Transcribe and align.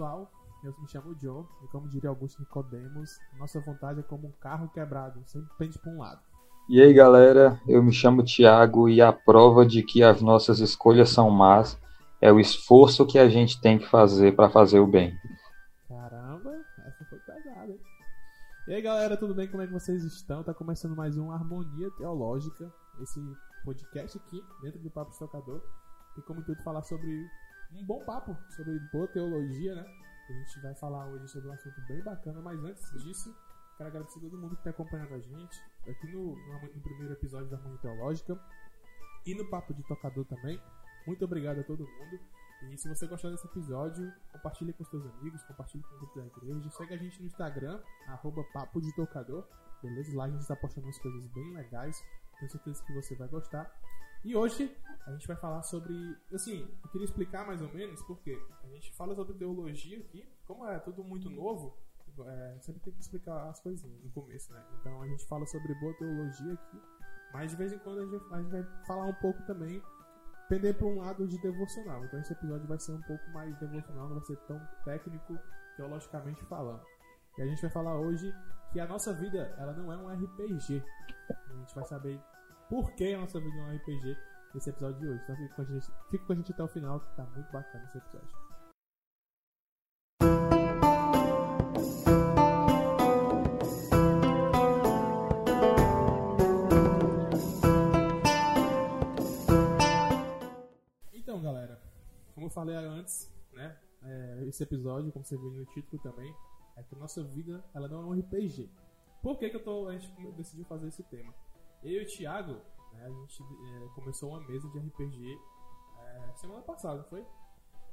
pessoal, 0.00 0.32
eu 0.64 0.74
me 0.80 0.88
chamo 0.88 1.14
Joe 1.20 1.44
e 1.62 1.68
como 1.68 1.86
diria 1.86 2.08
Augusto 2.08 2.40
Nicodemos, 2.40 3.18
nossa 3.38 3.60
vontade 3.60 4.00
é 4.00 4.02
como 4.02 4.28
um 4.28 4.32
carro 4.40 4.70
quebrado, 4.70 5.20
sempre 5.26 5.50
pende 5.58 5.78
para 5.78 5.92
um 5.92 5.98
lado. 5.98 6.22
E 6.70 6.80
aí 6.80 6.94
galera, 6.94 7.60
eu 7.68 7.82
me 7.82 7.92
chamo 7.92 8.24
Thiago 8.24 8.88
e 8.88 9.02
a 9.02 9.12
prova 9.12 9.66
de 9.66 9.82
que 9.82 10.02
as 10.02 10.22
nossas 10.22 10.58
escolhas 10.58 11.10
são 11.10 11.28
más 11.28 11.78
é 12.18 12.32
o 12.32 12.40
esforço 12.40 13.06
que 13.06 13.18
a 13.18 13.28
gente 13.28 13.60
tem 13.60 13.78
que 13.78 13.86
fazer 13.90 14.34
para 14.34 14.48
fazer 14.48 14.80
o 14.80 14.86
bem. 14.86 15.14
Caramba, 15.86 16.50
essa 16.86 17.04
foi 17.04 17.18
pesada, 17.18 17.70
hein? 17.70 17.80
E 18.68 18.72
aí 18.72 18.80
galera, 18.80 19.18
tudo 19.18 19.34
bem? 19.34 19.48
Como 19.48 19.62
é 19.62 19.66
que 19.66 19.72
vocês 19.74 20.02
estão? 20.02 20.42
Tá 20.42 20.54
começando 20.54 20.96
mais 20.96 21.18
um 21.18 21.30
Harmonia 21.30 21.90
Teológica, 21.98 22.72
esse 23.02 23.20
podcast 23.66 24.16
aqui, 24.16 24.42
dentro 24.62 24.80
do 24.80 24.90
Papo 24.90 25.10
Estocador, 25.10 25.60
e 26.16 26.22
como 26.22 26.42
tudo 26.42 26.62
falar 26.62 26.80
sobre 26.84 27.10
um 27.72 27.84
bom 27.84 28.04
papo, 28.04 28.36
sobre 28.50 28.78
boa 28.92 29.06
teologia, 29.08 29.74
né? 29.74 29.84
A 30.28 30.32
gente 30.32 30.60
vai 30.60 30.74
falar 30.74 31.06
hoje 31.06 31.28
sobre 31.28 31.48
um 31.48 31.52
assunto 31.52 31.80
bem 31.86 32.02
bacana, 32.02 32.40
mas 32.40 32.62
antes 32.64 33.02
disso, 33.02 33.34
quero 33.76 33.88
agradecer 33.88 34.18
a 34.18 34.22
todo 34.22 34.38
mundo 34.38 34.54
que 34.54 34.60
está 34.60 34.70
acompanhando 34.70 35.14
a 35.14 35.20
gente 35.20 35.60
aqui 35.88 36.06
no, 36.12 36.36
no, 36.36 36.80
primeiro 36.80 37.12
episódio 37.12 37.48
da 37.48 37.56
Harmonia 37.56 37.78
Teológica 37.78 38.38
e 39.26 39.34
no 39.34 39.48
Papo 39.50 39.74
de 39.74 39.82
Tocador 39.82 40.24
também. 40.26 40.60
Muito 41.06 41.24
obrigado 41.24 41.60
a 41.60 41.64
todo 41.64 41.80
mundo. 41.80 42.20
E 42.68 42.76
se 42.76 42.88
você 42.88 43.06
gostou 43.06 43.30
desse 43.30 43.46
episódio, 43.46 44.12
compartilhe 44.32 44.72
com 44.72 44.84
seus 44.84 45.04
amigos, 45.06 45.42
compartilhe 45.44 45.82
com 45.82 45.94
o 45.94 45.98
grupo 45.98 46.20
da 46.20 46.26
igreja. 46.26 46.70
Segue 46.70 46.94
a 46.94 46.96
gente 46.96 47.20
no 47.20 47.26
Instagram, 47.26 47.80
arroba 48.06 48.44
Papo 48.52 48.80
de 48.80 48.94
Tocador. 48.94 49.46
Beleza? 49.82 50.14
Lá 50.14 50.24
a 50.24 50.28
gente 50.30 50.42
está 50.42 50.54
postando 50.54 50.86
umas 50.86 50.98
coisas 50.98 51.26
bem 51.28 51.54
legais. 51.54 52.04
Tenho 52.38 52.50
certeza 52.50 52.84
que 52.84 52.92
você 52.92 53.14
vai 53.16 53.28
gostar. 53.28 53.74
E 54.22 54.36
hoje 54.36 54.76
a 55.06 55.12
gente 55.12 55.26
vai 55.26 55.36
falar 55.36 55.62
sobre. 55.62 55.94
Assim, 56.32 56.68
eu 56.82 56.90
queria 56.90 57.06
explicar 57.06 57.46
mais 57.46 57.62
ou 57.62 57.72
menos 57.72 58.02
porque 58.02 58.38
a 58.62 58.66
gente 58.68 58.92
fala 58.92 59.14
sobre 59.14 59.34
teologia 59.34 59.98
aqui. 59.98 60.28
Como 60.46 60.66
é 60.66 60.78
tudo 60.78 61.02
muito 61.02 61.30
novo, 61.30 61.76
é, 62.26 62.58
sempre 62.60 62.82
tem 62.82 62.92
que 62.92 63.00
explicar 63.00 63.48
as 63.48 63.60
coisinhas 63.60 64.02
no 64.02 64.10
começo, 64.10 64.52
né? 64.52 64.62
Então 64.80 65.00
a 65.00 65.06
gente 65.06 65.24
fala 65.26 65.46
sobre 65.46 65.74
boa 65.76 65.94
teologia 65.94 66.52
aqui, 66.52 66.82
mas 67.32 67.50
de 67.50 67.56
vez 67.56 67.72
em 67.72 67.78
quando 67.78 68.00
a 68.00 68.06
gente, 68.06 68.34
a 68.34 68.42
gente 68.42 68.50
vai 68.50 68.84
falar 68.86 69.06
um 69.06 69.14
pouco 69.14 69.42
também, 69.46 69.82
pender 70.48 70.76
para 70.76 70.86
um 70.86 70.98
lado 70.98 71.26
de 71.26 71.40
devocional. 71.40 72.04
Então 72.04 72.20
esse 72.20 72.32
episódio 72.32 72.66
vai 72.66 72.78
ser 72.78 72.92
um 72.92 73.02
pouco 73.02 73.30
mais 73.30 73.58
devocional, 73.58 74.08
não 74.08 74.16
vai 74.16 74.24
ser 74.24 74.36
tão 74.46 74.60
técnico 74.84 75.38
teologicamente 75.76 76.44
falando. 76.44 76.84
E 77.38 77.42
a 77.42 77.46
gente 77.46 77.62
vai 77.62 77.70
falar 77.70 77.98
hoje 77.98 78.34
que 78.72 78.80
a 78.80 78.86
nossa 78.86 79.14
vida 79.14 79.54
ela 79.56 79.72
não 79.72 79.90
é 79.90 79.96
um 79.96 80.08
RPG. 80.08 80.84
A 81.48 81.52
gente 81.54 81.74
vai 81.74 81.84
saber 81.84 82.20
por 82.70 82.92
que 82.92 83.12
a 83.12 83.18
nossa 83.18 83.40
vida 83.40 83.58
é 83.58 83.62
um 83.62 83.76
RPG 83.76 84.16
nesse 84.54 84.70
episódio 84.70 85.00
de 85.00 85.08
hoje. 85.08 85.20
Então 85.24 85.36
fica 85.36 85.54
com 85.56 85.62
a 85.62 85.64
gente, 85.64 85.86
fica 86.08 86.24
com 86.24 86.32
a 86.32 86.36
gente 86.36 86.52
até 86.52 86.62
o 86.62 86.68
final, 86.68 87.00
que 87.00 87.16
tá 87.16 87.24
muito 87.24 87.50
bacana 87.50 87.84
esse 87.84 87.98
episódio. 87.98 88.30
Então, 101.12 101.42
galera, 101.42 101.82
como 102.34 102.46
eu 102.46 102.50
falei 102.50 102.76
antes, 102.76 103.28
né? 103.52 103.76
É, 104.02 104.44
esse 104.46 104.62
episódio, 104.62 105.10
como 105.10 105.24
você 105.24 105.36
viu 105.36 105.50
no 105.50 105.66
título 105.66 106.00
também, 106.02 106.32
é 106.76 106.84
que 106.84 106.94
nossa 106.94 107.22
vida 107.24 107.64
ela 107.74 107.88
não 107.88 108.00
é 108.00 108.04
um 108.04 108.20
RPG. 108.20 108.70
Por 109.20 109.38
que, 109.38 109.50
que 109.50 109.56
eu 109.56 109.64
tô, 109.64 109.88
a 109.88 109.98
gente 109.98 110.32
decidiu 110.32 110.64
fazer 110.64 110.86
esse 110.86 111.02
tema? 111.02 111.34
Eu 111.82 112.02
e 112.02 112.04
o 112.04 112.06
Thiago, 112.06 112.60
né, 112.92 113.04
a 113.04 113.10
gente 113.10 113.42
é, 113.42 113.88
começou 113.94 114.30
uma 114.30 114.40
mesa 114.46 114.68
de 114.68 114.78
RPG 114.78 115.38
é, 115.98 116.32
semana 116.36 116.62
passada, 116.62 117.02
foi? 117.04 117.24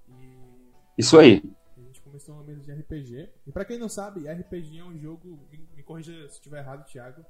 E... 0.10 0.72
Isso 0.98 1.18
aí. 1.18 1.44
A 1.78 1.80
gente 1.82 2.02
começou 2.02 2.36
uma 2.36 2.44
mesa 2.44 2.62
de 2.62 2.72
RPG. 2.72 3.30
E 3.46 3.52
pra 3.52 3.64
quem 3.64 3.78
não 3.78 3.88
sabe, 3.88 4.28
RPG 4.28 4.80
é 4.80 4.84
um 4.84 4.98
jogo. 4.98 5.40
Me, 5.52 5.70
me 5.76 5.84
corrija 5.84 6.12
se 6.28 6.36
estiver 6.36 6.60
errado, 6.60 6.86
Thiago. 6.86 7.24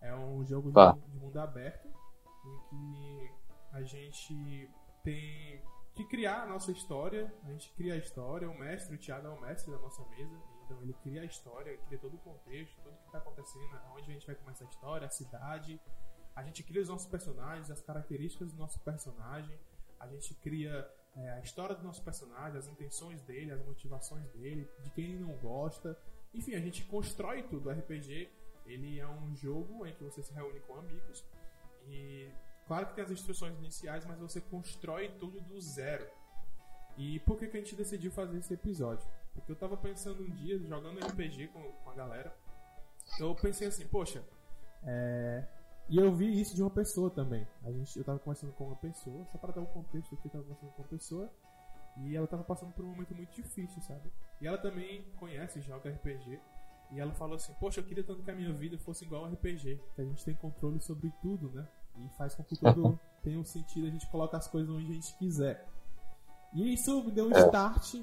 É 0.00 0.14
um 0.14 0.44
jogo 0.44 0.72
de, 0.72 1.10
de, 1.10 1.18
mundo 1.18 1.38
aberto 1.38 1.86
em 1.86 2.58
que 2.68 3.30
a 3.72 3.82
gente 3.82 4.68
tem 5.04 5.62
que 5.94 6.04
criar 6.06 6.42
a 6.42 6.46
nossa 6.46 6.72
história. 6.72 7.32
A 7.44 7.52
gente 7.52 7.72
cria 7.74 7.94
a 7.94 7.96
história. 7.96 8.50
O 8.50 8.58
mestre, 8.58 8.96
o 8.96 8.98
Thiago 8.98 9.28
é 9.28 9.30
o 9.30 9.40
mestre 9.40 9.70
da 9.70 9.78
nossa 9.78 10.04
mesa. 10.08 10.36
Então 10.72 10.82
ele 10.82 10.94
cria 11.02 11.22
a 11.22 11.24
história, 11.24 11.76
cria 11.86 11.98
todo 11.98 12.14
o 12.14 12.18
contexto, 12.18 12.74
tudo 12.82 12.96
que 12.96 13.06
está 13.06 13.18
acontecendo, 13.18 13.78
onde 13.94 14.10
a 14.10 14.14
gente 14.14 14.26
vai 14.26 14.34
começar 14.34 14.64
a 14.64 14.68
história, 14.68 15.06
a 15.06 15.10
cidade. 15.10 15.80
A 16.34 16.42
gente 16.42 16.62
cria 16.62 16.80
os 16.80 16.88
nossos 16.88 17.06
personagens, 17.06 17.70
as 17.70 17.82
características 17.82 18.52
do 18.52 18.58
nosso 18.58 18.80
personagem. 18.80 19.58
A 20.00 20.06
gente 20.08 20.34
cria 20.36 20.90
é, 21.14 21.30
a 21.32 21.40
história 21.40 21.74
do 21.74 21.82
nosso 21.82 22.02
personagem, 22.02 22.58
as 22.58 22.66
intenções 22.66 23.20
dele, 23.22 23.52
as 23.52 23.62
motivações 23.64 24.26
dele, 24.30 24.68
de 24.82 24.90
quem 24.90 25.04
ele 25.04 25.18
não 25.18 25.36
gosta. 25.36 25.98
Enfim, 26.32 26.54
a 26.54 26.60
gente 26.60 26.84
constrói 26.86 27.42
tudo. 27.42 27.68
O 27.68 27.72
RPG 27.72 28.30
ele 28.64 28.98
é 28.98 29.06
um 29.06 29.34
jogo 29.36 29.86
em 29.86 29.92
que 29.92 30.02
você 30.02 30.22
se 30.22 30.32
reúne 30.32 30.60
com 30.60 30.76
amigos 30.76 31.24
e 31.88 32.30
claro 32.66 32.86
que 32.86 32.94
tem 32.94 33.04
as 33.04 33.10
instruções 33.10 33.58
iniciais, 33.58 34.06
mas 34.06 34.18
você 34.18 34.40
constrói 34.40 35.08
tudo 35.18 35.40
do 35.40 35.60
zero. 35.60 36.08
E 36.96 37.20
por 37.20 37.38
que, 37.38 37.48
que 37.48 37.56
a 37.56 37.60
gente 37.60 37.74
decidiu 37.74 38.10
fazer 38.10 38.38
esse 38.38 38.54
episódio? 38.54 39.06
Porque 39.34 39.52
eu 39.52 39.56
tava 39.56 39.76
pensando 39.76 40.22
um 40.22 40.30
dia, 40.30 40.58
jogando 40.58 40.98
RPG 40.98 41.48
com, 41.48 41.62
com 41.62 41.90
a 41.90 41.94
galera, 41.94 42.34
eu 43.18 43.34
pensei 43.34 43.68
assim, 43.68 43.86
poxa, 43.86 44.22
é... 44.84 45.46
E 45.88 45.96
eu 45.98 46.12
vi 46.14 46.40
isso 46.40 46.54
de 46.54 46.62
uma 46.62 46.70
pessoa 46.70 47.10
também. 47.10 47.46
A 47.64 47.70
gente, 47.70 47.98
eu 47.98 48.04
tava 48.04 48.18
conversando 48.18 48.52
com 48.52 48.64
uma 48.64 48.76
pessoa, 48.76 49.26
só 49.26 49.38
para 49.38 49.52
dar 49.52 49.60
um 49.60 49.66
contexto 49.66 50.14
aqui, 50.14 50.26
eu 50.26 50.30
tava 50.30 50.44
conversando 50.44 50.70
com 50.72 50.82
uma 50.82 50.88
pessoa, 50.88 51.30
e 51.98 52.16
ela 52.16 52.26
tava 52.26 52.44
passando 52.44 52.72
por 52.72 52.84
um 52.84 52.88
momento 52.88 53.14
muito 53.14 53.34
difícil, 53.34 53.82
sabe? 53.82 54.10
E 54.40 54.46
ela 54.46 54.58
também 54.58 55.04
conhece, 55.18 55.60
joga 55.60 55.90
RPG, 55.90 56.40
e 56.92 57.00
ela 57.00 57.12
falou 57.12 57.36
assim, 57.36 57.52
poxa, 57.54 57.80
eu 57.80 57.84
queria 57.84 58.04
tanto 58.04 58.22
que 58.22 58.30
a 58.30 58.34
minha 58.34 58.52
vida 58.52 58.78
fosse 58.78 59.04
igual 59.04 59.24
ao 59.24 59.32
RPG, 59.32 59.80
que 59.94 60.00
a 60.00 60.04
gente 60.04 60.24
tem 60.24 60.34
controle 60.34 60.80
sobre 60.80 61.12
tudo, 61.20 61.50
né? 61.50 61.66
E 61.98 62.08
faz 62.16 62.34
com 62.34 62.44
que 62.44 62.56
tudo 62.56 62.98
tenha 63.22 63.38
um 63.38 63.44
sentido, 63.44 63.86
a 63.86 63.90
gente 63.90 64.06
coloca 64.10 64.36
as 64.36 64.46
coisas 64.46 64.70
onde 64.70 64.90
a 64.90 64.94
gente 64.94 65.14
quiser. 65.18 65.66
E 66.54 66.74
isso 66.74 67.02
me 67.04 67.10
deu 67.10 67.26
um 67.26 67.34
é. 67.34 67.40
start 67.40 67.96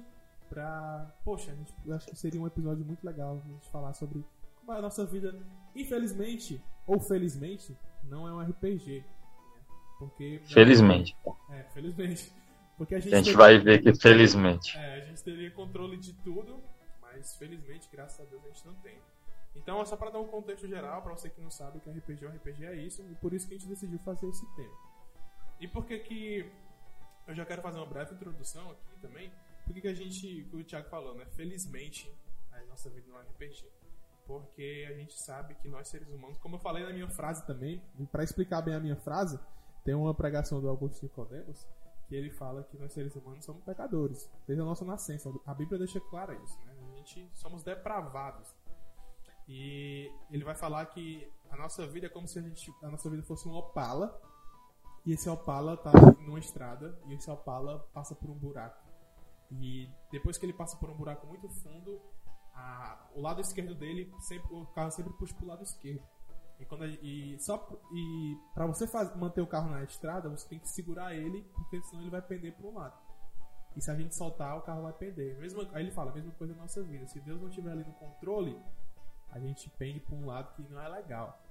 pra. 0.50 1.14
Poxa, 1.24 1.56
gente, 1.56 1.74
eu 1.86 1.96
acho 1.96 2.08
que 2.08 2.16
seria 2.16 2.42
um 2.42 2.48
episódio 2.48 2.86
muito 2.86 3.06
legal 3.06 3.42
a 3.44 3.48
gente 3.48 3.70
falar 3.70 3.94
sobre 3.94 4.26
como 4.60 4.74
é 4.74 4.78
a 4.78 4.82
nossa 4.82 5.06
vida. 5.06 5.36
Infelizmente, 5.76 6.62
ou 6.86 7.00
felizmente, 7.00 7.76
não 8.04 8.28
é 8.28 8.34
um 8.34 8.42
RPG. 8.42 9.00
Né? 9.00 9.06
Porque. 9.98 10.42
Felizmente. 10.46 11.16
É, 11.52 11.64
felizmente. 11.74 12.32
Porque 12.78 12.96
a 12.96 13.00
gente, 13.00 13.14
a 13.14 13.18
gente 13.18 13.26
teria... 13.26 13.38
vai 13.38 13.60
ver 13.60 13.82
que 13.82 13.94
felizmente. 13.94 14.78
É, 14.78 14.96
a 14.96 15.06
gente 15.06 15.24
teria 15.24 15.52
controle 15.52 15.98
de 15.98 16.14
tudo, 16.14 16.64
mas 17.02 17.36
felizmente, 17.36 17.90
graças 17.92 18.20
a 18.20 18.30
Deus, 18.30 18.44
a 18.46 18.48
gente 18.48 18.66
não 18.66 18.74
tem. 18.76 18.98
Então 19.56 19.82
é 19.82 19.86
só 19.86 19.98
para 19.98 20.12
dar 20.12 20.20
um 20.20 20.28
contexto 20.28 20.68
geral, 20.68 21.02
para 21.02 21.12
você 21.12 21.30
que 21.30 21.42
não 21.42 21.50
sabe 21.50 21.80
que 21.80 21.90
RPG 21.90 22.24
é 22.24 22.30
um 22.30 22.32
RPG 22.32 22.66
é 22.66 22.76
isso, 22.76 23.04
e 23.12 23.16
por 23.16 23.34
isso 23.34 23.48
que 23.48 23.56
a 23.56 23.58
gente 23.58 23.68
decidiu 23.68 24.00
fazer 24.00 24.28
esse 24.30 24.46
tema. 24.56 24.74
E 25.60 25.68
por 25.68 25.86
que 25.86 26.00
que 26.00 26.50
eu 27.30 27.36
já 27.36 27.46
quero 27.46 27.62
fazer 27.62 27.78
uma 27.78 27.86
breve 27.86 28.16
introdução 28.16 28.72
aqui 28.72 29.00
também. 29.00 29.32
Por 29.70 29.80
que 29.80 29.88
a 29.88 29.94
gente, 29.94 30.50
o 30.52 30.64
Thiago 30.64 30.90
falou, 30.90 31.14
né? 31.14 31.28
Felizmente, 31.28 32.12
a 32.52 32.60
nossa 32.66 32.90
vida 32.90 33.06
não 33.08 33.20
é 33.20 33.22
RPG. 33.22 33.70
Porque 34.26 34.88
a 34.90 34.94
gente 34.96 35.14
sabe 35.14 35.54
que 35.54 35.68
nós 35.68 35.88
seres 35.88 36.10
humanos, 36.10 36.40
como 36.40 36.56
eu 36.56 36.60
falei 36.60 36.84
na 36.84 36.92
minha 36.92 37.08
frase 37.08 37.46
também, 37.46 37.80
para 38.12 38.24
explicar 38.24 38.64
bem 38.64 38.74
a 38.74 38.80
minha 38.80 38.96
frase, 38.96 39.40
tem 39.86 39.94
uma 39.94 40.12
pregação 40.12 40.60
do 40.60 40.68
Augusto 40.68 41.04
Nicodemos 41.04 41.68
que 42.08 42.16
ele 42.16 42.32
fala 42.32 42.64
que 42.64 42.76
nós 42.80 42.92
seres 42.92 43.16
humanos 43.16 43.46
somos 43.46 43.64
pecadores, 43.64 44.28
desde 44.48 44.60
a 44.60 44.66
nossa 44.66 44.84
nascença. 44.84 45.32
A 45.46 45.54
Bíblia 45.54 45.78
deixa 45.78 46.00
claro 46.00 46.34
isso, 46.44 46.60
né? 46.66 46.76
A 46.92 46.96
gente 46.96 47.30
somos 47.36 47.62
depravados. 47.62 48.48
E 49.48 50.12
ele 50.32 50.44
vai 50.44 50.56
falar 50.56 50.88
que 50.88 51.32
a 51.52 51.56
nossa 51.56 51.86
vida 51.86 52.08
é 52.08 52.10
como 52.10 52.28
se 52.28 52.40
a, 52.40 52.42
gente, 52.42 52.74
a 52.82 52.90
nossa 52.90 53.08
vida 53.08 53.22
fosse 53.22 53.48
um 53.48 53.54
opala 53.54 54.20
e 55.06 55.14
esse 55.14 55.30
Opala 55.30 55.78
tá 55.78 55.92
numa 56.20 56.40
estrada 56.40 57.00
e 57.08 57.14
esse 57.14 57.30
Opala 57.30 57.80
passa 57.94 58.16
por 58.16 58.30
um 58.30 58.36
buraco. 58.36 58.89
E 59.52 59.90
depois 60.12 60.38
que 60.38 60.46
ele 60.46 60.54
passa 60.54 60.78
por 60.78 60.90
um 60.90 60.96
buraco 60.96 61.26
muito 61.28 61.50
fundo, 61.50 62.00
a, 62.54 63.10
o 63.16 63.22
lado 63.22 63.42
esquerdo 63.42 63.74
dele, 63.74 64.12
sempre, 64.20 64.54
o 64.54 64.66
carro 64.68 64.92
sempre 64.92 65.14
puxa 65.14 65.34
pro 65.34 65.48
lado 65.48 65.64
esquerdo. 65.64 66.04
E, 66.60 66.66
quando, 66.66 66.86
e 66.86 67.38
só 67.40 67.68
e 67.94 68.38
para 68.54 68.66
você 68.68 68.86
faz, 68.86 69.16
manter 69.16 69.42
o 69.42 69.48
carro 69.48 69.70
na 69.70 69.84
estrada, 69.84 70.30
você 70.30 70.48
tem 70.48 70.60
que 70.60 70.68
segurar 70.68 71.16
ele, 71.16 71.42
porque 71.56 71.82
senão 71.84 72.02
ele 72.02 72.12
vai 72.12 72.22
pender 72.22 72.54
para 72.54 72.68
um 72.68 72.74
lado. 72.74 72.98
E 73.76 73.82
se 73.82 73.90
a 73.90 73.96
gente 73.96 74.14
soltar, 74.14 74.58
o 74.58 74.62
carro 74.62 74.82
vai 74.82 74.94
pender. 74.94 75.38
Mesmo, 75.40 75.62
aí 75.72 75.84
ele 75.84 75.92
fala, 75.92 76.12
a 76.12 76.14
mesma 76.14 76.32
coisa 76.34 76.54
na 76.54 76.64
nossa 76.64 76.84
vida. 76.84 77.08
Se 77.08 77.20
Deus 77.22 77.40
não 77.40 77.48
estiver 77.48 77.72
ali 77.72 77.84
no 77.84 77.94
controle, 77.94 78.60
a 79.32 79.40
gente 79.40 79.70
pende 79.72 80.00
para 80.02 80.16
um 80.16 80.26
lado 80.26 80.54
que 80.56 80.62
não 80.70 80.82
é 80.82 80.90
legal. 80.90 81.42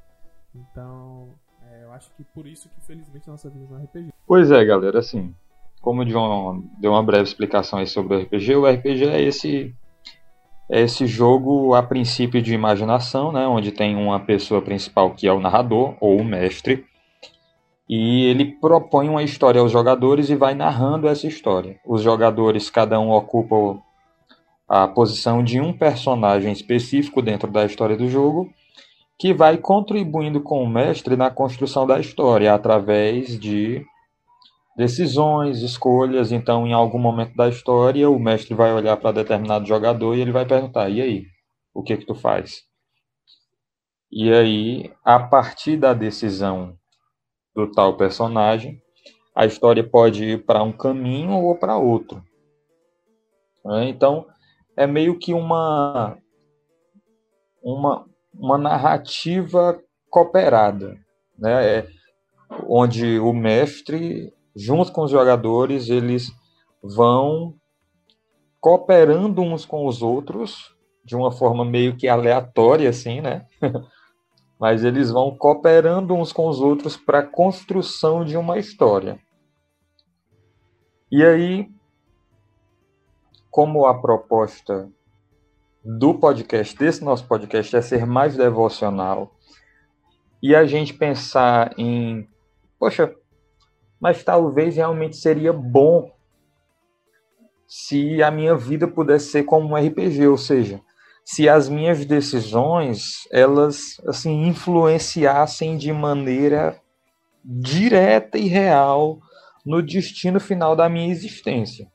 Então, 0.54 1.34
é, 1.62 1.84
eu 1.84 1.92
acho 1.92 2.10
que 2.14 2.24
por 2.24 2.46
isso 2.46 2.68
que 2.68 2.80
felizmente 2.82 3.28
a 3.28 3.32
nossa 3.32 3.48
vida 3.48 3.66
não 3.66 3.78
é 3.78 3.84
RPG. 3.84 4.12
Pois 4.26 4.50
é, 4.50 4.64
galera, 4.64 4.98
assim, 4.98 5.34
como 5.80 6.02
o 6.02 6.04
John 6.04 6.62
deu 6.78 6.92
uma 6.92 7.02
breve 7.02 7.24
explicação 7.24 7.78
aí 7.78 7.86
sobre 7.86 8.16
o 8.16 8.20
RPG, 8.20 8.56
o 8.56 8.66
RPG 8.66 9.04
é 9.04 9.22
esse 9.22 9.74
é 10.70 10.82
esse 10.82 11.06
jogo 11.06 11.74
a 11.74 11.82
princípio 11.82 12.42
de 12.42 12.52
imaginação, 12.52 13.32
né, 13.32 13.46
onde 13.46 13.72
tem 13.72 13.96
uma 13.96 14.20
pessoa 14.20 14.60
principal 14.60 15.14
que 15.14 15.26
é 15.26 15.32
o 15.32 15.40
narrador 15.40 15.96
ou 15.98 16.18
o 16.18 16.24
mestre, 16.24 16.84
e 17.88 18.26
ele 18.26 18.44
propõe 18.44 19.08
uma 19.08 19.22
história 19.22 19.62
aos 19.62 19.72
jogadores 19.72 20.28
e 20.28 20.36
vai 20.36 20.54
narrando 20.54 21.08
essa 21.08 21.26
história. 21.26 21.80
Os 21.86 22.02
jogadores 22.02 22.68
cada 22.68 23.00
um 23.00 23.10
ocupa 23.10 23.80
a 24.68 24.86
posição 24.86 25.42
de 25.42 25.58
um 25.58 25.72
personagem 25.72 26.52
específico 26.52 27.22
dentro 27.22 27.50
da 27.50 27.64
história 27.64 27.96
do 27.96 28.06
jogo, 28.10 28.52
que 29.18 29.32
vai 29.32 29.56
contribuindo 29.56 30.42
com 30.42 30.62
o 30.62 30.68
mestre 30.68 31.16
na 31.16 31.30
construção 31.30 31.86
da 31.86 31.98
história 31.98 32.52
através 32.52 33.40
de 33.40 33.82
decisões, 34.78 35.60
escolhas. 35.60 36.30
Então, 36.30 36.64
em 36.64 36.72
algum 36.72 37.00
momento 37.00 37.34
da 37.34 37.48
história, 37.48 38.08
o 38.08 38.18
mestre 38.18 38.54
vai 38.54 38.72
olhar 38.72 38.96
para 38.96 39.10
determinado 39.10 39.66
jogador 39.66 40.14
e 40.14 40.20
ele 40.20 40.30
vai 40.30 40.46
perguntar: 40.46 40.88
"E 40.88 41.02
aí, 41.02 41.26
o 41.74 41.82
que 41.82 41.96
que 41.96 42.06
tu 42.06 42.14
faz?" 42.14 42.62
E 44.10 44.32
aí, 44.32 44.92
a 45.04 45.18
partir 45.18 45.76
da 45.76 45.92
decisão 45.92 46.78
do 47.54 47.70
tal 47.72 47.96
personagem, 47.96 48.80
a 49.34 49.44
história 49.44 49.82
pode 49.82 50.24
ir 50.24 50.46
para 50.46 50.62
um 50.62 50.72
caminho 50.72 51.32
ou 51.32 51.56
para 51.56 51.76
outro. 51.76 52.22
Né? 53.64 53.88
Então, 53.88 54.26
é 54.76 54.86
meio 54.86 55.18
que 55.18 55.34
uma, 55.34 56.16
uma, 57.62 58.06
uma 58.32 58.56
narrativa 58.56 59.78
cooperada, 60.08 60.96
né? 61.36 61.78
É, 61.78 61.88
onde 62.66 63.18
o 63.18 63.32
mestre, 63.32 64.32
junto 64.58 64.90
com 64.90 65.04
os 65.04 65.10
jogadores, 65.10 65.88
eles 65.88 66.32
vão 66.82 67.54
cooperando 68.60 69.40
uns 69.40 69.64
com 69.64 69.86
os 69.86 70.02
outros 70.02 70.74
de 71.04 71.14
uma 71.14 71.30
forma 71.30 71.64
meio 71.64 71.96
que 71.96 72.08
aleatória, 72.08 72.90
assim, 72.90 73.20
né? 73.20 73.46
Mas 74.58 74.82
eles 74.82 75.12
vão 75.12 75.36
cooperando 75.36 76.12
uns 76.12 76.32
com 76.32 76.48
os 76.48 76.60
outros 76.60 76.96
para 76.96 77.20
a 77.20 77.26
construção 77.26 78.24
de 78.24 78.36
uma 78.36 78.58
história. 78.58 79.20
E 81.10 81.24
aí, 81.24 81.70
como 83.48 83.86
a 83.86 83.94
proposta 83.98 84.90
do 85.84 86.14
podcast, 86.14 86.76
desse 86.76 87.04
nosso 87.04 87.26
podcast, 87.28 87.74
é 87.76 87.80
ser 87.80 88.04
mais 88.04 88.36
devocional, 88.36 89.32
e 90.42 90.54
a 90.54 90.66
gente 90.66 90.92
pensar 90.92 91.72
em, 91.78 92.28
poxa, 92.78 93.14
mas 94.00 94.22
talvez 94.22 94.76
realmente 94.76 95.16
seria 95.16 95.52
bom 95.52 96.10
se 97.66 98.22
a 98.22 98.30
minha 98.30 98.56
vida 98.56 98.88
pudesse 98.88 99.30
ser 99.30 99.44
como 99.44 99.68
um 99.68 99.76
RPG, 99.76 100.26
ou 100.26 100.38
seja, 100.38 100.80
se 101.24 101.48
as 101.48 101.68
minhas 101.68 102.06
decisões 102.06 103.28
elas 103.30 104.00
assim 104.06 104.46
influenciassem 104.46 105.76
de 105.76 105.92
maneira 105.92 106.80
direta 107.44 108.38
e 108.38 108.46
real 108.46 109.20
no 109.64 109.82
destino 109.82 110.40
final 110.40 110.74
da 110.74 110.88
minha 110.88 111.10
existência. 111.10 111.90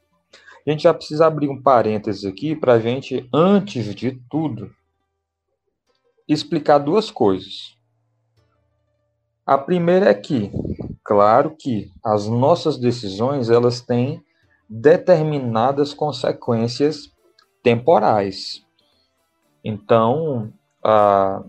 A 0.65 0.69
gente 0.71 0.83
já 0.83 0.93
precisa 0.93 1.25
abrir 1.25 1.49
um 1.49 1.61
parênteses 1.61 2.23
aqui 2.23 2.55
para 2.55 2.73
a 2.73 2.79
gente, 2.79 3.27
antes 3.33 3.93
de 3.93 4.11
tudo, 4.29 4.71
explicar 6.27 6.77
duas 6.77 7.11
coisas. 7.11 7.77
A 9.45 9.57
primeira 9.57 10.09
é 10.09 10.13
que, 10.13 10.49
claro 11.03 11.55
que 11.57 11.91
as 12.03 12.27
nossas 12.27 12.77
decisões 12.77 13.49
elas 13.49 13.81
têm 13.81 14.23
determinadas 14.69 15.93
consequências 15.93 17.11
temporais. 17.61 18.63
Então, 19.63 20.51
ah, 20.83 21.43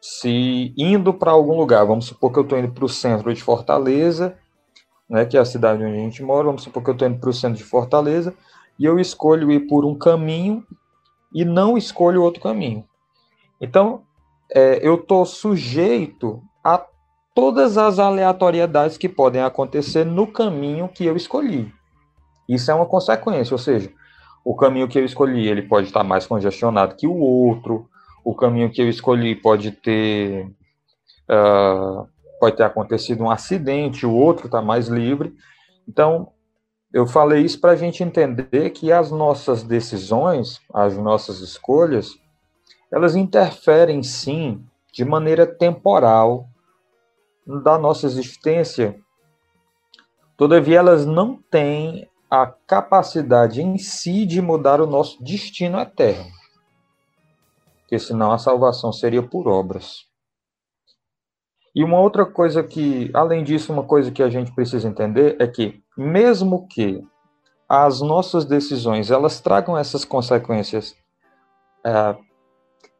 se 0.00 0.72
indo 0.76 1.12
para 1.12 1.30
algum 1.30 1.56
lugar, 1.56 1.84
vamos 1.84 2.06
supor 2.06 2.32
que 2.32 2.38
eu 2.38 2.42
estou 2.42 2.58
indo 2.58 2.72
para 2.72 2.84
o 2.84 2.88
centro 2.88 3.32
de 3.32 3.42
Fortaleza 3.42 4.36
né, 5.08 5.24
que 5.24 5.36
é 5.36 5.40
a 5.40 5.44
cidade 5.44 5.82
onde 5.82 5.96
a 5.96 6.00
gente 6.00 6.22
mora, 6.22 6.44
vamos 6.44 6.62
supor 6.62 6.82
que 6.82 6.90
eu 6.90 6.92
estou 6.92 7.08
indo 7.08 7.18
para 7.18 7.30
o 7.30 7.32
centro 7.32 7.56
de 7.56 7.64
Fortaleza, 7.64 8.34
e 8.78 8.84
eu 8.84 8.98
escolho 8.98 9.50
ir 9.50 9.60
por 9.60 9.84
um 9.84 9.96
caminho 9.96 10.64
e 11.32 11.44
não 11.44 11.78
escolho 11.78 12.22
outro 12.22 12.42
caminho. 12.42 12.84
Então, 13.60 14.02
é, 14.50 14.86
eu 14.86 14.96
estou 14.96 15.24
sujeito 15.24 16.42
a 16.62 16.84
todas 17.38 17.78
as 17.78 18.00
aleatoriedades 18.00 18.98
que 18.98 19.08
podem 19.08 19.40
acontecer 19.40 20.04
no 20.04 20.26
caminho 20.26 20.88
que 20.88 21.06
eu 21.06 21.14
escolhi. 21.14 21.72
Isso 22.48 22.68
é 22.68 22.74
uma 22.74 22.84
consequência, 22.84 23.54
ou 23.54 23.58
seja, 23.58 23.92
o 24.44 24.56
caminho 24.56 24.88
que 24.88 24.98
eu 24.98 25.04
escolhi 25.04 25.46
ele 25.46 25.62
pode 25.62 25.86
estar 25.86 26.02
mais 26.02 26.26
congestionado 26.26 26.96
que 26.96 27.06
o 27.06 27.14
outro, 27.14 27.88
o 28.24 28.34
caminho 28.34 28.68
que 28.68 28.82
eu 28.82 28.88
escolhi 28.88 29.36
pode 29.36 29.70
ter 29.70 30.46
uh, 31.30 32.08
pode 32.40 32.56
ter 32.56 32.64
acontecido 32.64 33.22
um 33.22 33.30
acidente, 33.30 34.04
o 34.04 34.12
outro 34.12 34.46
está 34.46 34.60
mais 34.60 34.88
livre. 34.88 35.32
Então, 35.88 36.32
eu 36.92 37.06
falei 37.06 37.44
isso 37.44 37.60
para 37.60 37.70
a 37.70 37.76
gente 37.76 38.02
entender 38.02 38.70
que 38.70 38.90
as 38.90 39.12
nossas 39.12 39.62
decisões, 39.62 40.60
as 40.74 40.98
nossas 40.98 41.38
escolhas, 41.38 42.18
elas 42.90 43.14
interferem 43.14 44.02
sim 44.02 44.60
de 44.92 45.04
maneira 45.04 45.46
temporal 45.46 46.48
da 47.48 47.78
nossa 47.78 48.06
existência. 48.06 49.00
Todavia, 50.36 50.78
elas 50.78 51.06
não 51.06 51.36
têm 51.50 52.08
a 52.30 52.46
capacidade 52.46 53.62
em 53.62 53.78
si 53.78 54.26
de 54.26 54.42
mudar 54.42 54.80
o 54.80 54.86
nosso 54.86 55.22
destino 55.24 55.80
eterno. 55.80 56.30
Porque 57.80 57.98
senão 57.98 58.30
a 58.32 58.38
salvação 58.38 58.92
seria 58.92 59.22
por 59.22 59.48
obras. 59.48 60.06
E 61.74 61.82
uma 61.82 61.98
outra 61.98 62.26
coisa 62.26 62.62
que, 62.62 63.10
além 63.14 63.42
disso, 63.42 63.72
uma 63.72 63.84
coisa 63.84 64.10
que 64.10 64.22
a 64.22 64.28
gente 64.28 64.54
precisa 64.54 64.86
entender 64.86 65.36
é 65.40 65.46
que, 65.46 65.82
mesmo 65.96 66.66
que 66.68 67.02
as 67.68 68.00
nossas 68.00 68.44
decisões 68.44 69.10
elas 69.10 69.40
tragam 69.40 69.76
essas 69.76 70.04
consequências 70.04 70.94
é, 71.84 72.16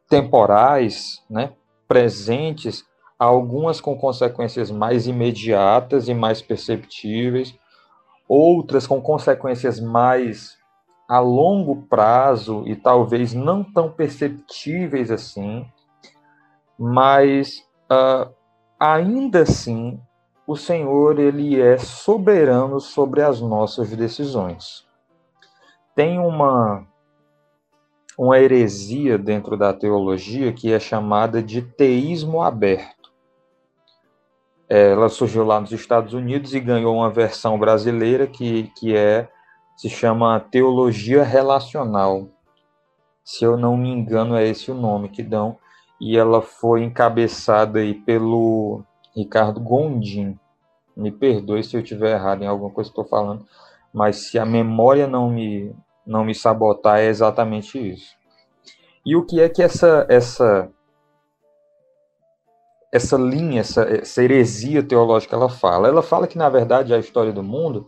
temporais, 0.07 1.23
né, 1.29 1.53
presentes, 1.87 2.83
algumas 3.19 3.81
com 3.81 3.97
consequências 3.97 4.71
mais 4.71 5.05
imediatas 5.05 6.07
e 6.07 6.13
mais 6.13 6.41
perceptíveis, 6.41 7.53
outras 8.27 8.87
com 8.87 9.01
consequências 9.01 9.79
mais 9.79 10.57
a 11.07 11.19
longo 11.19 11.83
prazo 11.87 12.63
e 12.65 12.75
talvez 12.75 13.33
não 13.33 13.63
tão 13.63 13.91
perceptíveis 13.91 15.11
assim, 15.11 15.65
mas 16.77 17.65
uh, 17.91 18.31
ainda 18.79 19.41
assim, 19.41 19.99
o 20.47 20.55
Senhor 20.55 21.19
ele 21.19 21.59
é 21.59 21.77
soberano 21.77 22.79
sobre 22.79 23.21
as 23.21 23.41
nossas 23.41 23.89
decisões. 23.89 24.87
Tem 25.95 26.19
uma 26.19 26.87
uma 28.17 28.37
heresia 28.37 29.17
dentro 29.17 29.55
da 29.55 29.73
teologia 29.73 30.51
que 30.51 30.73
é 30.73 30.79
chamada 30.79 31.41
de 31.41 31.61
teísmo 31.61 32.41
aberto. 32.41 32.98
Ela 34.69 35.09
surgiu 35.09 35.43
lá 35.43 35.59
nos 35.59 35.71
Estados 35.71 36.13
Unidos 36.13 36.53
e 36.53 36.59
ganhou 36.59 36.95
uma 36.95 37.09
versão 37.09 37.57
brasileira 37.57 38.27
que, 38.27 38.71
que 38.77 38.95
é 38.95 39.27
se 39.75 39.89
chama 39.89 40.39
teologia 40.39 41.23
relacional. 41.23 42.27
Se 43.23 43.45
eu 43.45 43.57
não 43.57 43.77
me 43.77 43.89
engano, 43.89 44.35
é 44.35 44.45
esse 44.47 44.69
o 44.69 44.75
nome 44.75 45.09
que 45.09 45.23
dão 45.23 45.57
e 45.99 46.17
ela 46.17 46.41
foi 46.41 46.83
encabeçada 46.83 47.79
aí 47.79 47.93
pelo 47.93 48.83
Ricardo 49.15 49.59
Gondim. 49.59 50.37
Me 50.95 51.11
perdoe 51.11 51.63
se 51.63 51.75
eu 51.75 51.81
estiver 51.81 52.11
errado 52.11 52.43
em 52.43 52.47
alguma 52.47 52.71
coisa 52.71 52.89
que 52.89 52.99
estou 52.99 53.05
falando, 53.05 53.45
mas 53.93 54.17
se 54.17 54.37
a 54.37 54.45
memória 54.45 55.07
não 55.07 55.29
me 55.29 55.73
não 56.05 56.23
me 56.25 56.33
sabotar 56.33 56.99
é 56.99 57.05
exatamente 57.05 57.77
isso. 57.77 58.15
E 59.05 59.15
o 59.15 59.25
que 59.25 59.39
é 59.39 59.47
que 59.47 59.61
essa 59.61 60.05
essa 60.09 60.69
essa 62.91 63.17
linha, 63.17 63.61
essa, 63.61 63.83
essa 63.83 64.23
heresia 64.23 64.81
teológica 64.81 65.35
ela 65.35 65.49
fala? 65.49 65.87
Ela 65.87 66.01
fala 66.01 66.27
que 66.27 66.37
na 66.37 66.49
verdade 66.49 66.93
a 66.93 66.99
história 66.99 67.31
do 67.31 67.43
mundo 67.43 67.87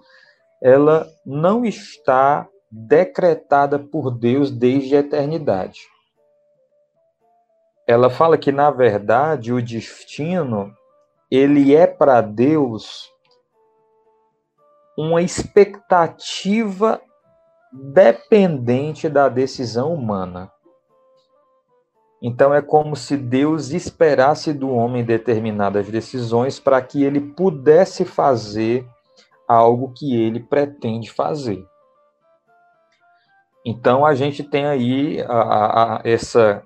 ela 0.61 1.07
não 1.25 1.65
está 1.65 2.47
decretada 2.71 3.79
por 3.79 4.11
Deus 4.11 4.51
desde 4.51 4.95
a 4.95 4.99
eternidade 4.99 5.81
ela 7.91 8.09
fala 8.09 8.37
que 8.37 8.51
na 8.51 8.71
verdade 8.71 9.51
o 9.51 9.61
destino 9.61 10.73
ele 11.29 11.75
é 11.75 11.85
para 11.85 12.21
Deus 12.21 13.09
uma 14.97 15.21
expectativa 15.21 17.01
dependente 17.93 19.07
da 19.07 19.29
decisão 19.29 19.93
humana. 19.93 20.51
Então 22.21 22.53
é 22.53 22.61
como 22.61 22.95
se 22.95 23.17
Deus 23.17 23.71
esperasse 23.71 24.53
do 24.53 24.69
homem 24.69 25.03
determinadas 25.03 25.89
decisões 25.89 26.59
para 26.59 26.79
que 26.81 27.03
ele 27.03 27.19
pudesse 27.19 28.05
fazer 28.05 28.87
algo 29.47 29.91
que 29.95 30.15
ele 30.15 30.39
pretende 30.39 31.11
fazer. 31.11 31.65
Então 33.65 34.05
a 34.05 34.13
gente 34.13 34.43
tem 34.43 34.65
aí 34.65 35.21
a, 35.21 35.33
a, 35.33 35.95
a, 35.97 36.01
essa 36.03 36.63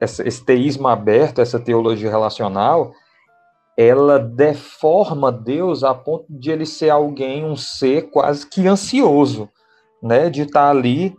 essa, 0.00 0.26
esse 0.26 0.44
teísmo 0.44 0.86
aberto, 0.88 1.40
essa 1.40 1.58
teologia 1.58 2.10
relacional, 2.10 2.92
ela 3.76 4.18
deforma 4.18 5.30
Deus 5.30 5.84
a 5.84 5.94
ponto 5.94 6.26
de 6.28 6.50
ele 6.50 6.66
ser 6.66 6.90
alguém, 6.90 7.44
um 7.44 7.56
ser 7.56 8.10
quase 8.10 8.48
que 8.48 8.66
ansioso, 8.66 9.48
né, 10.02 10.30
de 10.30 10.42
estar 10.42 10.70
ali 10.70 11.16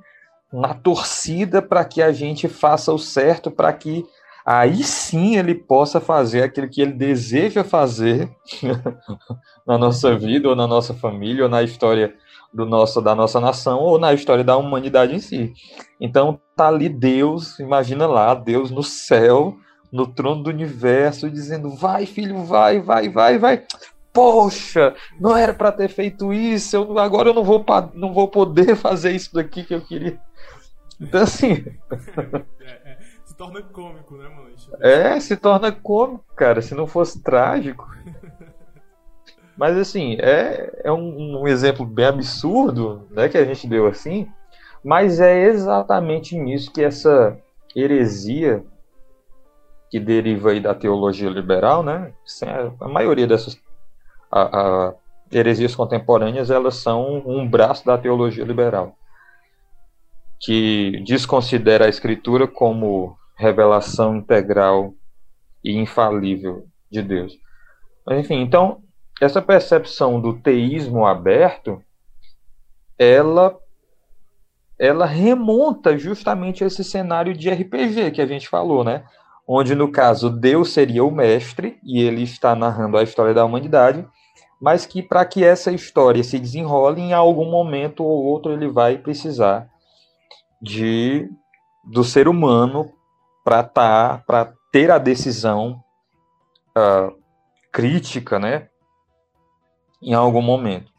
na 0.51 0.73
torcida 0.73 1.61
para 1.61 1.85
que 1.85 2.01
a 2.01 2.11
gente 2.11 2.47
faça 2.47 2.91
o 2.91 2.97
certo, 2.97 3.51
para 3.51 3.71
que 3.71 4.05
aí 4.45 4.83
sim 4.83 5.35
ele 5.35 5.53
possa 5.53 5.99
fazer 5.99 6.43
aquilo 6.43 6.69
que 6.69 6.81
ele 6.81 6.93
deseja 6.93 7.63
fazer 7.63 8.29
na 9.65 9.77
nossa 9.77 10.17
vida, 10.17 10.49
ou 10.49 10.55
na 10.55 10.65
nossa 10.65 10.93
família, 10.93 11.43
ou 11.43 11.49
na 11.49 11.61
história 11.61 12.15
do 12.51 12.65
nosso, 12.65 12.99
da 12.99 13.13
nossa 13.13 13.39
nação, 13.39 13.79
ou 13.79 13.99
na 13.99 14.13
história 14.13 14.43
da 14.43 14.57
humanidade 14.57 15.13
em 15.13 15.19
si. 15.19 15.53
Então 16.01 16.39
tá 16.55 16.67
ali 16.67 16.89
Deus, 16.89 17.59
imagina 17.59 18.07
lá, 18.07 18.33
Deus 18.33 18.71
no 18.71 18.81
céu, 18.81 19.55
no 19.91 20.07
trono 20.07 20.43
do 20.43 20.49
universo, 20.49 21.29
dizendo: 21.29 21.69
vai, 21.69 22.05
filho, 22.05 22.43
vai, 22.43 22.81
vai, 22.81 23.09
vai, 23.09 23.37
vai. 23.37 23.63
Poxa, 24.11 24.95
não 25.19 25.37
era 25.37 25.53
para 25.53 25.71
ter 25.71 25.87
feito 25.87 26.33
isso, 26.33 26.75
eu, 26.75 26.97
agora 26.97 27.29
eu 27.29 27.33
não 27.33 27.43
vou, 27.43 27.63
não 27.93 28.11
vou 28.11 28.27
poder 28.27 28.73
fazer 28.75 29.11
isso 29.11 29.33
daqui 29.33 29.63
que 29.63 29.73
eu 29.73 29.81
queria. 29.81 30.19
Então, 30.99 31.21
assim. 31.21 31.65
É, 32.59 32.91
é, 32.91 32.97
se 33.23 33.35
torna 33.35 33.61
cômico, 33.61 34.17
né, 34.17 34.27
mano? 34.27 34.49
É, 34.81 35.19
se 35.19 35.37
torna 35.37 35.71
cômico, 35.71 36.25
cara. 36.35 36.61
Se 36.61 36.75
não 36.75 36.85
fosse 36.85 37.21
trágico. 37.21 37.87
Mas, 39.55 39.77
assim, 39.77 40.17
é, 40.19 40.81
é 40.83 40.91
um, 40.91 41.41
um 41.41 41.47
exemplo 41.47 41.85
bem 41.85 42.05
absurdo 42.05 43.07
né, 43.11 43.27
que 43.29 43.37
a 43.37 43.45
gente 43.45 43.67
deu 43.67 43.87
assim. 43.87 44.27
Mas 44.83 45.19
é 45.19 45.43
exatamente 45.43 46.37
nisso 46.37 46.71
que 46.71 46.81
essa 46.81 47.37
heresia 47.75 48.63
que 49.89 49.99
deriva 49.99 50.51
aí 50.51 50.59
da 50.59 50.73
teologia 50.73 51.29
liberal, 51.29 51.83
né? 51.83 52.13
A 52.79 52.87
maioria 52.87 53.27
dessas 53.27 53.59
a, 54.31 54.87
a, 54.87 54.93
heresias 55.31 55.75
contemporâneas 55.75 56.49
elas 56.49 56.75
são 56.75 57.23
um 57.25 57.47
braço 57.47 57.85
da 57.85 57.97
teologia 57.97 58.45
liberal 58.45 58.95
que 60.39 61.03
desconsidera 61.05 61.85
a 61.85 61.89
escritura 61.89 62.47
como 62.47 63.17
revelação 63.35 64.15
integral 64.15 64.93
e 65.63 65.77
infalível 65.77 66.65
de 66.89 67.01
Deus. 67.01 67.37
Mas, 68.05 68.19
enfim, 68.19 68.41
então 68.41 68.81
essa 69.21 69.41
percepção 69.41 70.19
do 70.19 70.33
teísmo 70.33 71.05
aberto, 71.05 71.81
ela 72.97 73.57
ela 74.77 75.05
remonta 75.05 75.97
justamente 75.97 76.63
a 76.63 76.67
esse 76.67 76.85
cenário 76.85 77.33
de 77.33 77.49
RPG 77.49 78.11
que 78.11 78.21
a 78.21 78.25
gente 78.25 78.47
falou, 78.47 78.81
né? 78.81 79.03
Onde 79.45 79.75
no 79.75 79.91
caso 79.91 80.29
Deus 80.29 80.71
seria 80.71 81.03
o 81.03 81.11
mestre 81.11 81.77
e 81.83 82.01
ele 82.01 82.23
está 82.23 82.55
narrando 82.55 82.97
a 82.97 83.03
história 83.03 83.33
da 83.33 83.43
humanidade, 83.43 84.07
mas 84.61 84.85
que 84.85 85.03
para 85.03 85.25
que 85.25 85.43
essa 85.43 85.69
história 85.69 86.23
se 86.23 86.39
desenrole 86.39 87.01
em 87.01 87.11
algum 87.11 87.51
momento 87.51 88.05
ou 88.05 88.23
outro 88.23 88.53
ele 88.53 88.69
vai 88.69 88.97
precisar 88.97 89.69
de 90.61 91.29
do 91.83 92.03
ser 92.03 92.27
humano 92.27 92.91
para 93.43 93.63
tá, 93.63 94.23
para 94.25 94.53
ter 94.71 94.91
a 94.91 94.97
decisão 94.97 95.83
uh, 96.77 97.15
crítica, 97.71 98.37
né, 98.37 98.69
em 100.01 100.13
algum 100.13 100.41
momento. 100.41 100.91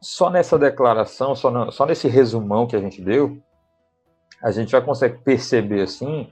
Só 0.00 0.30
nessa 0.30 0.58
declaração, 0.58 1.34
só, 1.34 1.50
no, 1.50 1.70
só 1.72 1.84
nesse 1.84 2.08
resumão 2.08 2.66
que 2.66 2.76
a 2.76 2.80
gente 2.80 3.02
deu, 3.02 3.42
a 4.42 4.50
gente 4.50 4.70
já 4.70 4.80
consegue 4.80 5.18
perceber 5.18 5.82
assim 5.82 6.30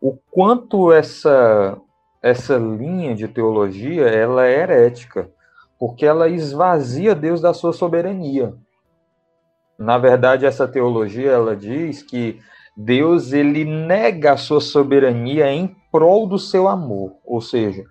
o 0.00 0.16
quanto 0.30 0.92
essa 0.92 1.78
essa 2.22 2.56
linha 2.58 3.14
de 3.14 3.26
teologia 3.26 4.06
ela 4.06 4.46
é 4.46 4.58
herética, 4.58 5.30
porque 5.78 6.04
ela 6.04 6.28
esvazia 6.28 7.14
Deus 7.14 7.40
da 7.40 7.54
sua 7.54 7.72
soberania. 7.72 8.54
Na 9.80 9.96
verdade, 9.96 10.44
essa 10.44 10.68
teologia 10.68 11.30
ela 11.30 11.56
diz 11.56 12.02
que 12.02 12.38
Deus 12.76 13.32
ele 13.32 13.64
nega 13.64 14.32
a 14.32 14.36
sua 14.36 14.60
soberania 14.60 15.50
em 15.50 15.74
prol 15.90 16.26
do 16.26 16.38
seu 16.38 16.68
amor, 16.68 17.14
ou 17.24 17.40
seja, 17.40 17.82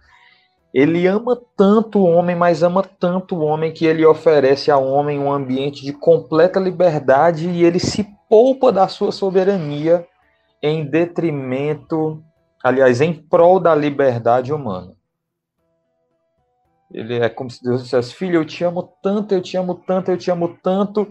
ele 0.71 1.07
ama 1.07 1.35
tanto 1.57 1.97
o 1.97 2.05
homem, 2.05 2.35
mas 2.35 2.61
ama 2.61 2.83
tanto 2.83 3.35
o 3.35 3.41
homem 3.43 3.73
que 3.73 3.87
ele 3.87 4.05
oferece 4.05 4.69
ao 4.69 4.85
homem 4.85 5.17
um 5.17 5.31
ambiente 5.31 5.83
de 5.83 5.91
completa 5.91 6.59
liberdade 6.59 7.49
e 7.49 7.65
ele 7.65 7.79
se 7.79 8.05
poupa 8.29 8.71
da 8.71 8.87
sua 8.87 9.11
soberania 9.11 10.05
em 10.61 10.85
detrimento, 10.85 12.23
aliás, 12.63 13.01
em 13.01 13.13
prol 13.13 13.59
da 13.59 13.73
liberdade 13.73 14.53
humana. 14.53 14.93
Ele 16.91 17.15
é 17.15 17.29
como 17.29 17.49
se 17.49 17.63
Deus 17.63 17.81
dissesse: 17.81 18.13
Filho, 18.13 18.35
eu 18.35 18.45
te 18.45 18.63
amo 18.63 18.93
tanto, 19.01 19.33
eu 19.33 19.41
te 19.41 19.57
amo 19.57 19.73
tanto, 19.73 20.11
eu 20.11 20.17
te 20.17 20.29
amo 20.29 20.55
tanto, 20.61 21.07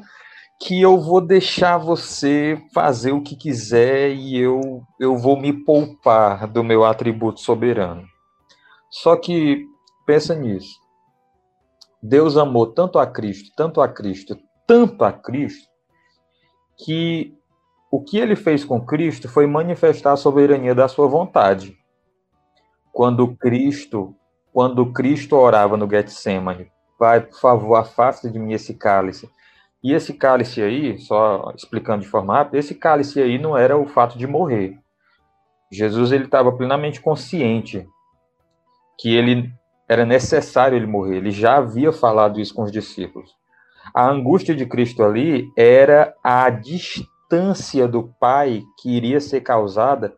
que 0.60 0.80
eu 0.80 1.00
vou 1.00 1.20
deixar 1.20 1.78
você 1.78 2.60
fazer 2.74 3.12
o 3.12 3.22
que 3.22 3.36
quiser 3.36 4.10
e 4.10 4.36
eu, 4.36 4.82
eu 4.98 5.16
vou 5.16 5.40
me 5.40 5.52
poupar 5.52 6.48
do 6.48 6.64
meu 6.64 6.84
atributo 6.84 7.40
soberano. 7.40 8.04
Só 8.90 9.16
que 9.16 9.64
pensa 10.04 10.34
nisso. 10.34 10.74
Deus 12.02 12.36
amou 12.36 12.66
tanto 12.66 12.98
a 12.98 13.06
Cristo, 13.06 13.50
tanto 13.56 13.80
a 13.80 13.88
Cristo, 13.88 14.36
tanto 14.66 15.04
a 15.04 15.12
Cristo, 15.12 15.68
que 16.76 17.36
o 17.90 18.02
que 18.02 18.18
ele 18.18 18.36
fez 18.36 18.64
com 18.64 18.84
Cristo 18.84 19.28
foi 19.28 19.46
manifestar 19.46 20.12
a 20.12 20.16
soberania 20.16 20.74
da 20.74 20.88
sua 20.88 21.06
vontade. 21.06 21.76
Quando 22.92 23.36
Cristo, 23.36 24.14
quando 24.52 24.92
Cristo 24.92 25.36
orava 25.36 25.76
no 25.76 25.88
Getsemane, 25.88 26.70
Pai, 26.98 27.20
por 27.20 27.38
favor, 27.38 27.76
afasta 27.76 28.28
de 28.28 28.40
mim 28.40 28.52
esse 28.52 28.74
cálice. 28.74 29.30
E 29.82 29.92
esse 29.92 30.14
cálice 30.14 30.60
aí, 30.60 30.98
só 30.98 31.52
explicando 31.54 32.02
de 32.02 32.08
forma 32.08 32.34
rápida, 32.34 32.58
esse 32.58 32.74
cálice 32.74 33.20
aí 33.20 33.38
não 33.38 33.56
era 33.56 33.76
o 33.78 33.86
fato 33.86 34.18
de 34.18 34.26
morrer. 34.26 34.78
Jesus 35.70 36.12
ele 36.12 36.24
estava 36.24 36.50
plenamente 36.52 37.00
consciente 37.00 37.86
que 38.98 39.14
ele 39.14 39.52
era 39.88 40.04
necessário 40.04 40.76
ele 40.76 40.86
morrer. 40.86 41.18
Ele 41.18 41.30
já 41.30 41.56
havia 41.56 41.92
falado 41.92 42.40
isso 42.40 42.54
com 42.54 42.62
os 42.62 42.72
discípulos. 42.72 43.36
A 43.94 44.08
angústia 44.08 44.54
de 44.54 44.66
Cristo 44.66 45.02
ali 45.02 45.50
era 45.56 46.14
a 46.22 46.50
distância 46.50 47.86
do 47.86 48.12
Pai 48.20 48.62
que 48.78 48.90
iria 48.90 49.20
ser 49.20 49.40
causada 49.40 50.14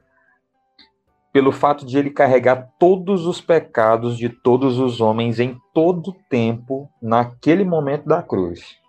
pelo 1.32 1.52
fato 1.52 1.86
de 1.86 1.96
ele 1.96 2.10
carregar 2.10 2.68
todos 2.78 3.26
os 3.26 3.40
pecados 3.40 4.16
de 4.16 4.28
todos 4.28 4.78
os 4.78 5.00
homens 5.00 5.38
em 5.38 5.56
todo 5.72 6.16
tempo 6.28 6.90
naquele 7.00 7.64
momento 7.64 8.08
da 8.08 8.20
cruz. 8.20 8.79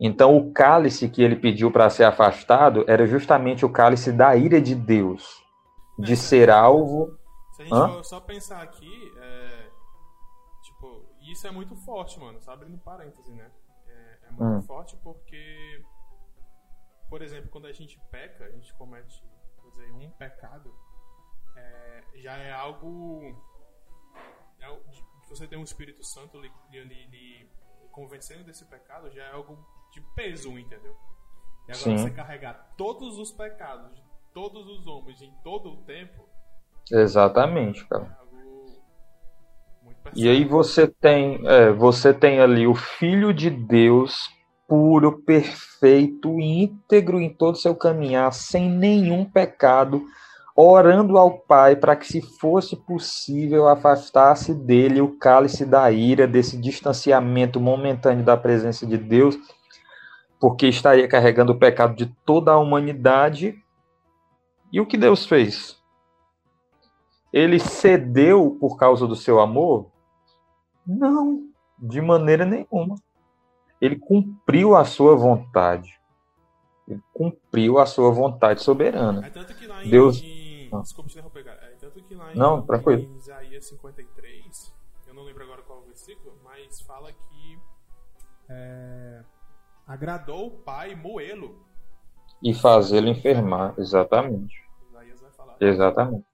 Então, 0.00 0.36
o 0.36 0.52
cálice 0.52 1.08
que 1.08 1.22
ele 1.22 1.36
pediu 1.36 1.70
para 1.72 1.90
ser 1.90 2.04
afastado 2.04 2.84
era 2.86 3.06
justamente 3.06 3.64
o 3.64 3.70
cálice 3.70 4.12
da 4.12 4.36
ira 4.36 4.60
de 4.60 4.74
Deus, 4.74 5.42
de 5.98 6.16
ser 6.16 6.50
alvo 6.50 7.18
se 7.58 7.62
a 7.62 7.64
gente 7.64 7.74
Hã? 7.74 8.02
só 8.04 8.20
pensar 8.20 8.62
aqui, 8.62 9.12
é, 9.16 9.70
tipo, 10.62 11.04
isso 11.22 11.44
é 11.44 11.50
muito 11.50 11.74
forte, 11.74 12.20
mano. 12.20 12.40
Só 12.40 12.52
abrindo 12.52 12.78
parêntese, 12.78 13.32
né? 13.32 13.50
É, 13.88 14.18
é 14.28 14.30
muito 14.30 14.58
hum. 14.58 14.62
forte 14.62 14.96
porque, 14.98 15.84
por 17.08 17.20
exemplo, 17.20 17.50
quando 17.50 17.66
a 17.66 17.72
gente 17.72 18.00
peca, 18.12 18.44
a 18.44 18.50
gente 18.52 18.72
comete, 18.74 19.24
vou 19.60 19.72
dizer, 19.72 19.90
um 19.90 20.08
pecado, 20.12 20.72
é, 21.56 22.04
já 22.22 22.36
é 22.36 22.52
algo. 22.52 23.36
É, 24.60 24.80
você 25.28 25.48
tem 25.48 25.58
um 25.58 25.64
Espírito 25.64 26.04
Santo 26.04 26.40
lhe, 26.40 26.52
convencendo 27.98 28.44
desse 28.44 28.64
pecado, 28.64 29.10
já 29.10 29.24
é 29.24 29.32
algo 29.32 29.58
de 29.92 30.00
peso, 30.14 30.56
entendeu? 30.58 30.96
E 31.68 31.72
agora 31.72 31.74
Sim. 31.74 31.98
você 31.98 32.10
carregar 32.10 32.74
todos 32.76 33.18
os 33.18 33.32
pecados 33.32 33.94
de 33.94 34.02
todos 34.32 34.66
os 34.68 34.86
homens 34.86 35.20
em 35.20 35.32
todo 35.42 35.70
o 35.70 35.76
tempo 35.84 36.28
Exatamente, 36.90 37.86
cara. 37.86 38.16
E 40.14 40.28
aí 40.28 40.44
você 40.44 40.88
tem, 40.88 41.46
é, 41.46 41.70
você 41.70 42.14
tem 42.14 42.40
ali 42.40 42.66
o 42.66 42.74
Filho 42.74 43.34
de 43.34 43.50
Deus 43.50 44.30
puro, 44.66 45.22
perfeito, 45.22 46.40
íntegro 46.40 47.20
em 47.20 47.28
todo 47.28 47.54
o 47.54 47.58
seu 47.58 47.74
caminhar, 47.74 48.32
sem 48.32 48.70
nenhum 48.70 49.24
pecado, 49.24 50.02
orando 50.60 51.16
ao 51.16 51.38
Pai 51.38 51.76
para 51.76 51.94
que, 51.94 52.06
se 52.06 52.20
fosse 52.20 52.74
possível, 52.74 53.68
afastasse 53.68 54.52
dele 54.52 55.00
o 55.00 55.16
cálice 55.18 55.64
da 55.64 55.90
ira, 55.90 56.26
desse 56.26 56.56
distanciamento 56.56 57.60
momentâneo 57.60 58.24
da 58.24 58.36
presença 58.36 58.86
de 58.86 58.96
Deus, 58.96 59.38
porque 60.40 60.66
estaria 60.66 61.06
carregando 61.06 61.52
o 61.52 61.58
pecado 61.58 61.94
de 61.94 62.06
toda 62.24 62.52
a 62.52 62.58
humanidade. 62.58 63.54
E 64.72 64.80
o 64.80 64.86
que 64.86 64.96
Deus 64.96 65.26
fez? 65.26 65.78
ele 67.32 67.58
cedeu 67.58 68.56
por 68.58 68.76
causa 68.76 69.06
do 69.06 69.14
seu 69.14 69.40
amor? 69.40 69.90
Não, 70.86 71.42
de 71.78 72.00
maneira 72.00 72.44
nenhuma. 72.44 72.96
Ele 73.80 73.96
cumpriu 73.96 74.74
a 74.74 74.84
sua 74.84 75.14
vontade. 75.14 75.98
Ele 76.86 77.02
cumpriu 77.12 77.78
a 77.78 77.86
sua 77.86 78.10
vontade 78.10 78.62
soberana. 78.62 79.26
É 79.26 79.88
Deus... 79.88 80.22
Em... 80.72 80.80
Desculpa 80.82 81.08
te 81.08 81.18
interromper, 81.18 81.46
É 81.46 81.76
tanto 81.80 82.02
que 82.02 82.14
lá 82.14 82.32
em, 82.32 82.36
não, 82.36 82.62
tranquilo. 82.62 83.02
em 83.02 83.16
Isaías 83.16 83.66
53, 83.66 84.74
eu 85.06 85.14
não 85.14 85.24
lembro 85.24 85.42
agora 85.44 85.62
qual 85.62 85.80
é 85.80 85.82
o 85.82 85.86
versículo, 85.86 86.34
mas 86.44 86.80
fala 86.82 87.12
que 87.12 87.58
é, 88.48 89.22
agradou 89.86 90.48
o 90.48 90.50
pai 90.50 90.94
moê-lo. 90.94 91.66
E 92.42 92.54
fazê-lo 92.54 93.08
enfermar, 93.08 93.74
exatamente. 93.78 94.54
Exatamente. 95.60 96.24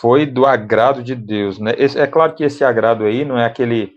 Foi 0.00 0.26
do 0.26 0.44
agrado 0.44 1.02
de 1.02 1.14
Deus, 1.14 1.58
né? 1.58 1.72
Esse, 1.76 1.98
é 1.98 2.06
claro 2.06 2.34
que 2.34 2.44
esse 2.44 2.64
agrado 2.64 3.04
aí 3.04 3.24
não 3.24 3.38
é 3.38 3.44
aquele 3.44 3.96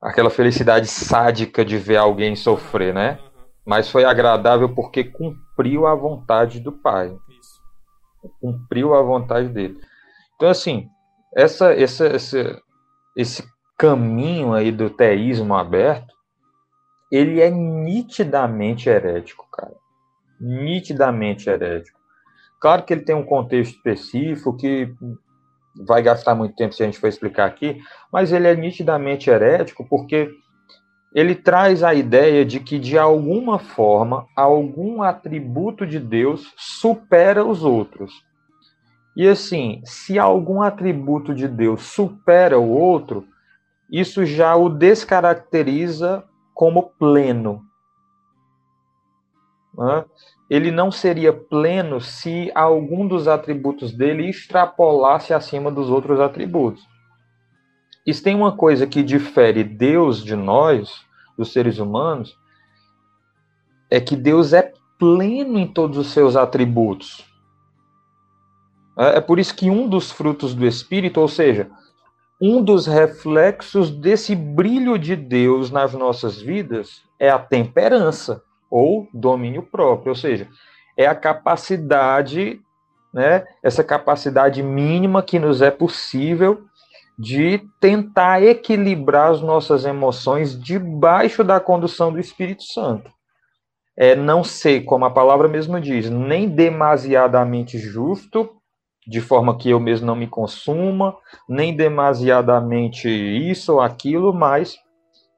aquela 0.00 0.30
felicidade 0.30 0.86
sádica 0.86 1.64
de 1.64 1.78
ver 1.78 1.96
alguém 1.96 2.36
sofrer, 2.36 2.94
né? 2.94 3.18
Mas 3.66 3.90
foi 3.90 4.04
agradável 4.04 4.74
porque 4.74 5.02
cumpriu 5.02 5.86
a 5.86 5.94
vontade 5.94 6.60
do 6.60 6.70
Pai. 6.70 7.16
Cumpriu 8.40 8.94
a 8.94 9.02
vontade 9.02 9.48
dele. 9.48 9.78
Então, 10.36 10.48
assim, 10.48 10.88
essa, 11.34 11.72
essa, 11.72 12.06
essa, 12.06 12.62
esse 13.16 13.44
caminho 13.78 14.52
aí 14.52 14.70
do 14.70 14.90
teísmo 14.90 15.54
aberto, 15.54 16.14
ele 17.10 17.40
é 17.40 17.50
nitidamente 17.50 18.88
herético, 18.88 19.46
cara. 19.50 19.74
Nitidamente 20.40 21.48
herético. 21.48 21.98
Claro 22.60 22.82
que 22.84 22.92
ele 22.92 23.04
tem 23.04 23.14
um 23.14 23.24
contexto 23.24 23.76
específico 23.76 24.56
que 24.56 24.92
vai 25.86 26.02
gastar 26.02 26.34
muito 26.34 26.54
tempo 26.54 26.74
se 26.74 26.82
a 26.82 26.86
gente 26.86 26.98
for 26.98 27.08
explicar 27.08 27.46
aqui, 27.46 27.78
mas 28.12 28.32
ele 28.32 28.48
é 28.48 28.54
nitidamente 28.54 29.28
herético 29.28 29.86
porque 29.88 30.30
ele 31.14 31.36
traz 31.36 31.84
a 31.84 31.94
ideia 31.94 32.44
de 32.44 32.58
que, 32.58 32.76
de 32.76 32.98
alguma 32.98 33.58
forma, 33.58 34.26
algum 34.34 35.00
atributo 35.00 35.86
de 35.86 36.00
Deus 36.00 36.52
supera 36.56 37.44
os 37.44 37.62
outros. 37.62 38.12
E 39.16 39.28
assim, 39.28 39.80
se 39.84 40.18
algum 40.18 40.60
atributo 40.60 41.32
de 41.32 41.46
Deus 41.46 41.82
supera 41.82 42.58
o 42.58 42.68
outro, 42.68 43.24
isso 43.88 44.26
já 44.26 44.56
o 44.56 44.68
descaracteriza 44.68 46.24
como 46.52 46.82
pleno. 46.98 47.64
Ele 50.50 50.72
não 50.72 50.90
seria 50.90 51.32
pleno 51.32 52.00
se 52.00 52.50
algum 52.56 53.06
dos 53.06 53.28
atributos 53.28 53.92
dele 53.92 54.28
extrapolasse 54.28 55.32
acima 55.32 55.70
dos 55.70 55.88
outros 55.90 56.18
atributos. 56.18 56.84
E 58.06 58.12
se 58.12 58.22
tem 58.22 58.34
uma 58.34 58.52
coisa 58.52 58.86
que 58.86 59.02
difere 59.02 59.64
Deus 59.64 60.22
de 60.22 60.36
nós, 60.36 61.04
dos 61.36 61.52
seres 61.52 61.78
humanos, 61.78 62.36
é 63.90 64.00
que 64.00 64.16
Deus 64.16 64.52
é 64.52 64.72
pleno 64.98 65.58
em 65.58 65.66
todos 65.66 65.98
os 65.98 66.08
seus 66.08 66.36
atributos. 66.36 67.24
É, 68.98 69.18
é 69.18 69.20
por 69.20 69.38
isso 69.38 69.54
que 69.54 69.70
um 69.70 69.88
dos 69.88 70.10
frutos 70.10 70.54
do 70.54 70.66
Espírito, 70.66 71.20
ou 71.20 71.28
seja, 71.28 71.70
um 72.40 72.62
dos 72.62 72.86
reflexos 72.86 73.90
desse 73.90 74.34
brilho 74.34 74.98
de 74.98 75.16
Deus 75.16 75.70
nas 75.70 75.94
nossas 75.94 76.40
vidas 76.40 77.02
é 77.18 77.30
a 77.30 77.38
temperança 77.38 78.42
ou 78.70 79.08
domínio 79.14 79.62
próprio, 79.62 80.10
ou 80.10 80.16
seja, 80.16 80.48
é 80.96 81.06
a 81.06 81.14
capacidade, 81.14 82.60
né, 83.12 83.44
essa 83.62 83.84
capacidade 83.84 84.62
mínima 84.62 85.22
que 85.22 85.38
nos 85.38 85.62
é 85.62 85.70
possível 85.70 86.64
de 87.18 87.62
tentar 87.80 88.42
equilibrar 88.42 89.30
as 89.30 89.40
nossas 89.40 89.84
emoções 89.84 90.58
debaixo 90.58 91.44
da 91.44 91.60
condução 91.60 92.12
do 92.12 92.18
Espírito 92.18 92.64
Santo. 92.64 93.10
É 93.96 94.16
não 94.16 94.42
ser, 94.42 94.82
como 94.82 95.04
a 95.04 95.10
palavra 95.10 95.46
mesmo 95.46 95.80
diz, 95.80 96.10
nem 96.10 96.48
demasiadamente 96.48 97.78
justo, 97.78 98.50
de 99.06 99.20
forma 99.20 99.56
que 99.56 99.70
eu 99.70 99.78
mesmo 99.78 100.06
não 100.06 100.16
me 100.16 100.26
consuma, 100.26 101.16
nem 101.48 101.76
demasiadamente 101.76 103.08
isso 103.08 103.74
ou 103.74 103.80
aquilo, 103.80 104.32
mas 104.32 104.76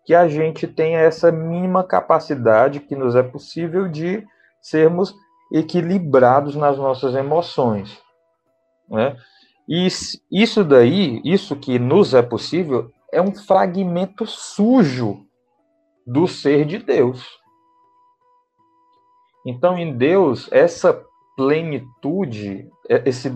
que 0.06 0.14
a 0.14 0.28
gente 0.28 0.68
tenha 0.68 1.00
essa 1.00 1.32
mínima 1.32 1.82
capacidade 1.82 2.80
que 2.80 2.94
nos 2.94 3.16
é 3.16 3.22
possível 3.22 3.88
de 3.88 4.24
sermos 4.62 5.12
equilibrados 5.52 6.54
nas 6.54 6.78
nossas 6.78 7.14
emoções. 7.14 8.00
Né? 8.88 9.16
E 9.68 9.88
isso 10.30 10.64
daí, 10.64 11.20
isso 11.24 11.56
que 11.56 11.78
nos 11.78 12.14
é 12.14 12.22
possível, 12.22 12.90
é 13.12 13.20
um 13.20 13.34
fragmento 13.34 14.26
sujo 14.26 15.26
do 16.06 16.28
ser 16.28 16.64
de 16.64 16.78
Deus. 16.78 17.26
Então, 19.44 19.76
em 19.78 19.96
Deus, 19.96 20.48
essa 20.52 21.04
plenitude, 21.36 22.68
é, 22.88 23.02
esse, 23.08 23.32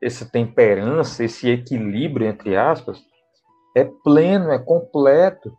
essa 0.00 0.24
temperança, 0.24 1.24
esse 1.24 1.48
equilíbrio, 1.48 2.26
entre 2.26 2.56
aspas, 2.56 3.02
é 3.74 3.84
pleno, 3.84 4.50
é 4.50 4.58
completo, 4.58 5.56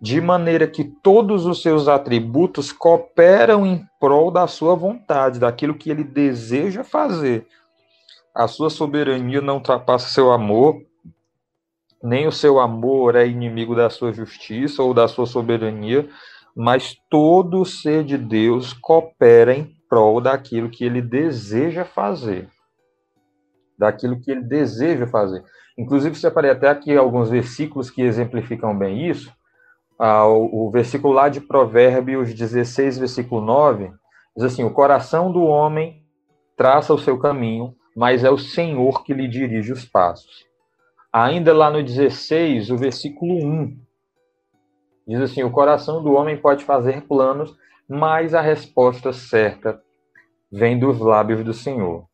de 0.00 0.20
maneira 0.20 0.66
que 0.66 0.84
todos 0.84 1.46
os 1.46 1.62
seus 1.62 1.88
atributos 1.88 2.70
cooperam 2.70 3.64
em 3.66 3.82
prol 3.98 4.30
da 4.30 4.46
sua 4.46 4.74
vontade, 4.74 5.40
daquilo 5.40 5.74
que 5.74 5.90
ele 5.90 6.04
deseja 6.04 6.84
fazer, 6.84 7.46
a 8.36 8.46
sua 8.46 8.68
soberania 8.68 9.40
não 9.40 9.54
ultrapassa 9.54 10.10
seu 10.10 10.30
amor, 10.30 10.82
nem 12.02 12.26
o 12.26 12.32
seu 12.32 12.60
amor 12.60 13.16
é 13.16 13.26
inimigo 13.26 13.74
da 13.74 13.88
sua 13.88 14.12
justiça 14.12 14.82
ou 14.82 14.92
da 14.92 15.08
sua 15.08 15.24
soberania, 15.24 16.06
mas 16.54 16.94
todo 17.10 17.64
ser 17.64 18.04
de 18.04 18.18
Deus 18.18 18.74
coopera 18.74 19.54
em 19.54 19.74
prol 19.88 20.20
daquilo 20.20 20.68
que 20.68 20.84
ele 20.84 21.00
deseja 21.00 21.84
fazer. 21.86 22.48
Daquilo 23.78 24.20
que 24.20 24.30
ele 24.30 24.42
deseja 24.42 25.06
fazer. 25.06 25.42
Inclusive, 25.78 26.14
separei 26.14 26.50
até 26.50 26.68
aqui 26.68 26.94
alguns 26.94 27.30
versículos 27.30 27.88
que 27.88 28.02
exemplificam 28.02 28.76
bem 28.76 29.08
isso. 29.08 29.32
Ah, 29.98 30.26
o, 30.26 30.66
o 30.66 30.70
versículo 30.70 31.14
lá 31.14 31.30
de 31.30 31.40
Provérbios 31.40 32.34
16, 32.34 32.98
versículo 32.98 33.40
9, 33.40 33.92
diz 34.36 34.44
assim: 34.44 34.64
O 34.64 34.72
coração 34.72 35.32
do 35.32 35.42
homem 35.42 36.02
traça 36.56 36.92
o 36.92 36.98
seu 36.98 37.18
caminho, 37.18 37.74
mas 37.96 38.22
é 38.22 38.30
o 38.30 38.36
Senhor 38.36 39.02
que 39.02 39.14
lhe 39.14 39.26
dirige 39.26 39.72
os 39.72 39.86
passos. 39.86 40.44
Ainda 41.10 41.54
lá 41.54 41.70
no 41.70 41.82
16, 41.82 42.70
o 42.70 42.76
versículo 42.76 43.42
1, 43.42 43.74
diz 45.08 45.20
assim: 45.22 45.42
O 45.42 45.50
coração 45.50 46.02
do 46.02 46.12
homem 46.12 46.36
pode 46.36 46.62
fazer 46.62 47.06
planos, 47.06 47.56
mas 47.88 48.34
a 48.34 48.42
resposta 48.42 49.14
certa 49.14 49.80
vem 50.52 50.78
dos 50.78 50.98
lábios 51.00 51.42
do 51.42 51.54
Senhor. 51.54 52.04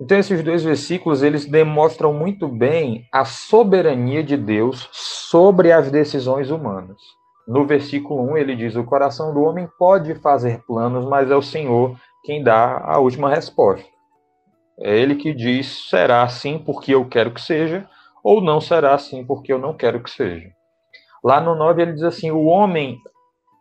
Então 0.00 0.18
esses 0.18 0.42
dois 0.42 0.64
versículos 0.64 1.22
eles 1.22 1.44
demonstram 1.44 2.12
muito 2.12 2.48
bem 2.48 3.06
a 3.12 3.24
soberania 3.24 4.24
de 4.24 4.36
Deus 4.36 4.88
sobre 4.90 5.70
as 5.70 5.90
decisões 5.90 6.50
humanas. 6.50 6.96
No 7.46 7.66
versículo 7.66 8.32
1 8.32 8.36
ele 8.38 8.56
diz: 8.56 8.76
"O 8.76 8.84
coração 8.84 9.34
do 9.34 9.42
homem 9.42 9.68
pode 9.78 10.14
fazer 10.14 10.62
planos, 10.62 11.04
mas 11.04 11.30
é 11.30 11.36
o 11.36 11.42
Senhor 11.42 11.96
quem 12.24 12.42
dá 12.42 12.78
a 12.78 12.98
última 12.98 13.28
resposta". 13.28 13.91
É 14.80 14.98
ele 14.98 15.16
que 15.16 15.32
diz: 15.34 15.88
será 15.88 16.22
assim 16.22 16.58
porque 16.58 16.94
eu 16.94 17.08
quero 17.08 17.32
que 17.32 17.40
seja, 17.40 17.88
ou 18.22 18.40
não 18.40 18.60
será 18.60 18.94
assim 18.94 19.24
porque 19.24 19.52
eu 19.52 19.58
não 19.58 19.74
quero 19.74 20.02
que 20.02 20.10
seja. 20.10 20.50
Lá 21.22 21.40
no 21.40 21.54
9 21.54 21.82
ele 21.82 21.92
diz 21.92 22.02
assim: 22.02 22.30
o 22.30 22.44
homem 22.44 22.98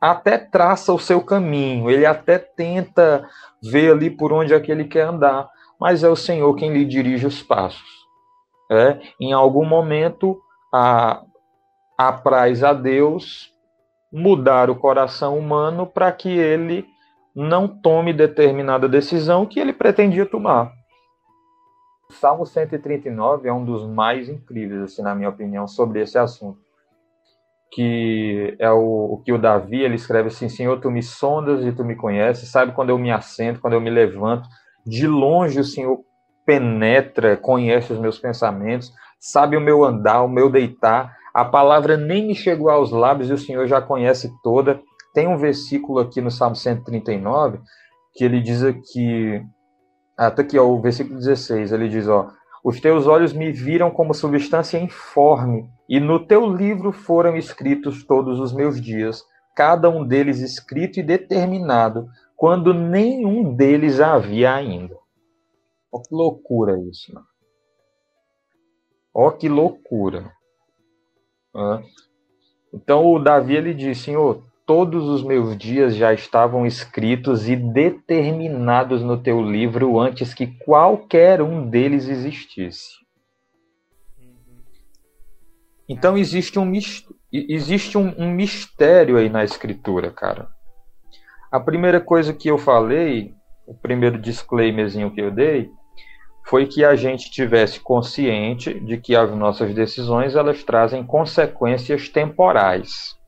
até 0.02 0.38
traça 0.38 0.92
o 0.92 1.00
seu 1.00 1.22
caminho, 1.24 1.90
ele 1.90 2.06
até 2.06 2.40
tenta 2.40 3.28
ver 3.62 3.92
ali 3.92 4.10
por 4.10 4.34
onde 4.34 4.54
é 4.54 4.60
que 4.60 4.72
ele 4.72 4.86
quer 4.86 5.04
andar, 5.04 5.48
mas 5.80 6.04
é 6.04 6.10
o 6.10 6.16
Senhor 6.16 6.56
quem 6.56 6.74
lhe 6.74 6.86
dirige 6.86 7.28
os 7.28 7.44
passos. 7.44 8.02
É, 8.72 9.00
em 9.20 9.34
algum 9.34 9.66
momento, 9.66 10.42
a, 10.74 11.22
apraz 11.98 12.64
a 12.64 12.74
Deus 12.74 13.52
mudar 14.12 14.70
o 14.70 14.76
coração 14.76 15.38
humano 15.38 15.86
para 15.86 16.12
que 16.12 16.30
ele 16.30 16.86
não 17.36 17.68
tome 17.68 18.12
determinada 18.12 18.90
decisão 18.90 19.46
que 19.46 19.60
ele 19.60 19.72
pretendia 19.72 20.26
tomar. 20.26 20.72
Salmo 22.12 22.46
139 22.46 23.48
é 23.48 23.54
um 23.54 23.64
dos 23.64 23.88
mais 23.88 24.30
incríveis, 24.30 24.82
assim, 24.82 25.02
na 25.02 25.16
minha 25.16 25.30
opinião, 25.30 25.68
sobre 25.68 26.02
esse 26.02 26.18
assunto. 26.18 26.60
Que 27.72 28.56
é 28.60 28.70
o, 28.70 29.14
o 29.14 29.22
que 29.24 29.32
o 29.32 29.38
Davi 29.38 29.82
ele 29.82 29.96
escreve 29.96 30.28
assim: 30.28 30.50
Senhor, 30.50 30.80
tu 30.80 30.92
me 30.92 31.02
sondas 31.02 31.66
e 31.66 31.72
tu 31.72 31.86
me 31.86 31.96
conheces, 31.96 32.50
sabe 32.50 32.74
quando 32.74 32.90
eu 32.90 32.98
me 32.98 33.12
assento, 33.12 33.62
quando 33.62 33.74
eu 33.74 33.82
me 33.82 33.90
levanto. 33.90 34.48
De 34.86 35.08
longe 35.08 35.60
o 35.60 35.64
Senhor 35.64 36.00
penetra, 36.46 37.38
conhece 37.38 37.94
os 37.94 38.00
meus 38.00 38.20
pensamentos, 38.20 38.92
sabe 39.20 39.56
o 39.56 39.62
meu 39.62 39.84
andar, 39.84 40.24
o 40.24 40.28
meu 40.28 40.50
deitar. 40.50 41.16
A 41.34 41.46
palavra 41.46 41.96
nem 41.96 42.28
me 42.28 42.36
chegou 42.36 42.70
aos 42.70 42.92
lábios 42.92 43.30
e 43.30 43.34
o 43.34 43.38
Senhor 43.38 43.66
já 43.68 43.82
conhece 43.82 44.30
toda. 44.44 44.82
Tem 45.14 45.28
um 45.28 45.38
versículo 45.38 46.00
aqui 46.00 46.20
no 46.20 46.32
Salmo 46.32 46.56
139 46.56 47.60
que 48.14 48.26
ele 48.26 48.42
diz 48.42 48.62
que 48.92 49.42
até 50.28 50.42
aqui, 50.44 50.58
ó, 50.58 50.66
o 50.68 50.82
versículo 50.82 51.18
16, 51.18 51.72
ele 51.72 51.90
diz, 51.90 52.08
ó, 52.08 52.32
os 52.64 52.80
teus 52.80 53.08
olhos 53.08 53.34
me 53.34 53.52
viram 53.52 53.90
como 53.90 54.14
substância 54.14 54.78
informe, 54.78 55.68
e 55.90 56.00
no 56.00 56.26
teu 56.26 56.46
livro 56.46 56.92
foram 56.92 57.36
escritos 57.36 58.06
todos 58.06 58.40
os 58.40 58.54
meus 58.54 58.80
dias, 58.80 59.24
cada 59.56 59.90
um 59.90 60.06
deles 60.06 60.40
escrito 60.40 61.00
e 61.00 61.04
determinado, 61.04 62.08
quando 62.38 62.74
nenhum 62.74 63.56
deles 63.56 64.00
havia 64.00 64.54
ainda. 64.54 64.96
Ó 65.92 66.00
que 66.00 66.14
loucura 66.14 66.80
isso, 66.80 67.14
mano. 67.14 67.28
Ó 69.14 69.32
que 69.32 69.50
loucura. 69.50 70.32
Então 72.74 73.06
o 73.06 73.20
Davi 73.20 73.56
ele 73.56 73.74
diz, 73.74 73.98
Senhor, 73.98 74.44
todos 74.72 75.10
os 75.10 75.22
meus 75.22 75.58
dias 75.58 75.94
já 75.98 76.14
estavam 76.14 76.66
escritos 76.66 77.50
e 77.50 77.58
determinados 77.58 79.02
no 79.02 79.22
teu 79.22 79.42
livro 79.42 80.00
antes 80.00 80.34
que 80.34 80.48
qualquer 80.48 81.42
um 81.42 81.70
deles 81.70 82.08
existisse. 82.08 82.94
Então 85.90 86.18
existe 86.18 86.58
um, 86.58 86.72
existe 87.34 87.98
um, 87.98 88.16
um 88.18 88.32
mistério 88.32 89.18
aí 89.18 89.28
na 89.28 89.44
escritura, 89.44 90.10
cara. 90.10 90.48
A 91.52 91.60
primeira 91.60 92.00
coisa 92.00 92.34
que 92.34 92.48
eu 92.48 92.58
falei, 92.58 93.36
o 93.68 93.74
primeiro 93.74 94.18
disclaimerzinho 94.18 95.12
que 95.12 95.20
eu 95.20 95.32
dei, 95.32 95.70
foi 96.46 96.66
que 96.66 96.86
a 96.86 96.96
gente 96.96 97.30
tivesse 97.30 97.78
consciente 97.78 98.80
de 98.80 98.98
que 98.98 99.18
as 99.18 99.36
nossas 99.36 99.76
decisões 99.76 100.34
elas 100.34 100.64
trazem 100.64 101.04
consequências 101.04 102.08
temporais. 102.08 103.20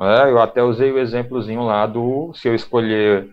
É, 0.00 0.30
eu 0.30 0.40
até 0.40 0.62
usei 0.62 0.90
o 0.90 0.98
exemplozinho 0.98 1.62
lá 1.62 1.86
do 1.86 2.32
se 2.34 2.48
eu 2.48 2.54
escolher 2.54 3.28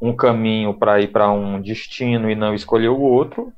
um 0.00 0.14
caminho 0.14 0.74
para 0.74 1.00
ir 1.00 1.08
para 1.08 1.30
um 1.30 1.60
destino 1.60 2.30
e 2.30 2.34
não 2.34 2.54
escolher 2.54 2.88
o 2.88 3.00
outro, 3.00 3.52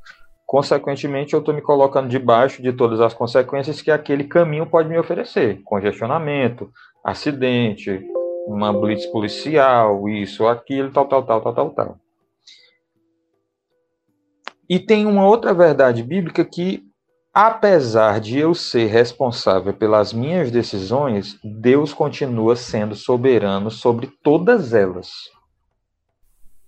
consequentemente 0.46 1.34
eu 1.34 1.40
estou 1.40 1.52
me 1.52 1.60
colocando 1.60 2.08
debaixo 2.08 2.62
de 2.62 2.72
todas 2.72 3.00
as 3.00 3.12
consequências 3.12 3.82
que 3.82 3.90
aquele 3.90 4.24
caminho 4.24 4.66
pode 4.66 4.88
me 4.88 4.98
oferecer: 4.98 5.60
congestionamento, 5.64 6.70
acidente, 7.04 8.06
uma 8.46 8.72
blitz 8.72 9.06
policial, 9.06 10.08
isso, 10.08 10.46
aquilo, 10.46 10.90
tal, 10.90 11.06
tal, 11.06 11.22
tal, 11.22 11.40
tal, 11.42 11.54
tal, 11.54 11.70
tal. 11.70 11.96
E 14.68 14.78
tem 14.78 15.06
uma 15.06 15.26
outra 15.26 15.52
verdade 15.54 16.02
bíblica 16.02 16.44
que, 16.44 16.82
apesar 17.40 18.18
de 18.18 18.36
eu 18.36 18.52
ser 18.52 18.86
responsável 18.86 19.72
pelas 19.72 20.12
minhas 20.12 20.50
decisões, 20.50 21.38
Deus 21.44 21.94
continua 21.94 22.56
sendo 22.56 22.96
soberano 22.96 23.70
sobre 23.70 24.08
todas 24.24 24.74
elas. 24.74 25.12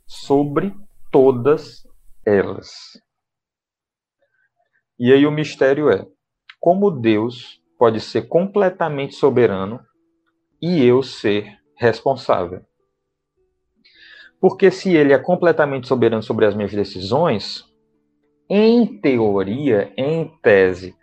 Sobre 0.07 0.73
todas 1.11 1.85
elas. 2.25 2.71
E 4.97 5.13
aí 5.13 5.27
o 5.27 5.33
mistério 5.33 5.91
é: 5.91 6.07
como 6.61 6.89
Deus 6.89 7.61
pode 7.77 7.99
ser 8.01 8.29
completamente 8.29 9.17
soberano 9.17 9.81
e 10.63 10.85
eu 10.85 11.03
ser 11.03 11.53
responsável? 11.77 12.65
Porque 14.41 14.71
se 14.71 14.95
ele 14.95 15.13
é 15.13 15.19
completamente 15.19 15.89
soberano 15.89 16.23
sobre 16.23 16.47
as 16.47 16.55
minhas 16.55 16.71
decisões, 16.71 17.69
em 18.51 18.85
teoria, 18.85 19.95
em 19.97 20.27
tese, 20.43 20.97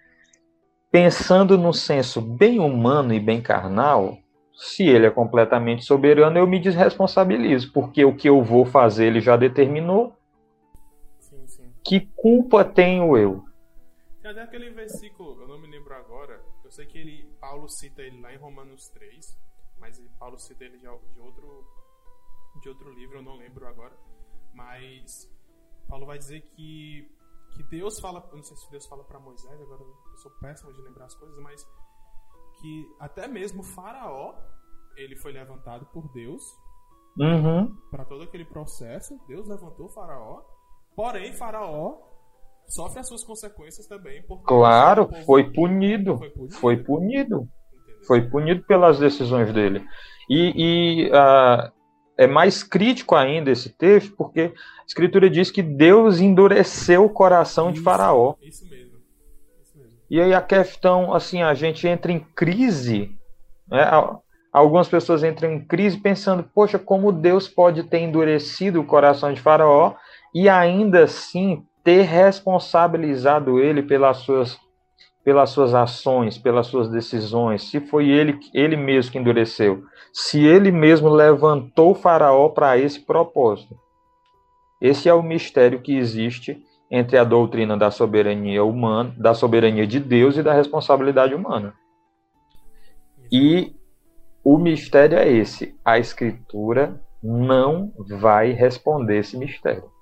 pensando 0.92 1.58
no 1.58 1.74
senso 1.74 2.20
bem 2.20 2.60
humano 2.60 3.14
e 3.14 3.22
bem 3.22 3.42
carnal, 3.42 4.18
se 4.54 4.84
ele 4.84 5.06
é 5.06 5.10
completamente 5.10 5.86
soberano, 5.86 6.38
eu 6.38 6.46
me 6.46 6.60
desresponsabilizo, 6.60 7.72
porque 7.72 8.04
o 8.04 8.14
que 8.14 8.28
eu 8.28 8.44
vou 8.44 8.66
fazer 8.66 9.06
ele 9.06 9.22
já 9.22 9.38
determinou. 9.38 10.14
Sim, 11.20 11.48
sim. 11.48 11.72
Que 11.86 12.02
culpa 12.18 12.66
tenho 12.66 13.16
eu? 13.16 13.46
Cadê 14.22 14.42
aquele 14.42 14.70
versículo? 14.72 15.42
Eu 15.42 15.48
não 15.48 15.62
me 15.62 15.68
lembro 15.68 15.94
agora. 15.94 16.42
Eu 16.66 16.72
sei 16.72 16.86
que 16.86 16.98
ele, 16.98 17.30
Paulo 17.40 17.70
cita 17.70 18.02
ele 18.02 18.20
lá 18.20 18.34
em 18.34 18.38
Romanos 18.38 18.90
3, 18.90 19.40
mas 19.80 19.98
Paulo 20.20 20.38
cita 20.38 20.66
ele 20.66 20.80
de, 20.80 20.84
de 20.84 21.20
outro, 21.22 21.66
de 22.62 22.68
outro 22.68 22.92
livro, 22.92 23.20
eu 23.20 23.24
não 23.24 23.38
lembro 23.38 23.66
agora. 23.66 23.94
Mas 24.54 25.32
Paulo 25.88 26.06
vai 26.06 26.18
dizer 26.18 26.42
que 26.42 27.10
que 27.58 27.64
Deus 27.64 28.00
fala, 28.00 28.24
eu 28.32 28.38
não 28.38 28.44
sei 28.44 28.56
se 28.56 28.70
Deus 28.70 28.86
fala 28.86 29.04
para 29.04 29.20
Moisés, 29.20 29.60
agora 29.60 29.82
eu 29.82 30.18
sou 30.18 30.32
péssimo 30.40 30.72
de 30.74 30.82
lembrar 30.82 31.06
as 31.06 31.16
coisas, 31.16 31.38
mas 31.40 31.66
que 32.62 32.96
até 33.00 33.28
mesmo 33.28 33.64
Faraó, 33.64 34.36
ele 34.96 35.16
foi 35.18 35.32
levantado 35.32 35.86
por 35.88 36.08
Deus 36.14 36.44
uhum. 37.18 37.76
para 37.90 38.06
todo 38.06 38.24
aquele 38.24 38.46
processo. 38.46 39.20
Deus 39.28 39.48
levantou 39.48 39.90
Faraó, 39.90 40.42
porém 40.96 41.34
Faraó 41.34 41.98
sofre 42.68 43.00
as 43.00 43.08
suas 43.08 43.24
consequências 43.24 43.88
também. 43.88 44.24
Claro, 44.46 45.10
foi 45.26 45.52
punido, 45.52 46.18
foi 46.18 46.30
punido. 46.30 46.56
Foi 46.56 46.78
punido. 46.78 47.50
Foi 48.06 48.30
punido 48.30 48.64
pelas 48.64 49.00
decisões 49.00 49.52
dele. 49.52 49.86
E, 50.30 50.54
e 50.56 51.10
uh, 51.10 51.72
é 52.18 52.26
mais 52.26 52.64
crítico 52.64 53.16
ainda 53.16 53.52
esse 53.52 53.70
texto, 53.70 54.14
porque 54.18 54.54
a 54.82 54.86
Escritura 54.86 55.30
diz 55.30 55.52
que 55.52 55.62
Deus 55.62 56.20
endureceu 56.20 57.06
o 57.06 57.10
coração 57.10 57.70
isso, 57.70 57.76
de 57.76 57.82
Faraó. 57.82 58.36
Isso 58.42 58.68
mesmo, 58.68 58.98
isso 59.62 59.78
mesmo. 59.78 59.94
E 60.10 60.20
aí 60.20 60.34
a 60.34 60.42
questão, 60.42 61.14
assim, 61.14 61.44
a 61.44 61.54
gente 61.54 61.88
entra 61.88 62.12
em 62.12 62.20
crise, 62.20 63.12
né? 63.70 63.90
Algumas 64.52 64.88
pessoas 64.88 65.24
entram 65.24 65.52
em 65.52 65.64
crise 65.64 65.98
pensando, 65.98 66.44
poxa, 66.44 66.80
como 66.80 67.12
Deus 67.12 67.48
pode 67.48 67.84
ter 67.84 68.00
endurecido 68.00 68.82
o 68.82 68.86
coração 68.86 69.32
de 69.32 69.42
Faraó 69.42 69.94
e 70.34 70.50
ainda 70.50 71.04
assim 71.04 71.64
ter 71.84 72.02
responsabilizado 72.02 73.60
ele 73.60 73.84
pelas 73.84 74.18
suas 74.18 74.58
pelas 75.28 75.50
suas 75.50 75.74
ações, 75.74 76.38
pelas 76.38 76.68
suas 76.68 76.88
decisões, 76.88 77.64
se 77.64 77.82
foi 77.82 78.08
ele, 78.08 78.40
ele 78.54 78.78
mesmo 78.78 79.12
que 79.12 79.18
endureceu, 79.18 79.84
se 80.14 80.42
ele 80.46 80.72
mesmo 80.72 81.10
levantou 81.10 81.94
Faraó 81.94 82.48
para 82.48 82.78
esse 82.78 83.02
propósito. 83.02 83.78
Esse 84.80 85.10
é 85.10 85.14
o 85.14 85.22
mistério 85.22 85.82
que 85.82 85.98
existe 85.98 86.64
entre 86.90 87.18
a 87.18 87.26
doutrina 87.26 87.76
da 87.76 87.92
soberania 87.92 88.64
humana, 88.64 89.14
da 89.18 89.34
soberania 89.34 89.86
de 89.86 90.00
Deus 90.00 90.38
e 90.38 90.44
da 90.44 90.54
responsabilidade 90.54 91.36
humana. 91.36 91.74
E 93.30 93.76
o 94.46 94.58
mistério 94.58 95.18
é 95.18 95.30
esse: 95.30 95.78
a 95.84 96.00
Escritura 96.00 97.02
não 97.22 97.92
vai 98.22 98.54
responder 98.54 99.18
esse 99.18 99.38
mistério 99.38 99.97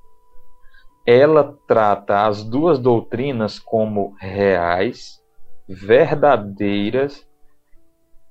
ela 1.06 1.56
trata 1.68 2.26
as 2.26 2.44
duas 2.44 2.80
doutrinas 2.80 3.60
como 3.60 4.15
reais, 4.20 5.22
verdadeiras 5.68 7.26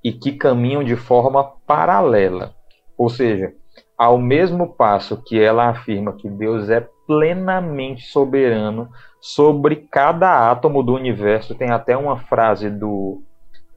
e 0.03 0.11
que 0.11 0.33
caminham 0.33 0.83
de 0.83 0.95
forma 0.95 1.43
paralela. 1.65 2.53
Ou 2.97 3.09
seja, 3.09 3.53
ao 3.97 4.17
mesmo 4.17 4.73
passo 4.73 5.21
que 5.23 5.39
ela 5.39 5.69
afirma 5.69 6.13
que 6.13 6.29
Deus 6.29 6.69
é 6.69 6.87
plenamente 7.07 8.03
soberano 8.07 8.89
sobre 9.21 9.87
cada 9.91 10.51
átomo 10.51 10.83
do 10.83 10.93
universo, 10.93 11.55
tem 11.55 11.71
até 11.71 11.95
uma 11.95 12.17
frase 12.17 12.69
do, 12.69 13.21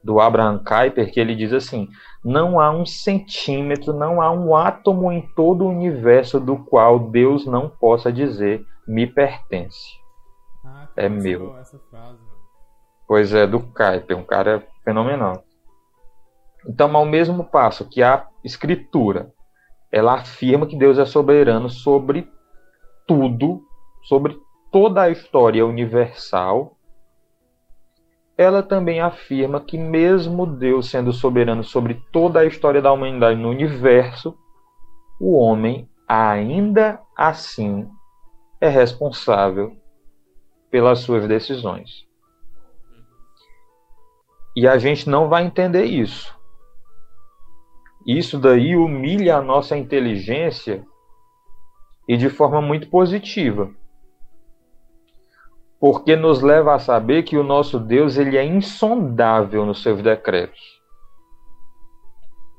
do 0.03 0.19
Abraham 0.19 0.59
Kuyper 0.59 1.11
que 1.11 1.19
ele 1.19 1.35
diz 1.35 1.53
assim: 1.53 1.87
não 2.23 2.59
há 2.59 2.69
um 2.69 2.85
centímetro, 2.85 3.93
não 3.93 4.21
há 4.21 4.31
um 4.31 4.55
átomo 4.55 5.11
em 5.11 5.21
todo 5.35 5.65
o 5.65 5.69
universo 5.69 6.39
do 6.39 6.57
qual 6.57 6.99
Deus 6.99 7.45
não 7.45 7.69
possa 7.69 8.11
dizer 8.11 8.65
me 8.89 9.05
pertence. 9.05 9.99
Ah, 10.65 10.87
é 10.95 11.07
meu. 11.07 11.51
Frase, 11.51 11.79
pois 13.07 13.33
é, 13.35 13.45
do 13.45 13.59
Kuyper, 13.59 14.17
um 14.17 14.23
cara 14.23 14.67
fenomenal. 14.83 15.43
Então, 16.67 16.95
ao 16.97 17.05
mesmo 17.05 17.43
passo 17.43 17.87
que 17.87 18.01
a 18.01 18.27
escritura, 18.43 19.31
ela 19.91 20.15
afirma 20.15 20.65
que 20.65 20.75
Deus 20.75 20.97
é 20.97 21.05
soberano 21.05 21.69
sobre 21.69 22.27
tudo, 23.07 23.61
sobre 24.03 24.35
toda 24.71 25.03
a 25.03 25.09
história 25.11 25.63
universal, 25.65 26.75
ela 28.35 28.63
também 28.63 29.01
afirma 29.01 29.61
que 29.61 29.77
mesmo 29.77 30.47
Deus 30.47 30.89
sendo 30.89 31.13
soberano 31.13 31.63
sobre 31.63 32.01
toda 32.11 32.39
a 32.39 32.45
história 32.45 32.81
da 32.81 32.91
humanidade 32.91 33.39
no 33.39 33.49
universo, 33.49 34.35
o 35.21 35.37
homem 35.37 35.87
ainda 36.07 36.99
assim 37.15 37.87
é 38.61 38.67
responsável 38.67 39.77
pelas 40.69 40.99
suas 40.99 41.27
decisões. 41.27 42.07
E 44.55 44.67
a 44.67 44.77
gente 44.77 45.09
não 45.09 45.29
vai 45.29 45.45
entender 45.45 45.85
isso. 45.85 46.37
Isso 48.05 48.39
daí 48.39 48.75
humilha 48.75 49.37
a 49.37 49.41
nossa 49.41 49.77
inteligência 49.77 50.85
e 52.07 52.17
de 52.17 52.29
forma 52.29 52.61
muito 52.61 52.89
positiva. 52.89 53.71
Porque 55.79 56.15
nos 56.15 56.41
leva 56.41 56.75
a 56.75 56.79
saber 56.79 57.23
que 57.23 57.37
o 57.37 57.43
nosso 57.43 57.79
Deus 57.79 58.17
ele 58.17 58.35
é 58.35 58.43
insondável 58.43 59.65
nos 59.65 59.81
seus 59.81 60.01
decretos. 60.01 60.59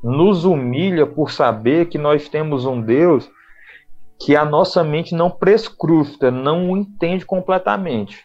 Nos 0.03 0.45
humilha 0.45 1.07
por 1.07 1.31
saber 1.31 1.87
que 1.87 1.99
nós 1.99 2.29
temos 2.29 2.65
um 2.65 2.81
Deus 2.81 3.31
que 4.21 4.37
a 4.37 4.45
nossa 4.45 4.85
mente 4.85 5.15
não 5.15 5.31
prescruta, 5.31 6.31
não 6.31 6.77
entende 6.77 7.25
completamente. 7.25 8.25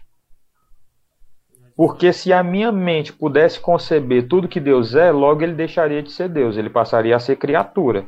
Porque 1.76 2.12
se 2.12 2.34
a 2.34 2.44
minha 2.44 2.72
mente 2.72 3.14
pudesse 3.14 3.60
conceber 3.60 4.28
tudo 4.28 4.48
que 4.48 4.60
Deus 4.60 4.94
é, 4.94 5.12
logo 5.12 5.42
ele 5.42 5.54
deixaria 5.54 6.04
de 6.04 6.12
ser 6.12 6.30
Deus, 6.30 6.58
ele 6.58 6.70
passaria 6.70 7.16
a 7.16 7.20
ser 7.20 7.38
criatura. 7.38 8.06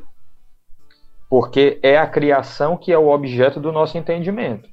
Porque 1.29 1.79
é 1.81 1.97
a 1.97 2.07
criação 2.07 2.77
que 2.77 2.91
é 2.91 2.97
o 2.97 3.09
objeto 3.09 3.59
do 3.59 3.71
nosso 3.71 3.97
entendimento. 3.97 4.69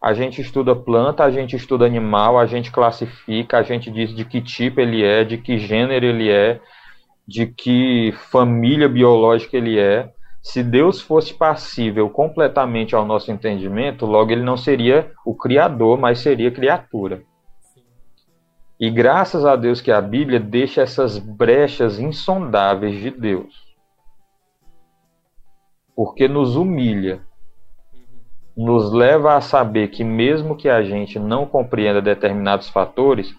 a 0.00 0.12
gente 0.12 0.40
estuda 0.40 0.76
planta, 0.76 1.24
a 1.24 1.30
gente 1.30 1.56
estuda 1.56 1.86
animal, 1.86 2.38
a 2.38 2.44
gente 2.44 2.70
classifica, 2.70 3.58
a 3.58 3.62
gente 3.62 3.90
diz 3.90 4.14
de 4.14 4.24
que 4.24 4.40
tipo 4.42 4.78
ele 4.78 5.02
é, 5.02 5.24
de 5.24 5.38
que 5.38 5.58
gênero 5.58 6.04
ele 6.04 6.30
é, 6.30 6.60
de 7.26 7.46
que 7.46 8.12
família 8.30 8.88
biológica 8.88 9.56
ele 9.56 9.78
é. 9.78 10.13
Se 10.44 10.62
Deus 10.62 11.00
fosse 11.00 11.32
passível 11.32 12.10
completamente 12.10 12.94
ao 12.94 13.06
nosso 13.06 13.32
entendimento, 13.32 14.04
logo 14.04 14.30
ele 14.30 14.42
não 14.42 14.58
seria 14.58 15.10
o 15.24 15.34
Criador, 15.34 15.98
mas 15.98 16.18
seria 16.18 16.50
criatura. 16.50 17.22
E 18.78 18.90
graças 18.90 19.46
a 19.46 19.56
Deus 19.56 19.80
que 19.80 19.90
a 19.90 20.02
Bíblia 20.02 20.38
deixa 20.38 20.82
essas 20.82 21.18
brechas 21.18 21.98
insondáveis 21.98 23.00
de 23.00 23.10
Deus. 23.10 23.74
Porque 25.96 26.28
nos 26.28 26.56
humilha, 26.56 27.22
nos 28.54 28.92
leva 28.92 29.36
a 29.36 29.40
saber 29.40 29.88
que, 29.88 30.04
mesmo 30.04 30.56
que 30.56 30.68
a 30.68 30.82
gente 30.82 31.18
não 31.18 31.46
compreenda 31.46 32.02
determinados 32.02 32.68
fatores, 32.68 33.34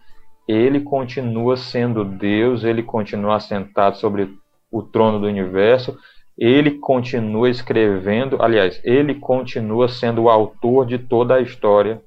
ele 0.47 0.79
continua 0.81 1.55
sendo 1.55 2.03
Deus, 2.03 2.63
ele 2.63 2.81
continua 2.81 3.39
sentado 3.39 3.97
sobre 3.97 4.33
o 4.71 4.81
trono 4.81 5.19
do 5.19 5.27
universo, 5.27 5.97
ele 6.37 6.71
continua 6.79 7.49
escrevendo, 7.49 8.41
aliás, 8.41 8.81
ele 8.83 9.15
continua 9.15 9.87
sendo 9.87 10.23
o 10.23 10.29
autor 10.29 10.85
de 10.85 10.97
toda 10.97 11.35
a 11.35 11.41
história 11.41 12.01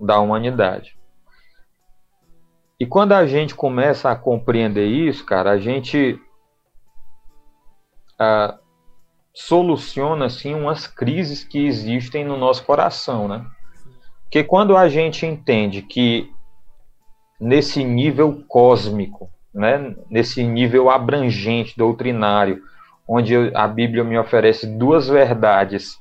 da 0.00 0.20
humanidade. 0.20 0.96
E 2.78 2.86
quando 2.86 3.12
a 3.12 3.26
gente 3.26 3.54
começa 3.54 4.10
a 4.10 4.16
compreender 4.16 4.86
isso, 4.86 5.24
cara, 5.24 5.50
a 5.50 5.58
gente 5.58 6.20
ah, 8.18 8.58
soluciona 9.34 10.26
assim 10.26 10.54
umas 10.54 10.86
crises 10.86 11.42
que 11.42 11.66
existem 11.66 12.24
no 12.24 12.36
nosso 12.36 12.64
coração, 12.64 13.26
né? 13.26 13.44
Porque 14.24 14.44
quando 14.44 14.76
a 14.76 14.88
gente 14.88 15.24
entende 15.24 15.82
que 15.82 16.30
nesse 17.40 17.82
nível 17.82 18.44
cósmico, 18.46 19.30
né, 19.54 19.94
nesse 20.10 20.42
nível 20.42 20.90
abrangente 20.90 21.76
doutrinário, 21.76 22.62
onde 23.08 23.34
a 23.54 23.68
Bíblia 23.68 24.02
me 24.02 24.18
oferece 24.18 24.66
duas 24.66 25.08
verdades 25.08 25.96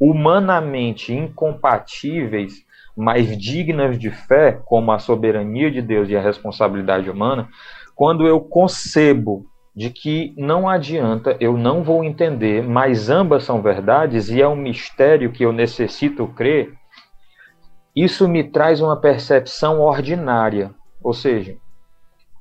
humanamente 0.00 1.12
incompatíveis, 1.12 2.54
mas 2.96 3.36
dignas 3.36 3.98
de 3.98 4.10
fé, 4.10 4.52
como 4.64 4.92
a 4.92 4.98
soberania 4.98 5.70
de 5.70 5.82
Deus 5.82 6.08
e 6.08 6.16
a 6.16 6.22
responsabilidade 6.22 7.10
humana, 7.10 7.48
quando 7.94 8.26
eu 8.26 8.40
concebo 8.40 9.46
de 9.74 9.90
que 9.90 10.34
não 10.36 10.68
adianta, 10.68 11.36
eu 11.38 11.56
não 11.56 11.84
vou 11.84 12.02
entender, 12.02 12.62
mas 12.62 13.08
ambas 13.08 13.44
são 13.44 13.62
verdades 13.62 14.28
e 14.28 14.42
é 14.42 14.48
um 14.48 14.56
mistério 14.56 15.30
que 15.30 15.44
eu 15.44 15.52
necessito 15.52 16.26
crer, 16.26 16.72
isso 17.94 18.28
me 18.28 18.44
traz 18.44 18.80
uma 18.80 19.00
percepção 19.00 19.80
ordinária. 19.80 20.72
Ou 21.02 21.12
seja, 21.12 21.56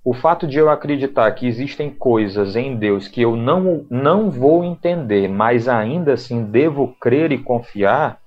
o 0.09 0.13
fato 0.13 0.47
de 0.47 0.57
eu 0.57 0.69
acreditar 0.69 1.29
que 1.33 1.45
existem 1.45 1.89
coisas 1.89 2.55
em 2.55 2.77
Deus 2.77 3.09
que 3.09 3.21
eu 3.21 3.35
não, 3.35 3.85
não 3.89 4.31
vou 4.31 4.63
entender, 4.63 5.27
mas 5.27 5.67
ainda 5.67 6.13
assim 6.13 6.45
devo 6.45 6.95
crer 6.97 7.33
e 7.33 7.37
confiar, 7.37 8.21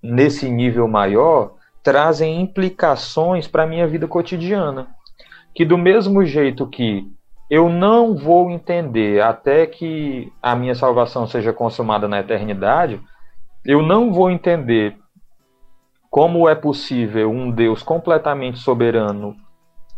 nesse 0.00 0.48
nível 0.48 0.86
maior, 0.86 1.54
trazem 1.82 2.40
implicações 2.40 3.48
para 3.48 3.64
a 3.64 3.66
minha 3.66 3.88
vida 3.88 4.06
cotidiana. 4.06 4.86
Que 5.52 5.64
do 5.64 5.76
mesmo 5.76 6.24
jeito 6.24 6.64
que 6.64 7.04
eu 7.50 7.68
não 7.68 8.14
vou 8.14 8.52
entender 8.52 9.20
até 9.20 9.66
que 9.66 10.32
a 10.40 10.54
minha 10.54 10.76
salvação 10.76 11.26
seja 11.26 11.52
consumada 11.52 12.06
na 12.06 12.20
eternidade, 12.20 13.00
eu 13.64 13.82
não 13.82 14.12
vou 14.12 14.30
entender 14.30 14.96
como 16.08 16.48
é 16.48 16.54
possível 16.54 17.32
um 17.32 17.50
Deus 17.50 17.82
completamente 17.82 18.60
soberano 18.60 19.34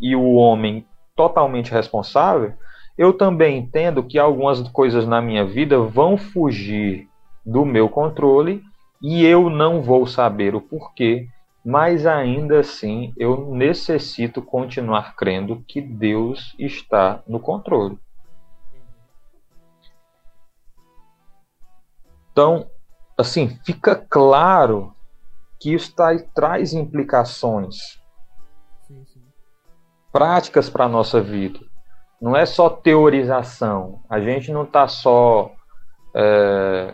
e 0.01 0.15
o 0.15 0.33
homem 0.33 0.85
totalmente 1.15 1.71
responsável, 1.71 2.53
eu 2.97 3.13
também 3.13 3.59
entendo 3.59 4.03
que 4.03 4.19
algumas 4.19 4.61
coisas 4.69 5.07
na 5.07 5.21
minha 5.21 5.45
vida 5.45 5.79
vão 5.79 6.17
fugir 6.17 7.07
do 7.45 7.65
meu 7.65 7.87
controle 7.89 8.61
e 9.01 9.25
eu 9.25 9.49
não 9.49 9.81
vou 9.81 10.05
saber 10.05 10.55
o 10.55 10.61
porquê, 10.61 11.27
mas 11.63 12.05
ainda 12.05 12.59
assim 12.59 13.13
eu 13.17 13.53
necessito 13.53 14.41
continuar 14.41 15.15
crendo 15.15 15.63
que 15.67 15.81
Deus 15.81 16.55
está 16.59 17.23
no 17.27 17.39
controle. 17.39 17.97
Então, 22.31 22.69
assim, 23.17 23.49
fica 23.65 23.95
claro 23.95 24.95
que 25.59 25.73
isso 25.73 25.93
tá, 25.95 26.09
traz 26.33 26.73
implicações. 26.73 28.00
Práticas 30.11 30.69
para 30.69 30.85
a 30.85 30.89
nossa 30.89 31.21
vida. 31.21 31.59
Não 32.21 32.35
é 32.35 32.45
só 32.45 32.69
teorização. 32.69 34.01
A 34.09 34.19
gente 34.19 34.51
não 34.51 34.63
está 34.63 34.87
só, 34.87 35.51
é, 36.15 36.93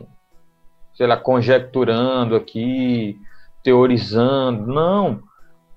sei 0.96 1.08
lá, 1.08 1.18
conjecturando 1.18 2.36
aqui, 2.36 3.20
teorizando. 3.64 4.68
Não. 4.68 5.20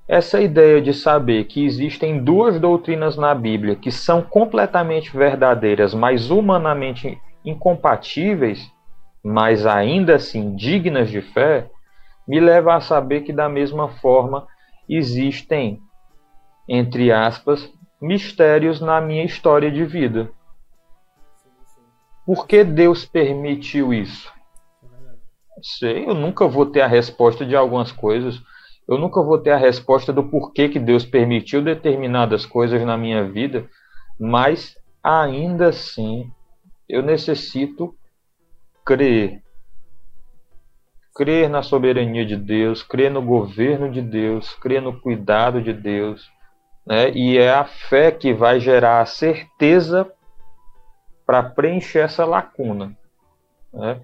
Essa 0.07 0.41
ideia 0.41 0.81
de 0.81 0.93
saber 0.93 1.45
que 1.45 1.65
existem 1.65 2.23
duas 2.23 2.61
doutrinas 2.61 3.17
na 3.17 3.35
Bíblia 3.35 3.77
que 3.77 3.91
são 3.91 4.23
completamente 4.23 5.17
verdadeiras, 5.17 5.95
mas 5.95 6.31
humanamente 6.31 7.19
incompatíveis, 7.45 8.71
mas 9.23 9.67
ainda 9.67 10.17
assim 10.17 10.55
dignas 10.57 11.11
de 11.11 11.21
fé, 11.21 11.69
me 12.27 12.39
leva 12.39 12.75
a 12.75 12.81
saber 12.81 13.23
que, 13.23 13.33
da 13.33 13.49
mesma 13.49 13.89
forma, 13.89 14.47
existem, 14.89 15.81
entre 16.73 17.11
aspas, 17.11 17.69
mistérios 18.01 18.81
na 18.81 19.01
minha 19.01 19.25
história 19.25 19.73
de 19.73 19.85
vida. 19.85 20.31
Por 22.25 22.47
que 22.47 22.63
Deus 22.63 23.05
permitiu 23.05 23.93
isso? 23.93 24.33
Sei, 25.61 26.09
eu 26.09 26.15
nunca 26.15 26.47
vou 26.47 26.65
ter 26.65 26.81
a 26.81 26.87
resposta 26.87 27.45
de 27.45 27.57
algumas 27.57 27.91
coisas. 27.91 28.41
Eu 28.87 28.97
nunca 28.97 29.21
vou 29.21 29.37
ter 29.37 29.51
a 29.51 29.57
resposta 29.57 30.13
do 30.13 30.23
porquê 30.23 30.69
que 30.69 30.79
Deus 30.79 31.05
permitiu 31.05 31.61
determinadas 31.61 32.47
coisas 32.47 32.81
na 32.87 32.97
minha 32.97 33.25
vida, 33.25 33.69
mas 34.19 34.77
ainda 35.03 35.71
assim 35.71 36.31
eu 36.89 37.03
necessito 37.03 37.93
crer 38.85 39.43
crer 41.13 41.51
na 41.51 41.63
soberania 41.63 42.25
de 42.25 42.37
Deus, 42.37 42.83
crer 42.83 43.11
no 43.11 43.21
governo 43.21 43.91
de 43.91 44.01
Deus, 44.01 44.55
crer 44.55 44.81
no 44.81 45.01
cuidado 45.01 45.61
de 45.61 45.73
Deus, 45.73 46.31
né? 46.87 47.11
E 47.11 47.39
é 47.39 47.53
a 47.53 47.65
fé 47.65 48.11
que 48.11 48.33
vai 48.33 48.61
gerar 48.61 49.01
a 49.01 49.07
certeza 49.07 50.11
para 51.27 51.43
preencher 51.43 52.01
essa 52.01 52.25
lacuna, 52.25 52.97
né? 53.73 54.03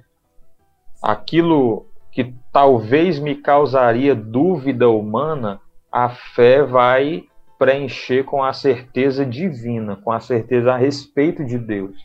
Aquilo 1.03 1.87
que 2.13 2.35
talvez 2.53 3.19
me 3.19 3.35
causaria 3.35 4.15
dúvida 4.15 4.89
humana, 4.89 5.61
a 5.93 6.09
fé 6.09 6.63
vai 6.63 7.25
preencher 7.59 8.25
com 8.25 8.43
a 8.43 8.53
certeza 8.53 9.25
divina, 9.25 9.97
com 9.97 10.13
a 10.13 10.21
certeza 10.21 10.73
a 10.73 10.77
respeito 10.77 11.45
de 11.45 11.59
Deus. 11.59 11.97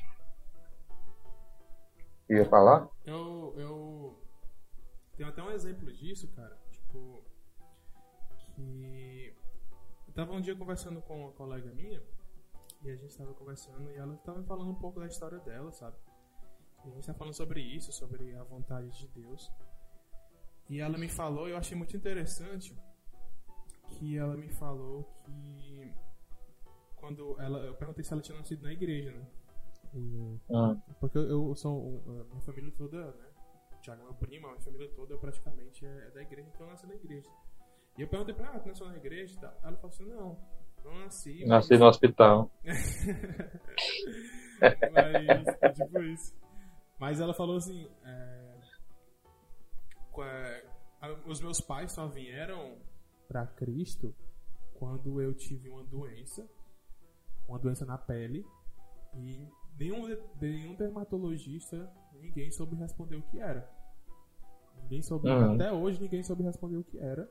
Ia 2.30 2.46
falar? 2.46 2.88
Tava 10.12 10.34
um 10.34 10.42
dia 10.42 10.56
conversando 10.56 11.02
com 11.02 11.24
uma 11.24 11.32
colega 11.32 11.72
minha, 11.74 12.02
e 12.84 12.90
a 12.90 12.96
gente 12.96 13.16
tava 13.18 13.34
conversando, 13.34 13.90
e 13.92 13.96
ela 13.96 14.16
tava 14.18 14.40
me 14.40 14.46
falando 14.46 14.72
um 14.72 14.76
pouco 14.76 15.00
da 15.00 15.08
história 15.08 15.40
dela, 15.40 15.72
sabe? 15.72 15.96
E 16.86 16.90
a 16.90 16.92
gente 16.92 17.06
tá 17.06 17.14
falando 17.14 17.34
sobre 17.34 17.62
isso, 17.62 17.92
sobre 17.92 18.36
a 18.36 18.44
vontade 18.44 18.90
de 18.98 19.08
Deus. 19.10 19.52
E 20.70 20.80
ela 20.80 20.98
me 20.98 21.08
falou, 21.08 21.48
eu 21.48 21.58
achei 21.58 21.78
muito 21.78 21.96
interessante, 21.96 22.76
que 23.90 24.18
ela 24.18 24.36
me 24.36 24.50
falou 24.50 25.04
que 25.24 25.94
quando 26.96 27.40
ela, 27.40 27.60
eu 27.60 27.76
perguntei 27.76 28.04
se 28.04 28.14
ela 28.14 28.22
tinha 28.22 28.38
nascido 28.38 28.64
na 28.64 28.72
igreja, 28.72 29.12
né? 29.12 29.28
E, 29.94 30.40
ah. 30.54 30.76
Porque 31.00 31.18
eu, 31.18 31.50
eu 31.50 31.56
sou 31.56 32.02
minha 32.30 32.42
família 32.42 32.72
toda, 32.72 33.12
né? 33.12 33.32
Thiago 33.82 34.02
é 34.02 34.06
meu 34.06 34.14
primo, 34.14 34.48
a 34.48 34.52
minha 34.52 34.62
família 34.62 34.88
toda 34.90 35.18
praticamente 35.18 35.86
é 35.86 36.12
da 36.12 36.22
igreja, 36.22 36.50
então 36.54 36.68
eu 36.68 36.72
nasci 36.72 36.88
na 36.88 36.96
igreja. 36.96 37.30
E 38.02 38.04
eu 38.04 38.08
perguntei 38.08 38.34
pra 38.34 38.48
ela, 38.48 38.56
ah, 38.56 38.60
tu 38.60 38.68
nasceu 38.68 38.88
na 38.88 38.98
igreja? 38.98 39.40
Tá. 39.40 39.54
Ela 39.62 39.78
falou 39.78 39.90
assim, 39.94 40.06
não, 40.06 40.36
não 40.84 41.00
nasci. 41.02 41.38
Mas... 41.42 41.48
Nasci 41.48 41.78
no 41.78 41.86
hospital. 41.86 42.52
mas, 44.92 45.48
é 45.62 45.70
tipo 45.70 46.02
isso. 46.02 46.36
Mas 46.98 47.20
ela 47.20 47.32
falou 47.32 47.58
assim, 47.58 47.88
é, 48.04 48.58
os 51.28 51.40
meus 51.42 51.62
pais 51.62 51.92
só 51.92 52.08
vieram 52.08 52.80
para 53.28 53.46
Cristo 53.46 54.16
quando 54.80 55.22
eu 55.22 55.36
tive 55.36 55.70
uma 55.70 55.84
doença, 55.84 56.50
uma 57.48 57.60
doença 57.60 57.86
na 57.86 58.00
pele, 58.00 58.44
e 59.14 59.48
nenhum, 59.78 60.08
nenhum 60.42 60.74
dermatologista 60.74 61.88
ninguém 62.16 62.50
soube 62.50 62.76
responder 62.76 63.18
o 63.18 63.22
que 63.22 63.40
era. 63.40 63.72
Ninguém 64.82 65.04
soube, 65.04 65.30
Uhum. 65.30 65.54
até 65.54 65.72
hoje 65.72 66.02
ninguém 66.02 66.24
soube 66.24 66.42
responder 66.42 66.78
o 66.78 66.84
que 66.84 66.98
era. 66.98 67.30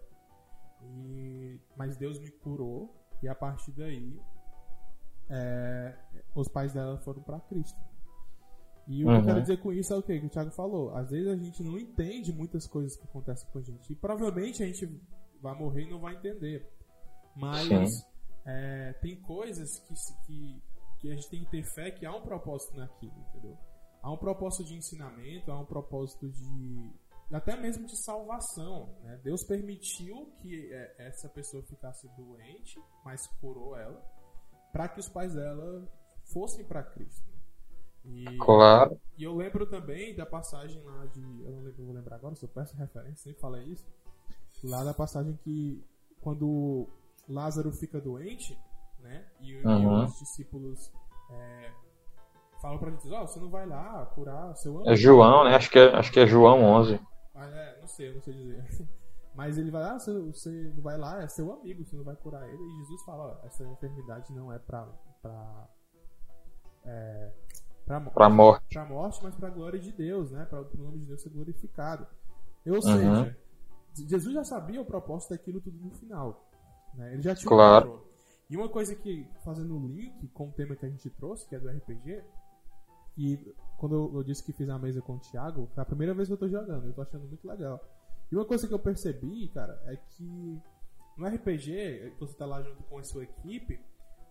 E, 0.83 1.61
mas 1.77 1.97
Deus 1.97 2.19
me 2.19 2.31
curou 2.31 2.95
e 3.23 3.29
a 3.29 3.35
partir 3.35 3.73
daí 3.73 4.19
é, 5.29 5.97
os 6.35 6.49
pais 6.49 6.73
dela 6.73 6.99
foram 6.99 7.23
para 7.23 7.39
Cristo. 7.41 7.79
E 8.89 9.05
o 9.05 9.07
que 9.07 9.13
eu 9.13 9.17
Uhum. 9.19 9.25
quero 9.25 9.41
dizer 9.43 9.57
com 9.61 9.73
isso 9.73 9.93
é 9.93 9.97
o 9.97 10.03
que, 10.03 10.19
que 10.19 10.27
o 10.27 10.31
Thiago 10.31 10.51
falou. 10.51 10.95
Às 10.97 11.11
vezes 11.11 11.29
a 11.29 11.37
gente 11.37 11.63
não 11.63 11.79
entende 11.79 12.33
muitas 12.33 12.67
coisas 12.67 12.97
que 12.97 13.05
acontecem 13.05 13.49
com 13.51 13.59
a 13.59 13.63
gente. 13.63 13.93
E 13.93 13.97
provavelmente 13.97 14.63
a 14.63 14.67
gente 14.67 14.87
vai 15.41 15.57
morrer 15.57 15.83
e 15.85 15.91
não 15.91 16.01
vai 16.01 16.15
entender. 16.17 16.69
Mas 17.37 17.89
é, 18.45 18.93
tem 18.95 19.21
coisas 19.23 19.79
que, 19.81 19.95
que, 20.27 20.63
que 20.99 21.11
a 21.13 21.15
gente 21.15 21.29
tem 21.31 21.45
que 21.45 21.51
ter 21.51 21.63
fé 21.63 21.91
que 21.93 22.05
há 22.05 22.13
um 22.15 22.23
propósito 22.23 22.77
naquilo, 22.77 23.15
entendeu? 23.29 23.57
Há 24.03 24.11
um 24.11 24.17
propósito 24.17 24.65
de 24.65 24.75
ensinamento, 24.75 25.53
há 25.53 25.61
um 25.61 25.67
propósito 25.67 26.29
de. 26.29 26.91
Até 27.33 27.57
mesmo 27.57 27.87
de 27.87 27.97
salvação. 27.97 28.95
Né? 29.03 29.21
Deus 29.23 29.45
permitiu 29.45 30.33
que 30.39 30.73
é, 30.73 30.95
essa 30.99 31.29
pessoa 31.29 31.63
ficasse 31.63 32.09
doente, 32.17 32.81
mas 33.05 33.27
curou 33.41 33.77
ela, 33.77 34.01
para 34.73 34.89
que 34.89 35.01
os 35.01 35.09
pais 35.09 35.35
dela 35.35 35.87
fossem 36.33 36.65
para 36.65 36.83
Cristo. 36.83 37.29
E, 38.05 38.25
Claro. 38.39 38.99
e 39.19 39.25
eu 39.25 39.35
lembro 39.37 39.67
também 39.67 40.15
da 40.17 40.25
passagem 40.25 40.83
lá 40.83 41.05
de. 41.07 41.21
Eu 41.21 41.51
não 41.53 41.61
lembro, 41.63 41.85
vou 41.85 41.95
lembrar 41.95 42.17
agora, 42.17 42.35
se 42.35 42.45
eu 42.45 42.49
peço 42.49 42.77
referência, 42.77 43.25
sempre 43.25 43.41
falei 43.41 43.65
isso. 43.65 43.87
Lá 44.65 44.83
da 44.85 44.95
passagem 44.95 45.37
que 45.45 45.85
quando 46.21 46.87
Lázaro 47.29 47.71
fica 47.73 48.01
doente, 48.01 48.59
né? 49.01 49.27
E, 49.41 49.53
e 49.53 49.67
Uhum. 49.67 50.05
os 50.05 50.19
discípulos 50.19 50.91
é, 51.31 51.73
falam 52.61 52.79
pra 52.79 52.91
Jesus, 52.91 53.13
ó, 53.13 53.27
você 53.27 53.39
não 53.41 53.51
vai 53.51 53.67
lá 53.67 54.07
curar 54.15 54.55
seu 54.57 54.75
amigo. 54.77 54.91
É 54.91 54.97
João, 54.97 55.45
né? 55.45 55.55
Acho 55.57 55.71
que 55.71 55.79
é, 55.79 55.95
acho 55.95 56.11
que 56.13 56.21
é 56.21 56.27
João 56.27 56.63
11. 56.65 56.99
Ah, 57.35 57.47
é, 57.47 57.81
não 57.81 57.87
sei, 57.89 58.09
eu 58.11 58.15
não 58.15 58.21
sei 58.23 58.35
dizer. 58.35 58.65
Mas 59.35 59.57
ele 59.57 59.71
vai 59.71 59.83
lá, 59.83 59.99
você, 59.99 60.13
você 60.21 60.51
não 60.75 60.83
vai 60.83 60.99
lá, 60.99 61.23
é 61.23 61.29
seu 61.29 61.53
amigo, 61.53 61.85
você 61.85 61.95
não 61.97 62.03
vai 62.05 62.17
curar 62.17 62.49
ele. 62.49 62.63
E 62.63 62.77
Jesus 62.79 63.03
fala, 63.05 63.41
ó, 63.43 63.47
essa 63.47 63.65
enfermidade 63.65 64.33
não 64.33 64.53
é 64.53 64.59
pra. 64.59 64.87
pra 65.23 65.69
é, 66.85 67.33
pra, 67.87 68.01
Pra 68.01 68.29
morte. 68.29 68.75
pra 68.75 68.85
morte, 68.85 69.21
mas 69.23 69.35
pra 69.37 69.51
glória 69.51 69.79
de 69.79 69.93
Deus, 69.93 70.31
né? 70.33 70.45
Para 70.47 70.63
o 70.63 70.77
nome 70.77 70.99
de 70.99 71.07
Deus 71.07 71.23
ser 71.23 71.31
glorificado. 71.31 72.07
Ou 72.67 72.75
Uhum. 72.75 72.83
seja, 72.83 73.39
Jesus 73.95 74.35
já 74.35 74.45
sabia 74.45 74.81
o 74.81 74.85
propósito 74.85 75.31
daquilo 75.31 75.61
tudo 75.61 75.79
no 75.79 75.91
final. 75.93 76.49
Né? 76.95 77.13
Ele 77.15 77.23
já 77.23 77.35
tinha 77.35 77.49
Claro. 77.49 77.87
controle. 77.91 78.11
E 78.51 78.57
uma 78.57 78.69
coisa 78.69 78.97
que, 78.97 79.29
fazendo 79.45 79.77
o 79.77 79.87
link 79.87 80.27
com 80.29 80.49
o 80.49 80.53
tema 80.53 80.75
que 80.75 80.85
a 80.85 80.91
gente 80.91 81.09
trouxe, 81.11 81.47
que 81.49 81.55
é 81.55 81.61
do 81.61 81.69
RPG, 81.69 82.25
e 83.17 83.55
quando 83.81 83.95
eu, 83.95 84.19
eu 84.19 84.23
disse 84.23 84.45
que 84.45 84.53
fiz 84.53 84.69
a 84.69 84.79
mesa 84.79 85.01
com 85.01 85.15
o 85.15 85.19
Thiago, 85.19 85.67
foi 85.75 85.83
a 85.83 85.87
primeira 85.87 86.13
vez 86.13 86.29
que 86.29 86.35
eu 86.35 86.39
tô 86.39 86.47
jogando, 86.47 86.87
eu 86.87 86.93
tô 86.93 87.01
achando 87.01 87.27
muito 87.27 87.49
legal. 87.49 87.83
E 88.31 88.37
uma 88.37 88.45
coisa 88.45 88.69
que 88.69 88.75
eu 88.75 88.79
percebi, 88.79 89.49
cara, 89.49 89.83
é 89.87 89.97
que 89.97 90.61
no 91.17 91.27
RPG, 91.27 92.15
você 92.21 92.37
tá 92.37 92.45
lá 92.45 92.63
junto 92.63 92.83
com 92.85 92.99
a 92.99 93.03
sua 93.03 93.25
equipe, 93.25 93.81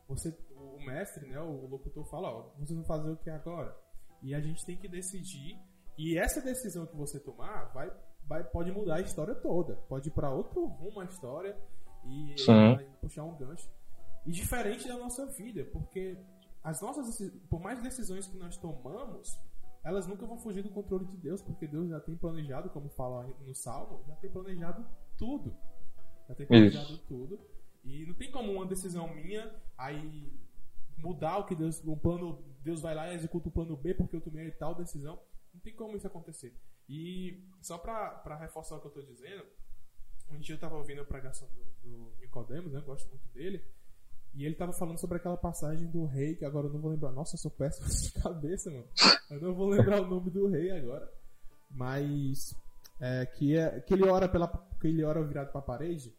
você, 0.07 0.37
o 0.55 0.79
mestre, 0.85 1.27
né, 1.27 1.39
o 1.41 1.67
locutor 1.67 2.05
fala, 2.05 2.29
ó, 2.29 2.49
vocês 2.59 2.77
vão 2.77 2.85
fazer 2.85 3.09
o 3.09 3.17
que 3.17 3.29
agora? 3.29 3.75
E 4.21 4.35
a 4.35 4.39
gente 4.39 4.63
tem 4.65 4.77
que 4.77 4.87
decidir, 4.87 5.59
e 5.97 6.17
essa 6.17 6.41
decisão 6.41 6.85
que 6.85 6.95
você 6.95 7.19
tomar 7.19 7.65
vai, 7.73 7.91
vai 8.25 8.43
pode 8.43 8.71
mudar 8.71 8.97
a 8.97 9.01
história 9.01 9.33
toda, 9.33 9.75
pode 9.89 10.09
ir 10.09 10.11
pra 10.11 10.31
outro 10.31 10.65
rumo 10.65 11.01
a 11.01 11.05
história 11.05 11.57
e 12.05 12.35
vai 12.45 12.85
puxar 13.01 13.23
um 13.23 13.35
gancho. 13.35 13.67
E 14.25 14.31
diferente 14.31 14.87
da 14.87 14.95
nossa 14.95 15.25
vida, 15.25 15.65
porque 15.73 16.17
as 16.63 16.81
nossas, 16.81 17.31
por 17.49 17.59
mais 17.59 17.81
decisões 17.81 18.27
que 18.27 18.37
nós 18.37 18.57
tomamos, 18.57 19.39
elas 19.83 20.07
nunca 20.07 20.25
vão 20.25 20.37
fugir 20.37 20.61
do 20.61 20.69
controle 20.69 21.05
de 21.05 21.17
Deus, 21.17 21.41
porque 21.41 21.65
Deus 21.65 21.89
já 21.89 21.99
tem 21.99 22.15
planejado, 22.15 22.69
como 22.69 22.89
fala 22.89 23.25
no 23.45 23.55
Salmo, 23.55 24.03
já 24.07 24.15
tem 24.15 24.29
planejado 24.29 24.85
tudo. 25.17 25.55
Já 26.27 26.35
tem 26.35 26.45
planejado 26.45 26.97
tudo. 26.99 27.39
E 27.83 28.05
não 28.05 28.13
tem 28.13 28.29
como 28.29 28.51
uma 28.51 28.65
decisão 28.65 29.13
minha 29.13 29.53
aí 29.77 30.31
mudar 30.97 31.37
o 31.37 31.45
que 31.45 31.55
Deus, 31.55 31.83
um 31.85 31.97
plano, 31.97 32.43
Deus 32.61 32.81
vai 32.81 32.93
lá 32.93 33.09
e 33.09 33.15
executa 33.15 33.47
o 33.47 33.51
plano 33.51 33.77
B 33.77 33.93
porque 33.93 34.15
eu 34.15 34.21
tomei 34.21 34.51
tal 34.51 34.75
decisão. 34.75 35.19
Não 35.53 35.61
tem 35.61 35.73
como 35.73 35.95
isso 35.95 36.07
acontecer. 36.07 36.53
E 36.87 37.47
só 37.61 37.77
pra 37.77 38.37
reforçar 38.39 38.75
o 38.75 38.81
que 38.81 38.87
eu 38.87 38.91
tô 38.91 39.01
dizendo, 39.01 39.45
um 40.29 40.39
dia 40.39 40.55
eu 40.55 40.59
tava 40.59 40.75
ouvindo 40.75 41.01
a 41.01 41.05
pregação 41.05 41.47
do, 41.49 41.89
do 41.89 42.13
Nicodemos, 42.19 42.73
né? 42.73 42.79
eu 42.79 42.83
Gosto 42.83 43.09
muito 43.09 43.27
dele. 43.29 43.63
E 44.39 44.45
ele 44.45 44.55
tava 44.55 44.71
falando 44.71 44.97
sobre 44.97 45.17
aquela 45.17 45.35
passagem 45.35 45.85
do 45.87 46.05
rei, 46.05 46.33
que 46.33 46.45
agora 46.45 46.67
eu 46.67 46.71
não 46.71 46.79
vou 46.79 46.89
lembrar. 46.91 47.11
Nossa, 47.11 47.35
eu 47.35 47.39
sou 47.39 47.51
péssimo 47.51 47.87
de 47.91 48.13
cabeça, 48.21 48.71
mano. 48.71 48.85
Eu 49.29 49.41
não 49.41 49.53
vou 49.53 49.67
lembrar 49.67 50.01
o 50.01 50.07
nome 50.07 50.29
do 50.29 50.47
rei 50.47 50.71
agora. 50.71 51.11
Mas 51.69 52.55
é, 53.01 53.25
que, 53.25 53.57
é, 53.57 53.81
que 53.81 53.93
ele 53.93 54.07
ora 54.07 54.29
pela. 54.29 54.47
que 54.79 54.87
ele 54.87 55.03
ora 55.03 55.21
virado 55.21 55.51
pra 55.51 55.61
parede. 55.61 56.15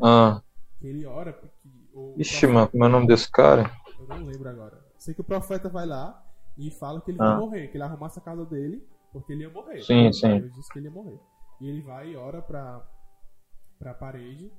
Ah. 0.00 0.40
Que 0.78 0.86
ele 0.86 1.04
ora. 1.04 1.32
Que 1.32 1.50
o 1.92 2.14
Ixi, 2.16 2.46
mano, 2.46 2.68
como 2.68 2.84
é 2.84 2.86
o 2.86 2.90
nome 2.90 3.08
desse 3.08 3.28
cara? 3.28 3.70
Eu 3.98 4.06
não 4.06 4.24
lembro 4.26 4.48
agora. 4.48 4.80
Sei 4.96 5.14
que 5.14 5.20
o 5.20 5.24
profeta 5.24 5.68
vai 5.68 5.86
lá 5.86 6.24
e 6.56 6.70
fala 6.70 7.00
que 7.00 7.10
ele 7.10 7.18
Ah. 7.20 7.30
vai 7.30 7.38
morrer, 7.40 7.68
que 7.68 7.76
ele 7.76 7.82
arrumasse 7.84 8.20
a 8.20 8.22
casa 8.22 8.44
dele, 8.46 8.86
porque 9.12 9.32
ele 9.32 9.42
ia 9.42 9.50
morrer. 9.50 9.82
Sim, 9.82 10.12
sim. 10.12 10.38
Deus 10.40 10.54
disse 10.54 10.72
que 10.72 10.78
ele 10.78 10.86
ia 10.86 10.92
morrer. 10.92 11.18
E 11.60 11.68
ele 11.68 11.82
vai 11.82 12.10
e 12.10 12.16
ora 12.16 12.40
pra, 12.40 12.86
pra 13.80 13.94
parede 13.94 14.52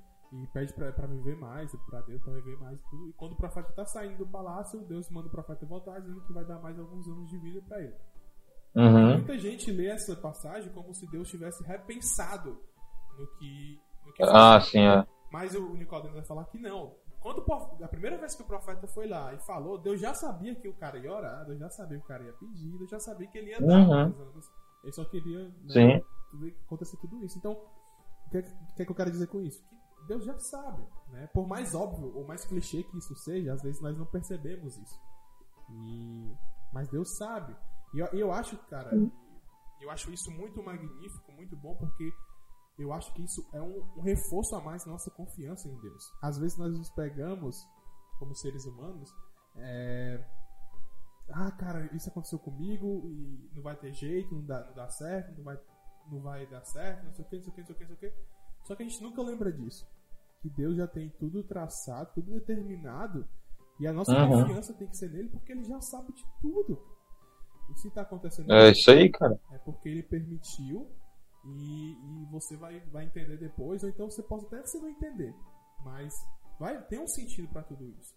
e 0.44 0.48
pede 0.48 0.74
pra, 0.74 0.92
pra 0.92 1.08
viver 1.08 1.36
mais, 1.38 1.72
pra 1.90 2.02
Deus 2.02 2.22
pra 2.22 2.34
viver 2.34 2.58
mais 2.60 2.78
e 2.80 2.84
tudo. 2.90 3.10
E 3.10 3.14
quando 3.14 3.34
o 3.34 3.38
profeta 3.38 3.72
tá 3.74 3.86
saindo 3.86 4.18
do 4.18 4.28
palácio, 4.28 4.82
Deus 4.86 5.10
manda 5.10 5.28
o 5.28 5.32
profeta 5.32 5.66
voltar 5.66 6.00
dizendo 6.00 6.22
que 6.26 6.34
vai 6.34 6.44
dar 6.46 6.60
mais 6.60 6.78
alguns 6.80 7.08
anos 7.08 7.30
de 7.30 7.38
vida 7.38 7.62
pra 7.68 7.80
ele. 7.82 7.96
Uhum. 8.76 9.14
Muita 9.14 9.38
gente 9.40 9.72
lê 9.72 9.88
essa 9.88 10.16
passagem 10.18 10.72
como 10.74 10.94
se 10.94 11.10
Deus 11.10 11.30
tivesse 11.30 11.64
repensado 11.64 12.60
no 13.18 13.28
que. 13.38 13.80
No 14.06 14.14
que 14.14 14.24
Ah, 14.24 14.60
sim, 14.60 14.80
é. 14.86 15.06
mas 15.32 15.56
o 15.56 15.74
Nicodemo 15.76 16.14
vai 16.16 16.26
falar 16.26 16.46
que 16.46 16.58
não. 16.60 16.94
Quando 17.22 17.44
a 17.82 17.88
primeira 17.88 18.18
vez 18.20 18.36
que 18.36 18.44
o 18.44 18.46
profeta 18.46 18.86
foi 18.88 19.08
lá 19.08 19.34
e 19.34 19.40
falou, 19.48 19.80
Deus 19.80 20.00
já 20.00 20.14
sabia 20.14 20.54
que 20.54 20.68
o 20.68 20.74
cara 20.76 21.00
ia 21.00 21.12
orar, 21.12 21.44
Deus 21.46 21.58
já 21.58 21.70
sabia 21.72 21.98
que 21.98 22.04
o 22.04 22.08
cara 22.08 22.24
ia 22.24 22.34
pedir, 22.34 22.78
Deus 22.78 22.90
já 22.90 23.00
sabia 23.00 23.28
que 23.28 23.38
ele 23.38 23.50
ia 23.50 23.60
dar 23.60 23.66
Uhum. 23.80 23.88
mais 23.88 24.20
anos. 24.20 24.46
Ele 24.84 24.92
só 24.94 25.04
queria 25.06 25.52
né, 25.74 26.02
acontecer 26.66 26.98
tudo 26.98 27.24
isso. 27.26 27.38
Então, 27.40 27.54
o 27.54 28.30
que, 28.30 28.38
é 28.38 28.42
que- 28.44 28.52
o 28.52 28.76
que 28.76 28.82
é 28.84 28.86
que 28.86 28.92
eu 28.92 28.96
quero 28.96 29.10
dizer 29.10 29.26
com 29.28 29.42
isso? 29.42 29.64
Que 29.68 29.76
Deus 30.06 30.24
já 30.26 30.38
sabe. 30.40 30.86
Né? 31.10 31.28
Por 31.28 31.48
mais 31.48 31.74
óbvio 31.74 32.16
ou 32.16 32.26
mais 32.26 32.46
clichê 32.46 32.84
que 32.84 32.98
isso 32.98 33.16
seja, 33.16 33.54
às 33.54 33.62
vezes 33.62 33.82
nós 33.82 33.98
não 33.98 34.06
percebemos 34.06 34.78
isso. 34.78 35.00
E... 35.70 36.36
Mas 36.74 36.88
Deus 36.90 37.16
sabe. 37.18 37.56
E 37.94 38.00
eu, 38.00 38.08
eu 38.08 38.32
acho, 38.32 38.58
cara, 38.68 38.92
eu 39.80 39.90
acho 39.90 40.12
isso 40.12 40.30
muito 40.32 40.62
magnífico, 40.62 41.32
muito 41.32 41.56
bom, 41.56 41.76
porque 41.76 42.12
eu 42.78 42.92
acho 42.92 43.14
que 43.14 43.24
isso 43.24 43.48
é 43.54 43.62
um, 43.62 43.84
um 43.98 44.02
reforço 44.02 44.56
a 44.56 44.62
mais 44.62 44.86
na 44.86 44.94
nossa 44.94 45.10
confiança 45.12 45.70
em 45.70 45.80
Deus. 45.80 46.04
Às 46.22 46.38
vezes 46.38 46.58
nós 46.58 46.78
nos 46.78 46.90
pegamos, 46.92 47.66
como 48.20 48.36
seres 48.36 48.66
humanos, 48.66 49.10
é, 49.56 50.26
ah, 51.30 51.52
cara, 51.52 51.90
isso 51.96 52.10
aconteceu 52.10 52.38
comigo 52.38 53.02
e 53.06 53.50
não 53.56 53.64
vai 53.64 53.76
ter 53.76 53.94
jeito, 53.94 54.36
não 54.36 54.46
dá, 54.46 54.66
não 54.66 54.74
dá 54.74 54.90
certo, 54.90 55.36
não 55.38 55.44
vai, 55.44 55.60
não 56.12 56.22
vai 56.22 56.46
dar 56.48 56.64
certo, 56.66 57.06
não 57.06 57.14
sei 57.14 57.26
o 57.26 57.28
que, 57.28 57.36
não 57.38 57.44
sei 57.44 57.52
o 57.52 57.56
que, 57.56 57.62
não 57.62 57.66
sei 57.68 57.76
o 57.76 57.78
que, 57.78 57.86
não 57.86 57.98
sei 57.98 58.10
o 58.10 58.12
que. 58.12 58.18
Só 58.66 58.76
que 58.76 58.84
a 58.84 58.86
gente 58.86 59.02
nunca 59.02 59.22
lembra 59.22 59.52
disso. 59.52 59.88
Que 60.42 60.50
Deus 60.50 60.78
já 60.78 60.88
tem 60.88 61.10
tudo 61.20 61.44
traçado, 61.44 62.12
tudo 62.14 62.32
determinado, 62.34 63.28
e 63.80 63.88
a 63.88 63.94
nossa 63.94 64.12
Uhum. 64.14 64.30
confiança 64.42 64.74
tem 64.74 64.88
que 64.88 64.96
ser 64.98 65.10
nele 65.12 65.30
porque 65.30 65.52
ele 65.52 65.64
já 65.64 65.82
sabe 65.82 66.14
de 66.14 66.24
tudo. 66.42 66.80
E 67.70 67.80
se 67.80 67.90
tá 67.92 68.02
acontecendo 68.02 68.52
É 68.54 68.70
isso 68.72 68.90
aí, 68.92 69.10
cara. 69.10 69.40
é 69.52 69.58
porque 69.58 69.90
ele 69.90 70.04
permitiu 70.04 70.88
e, 71.44 71.94
e 71.94 72.26
você 72.32 72.56
vai, 72.56 72.80
vai 72.92 73.06
entender 73.06 73.38
depois, 73.38 73.84
ou 73.84 73.90
então 73.90 74.10
você 74.10 74.22
pode 74.24 74.46
até 74.46 74.62
você 74.62 74.78
não 74.80 74.90
entender, 74.90 75.34
mas 75.84 76.14
vai 76.60 76.82
ter 76.86 77.00
um 77.00 77.08
sentido 77.08 77.48
pra 77.50 77.64
tudo 77.64 77.88
isso. 77.88 78.14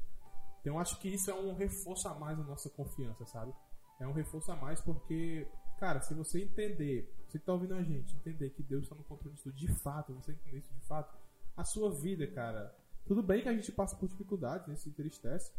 Então 0.61 0.79
acho 0.79 0.99
que 1.01 1.09
isso 1.09 1.31
é 1.31 1.35
um 1.35 1.55
reforço 1.55 2.09
a 2.09 2.14
mais 2.14 2.37
na 2.39 2.45
nossa 2.45 2.69
confiança, 2.71 3.25
sabe? 3.27 3.53
É 4.01 4.07
um 4.07 4.12
reforço 4.12 4.53
a 4.53 4.57
mais 4.57 4.81
porque, 4.83 5.49
cara, 5.79 6.01
se 6.03 6.14
você 6.14 6.43
entender, 6.43 7.11
você 7.27 7.39
que 7.39 7.45
tá 7.45 7.53
ouvindo 7.53 7.75
a 7.75 7.83
gente, 7.83 8.14
entender 8.16 8.51
que 8.51 8.62
Deus 8.62 8.85
está 8.85 8.95
no 8.95 9.05
controle 9.05 9.35
disso 9.35 9.53
de 9.53 9.66
fato, 9.83 10.12
você 10.14 10.33
entender 10.33 10.59
isso 10.59 10.73
de 10.75 10.87
fato, 10.87 11.16
a 11.59 11.65
sua 11.65 11.91
vida, 11.91 12.25
cara, 12.29 12.73
tudo 13.05 13.21
bem 13.21 13.43
que 13.43 13.49
a 13.49 13.53
gente 13.53 13.73
passa 13.73 13.97
por 13.97 14.09
dificuldades, 14.09 14.69
né, 14.69 14.77
se 14.77 14.89
entristece, 14.89 15.51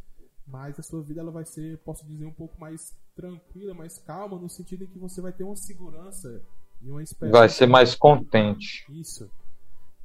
mas 0.48 0.80
a 0.80 0.82
sua 0.82 1.04
vida 1.04 1.20
ela 1.20 1.30
vai 1.30 1.44
ser, 1.44 1.78
posso 1.80 2.08
dizer, 2.08 2.26
um 2.26 2.34
pouco 2.34 2.58
mais 2.60 2.96
tranquila, 3.14 3.74
mais 3.74 4.00
calma, 4.00 4.40
no 4.40 4.50
sentido 4.50 4.86
em 4.86 4.88
que 4.88 4.98
você 4.98 5.20
vai 5.20 5.34
ter 5.34 5.44
uma 5.44 5.58
segurança 5.58 6.42
e 6.82 6.90
uma 6.90 7.04
esperança. 7.04 7.38
Vai 7.38 7.50
ser 7.50 7.68
mais 7.68 7.96
contente. 7.96 8.86
Isso. 8.90 9.30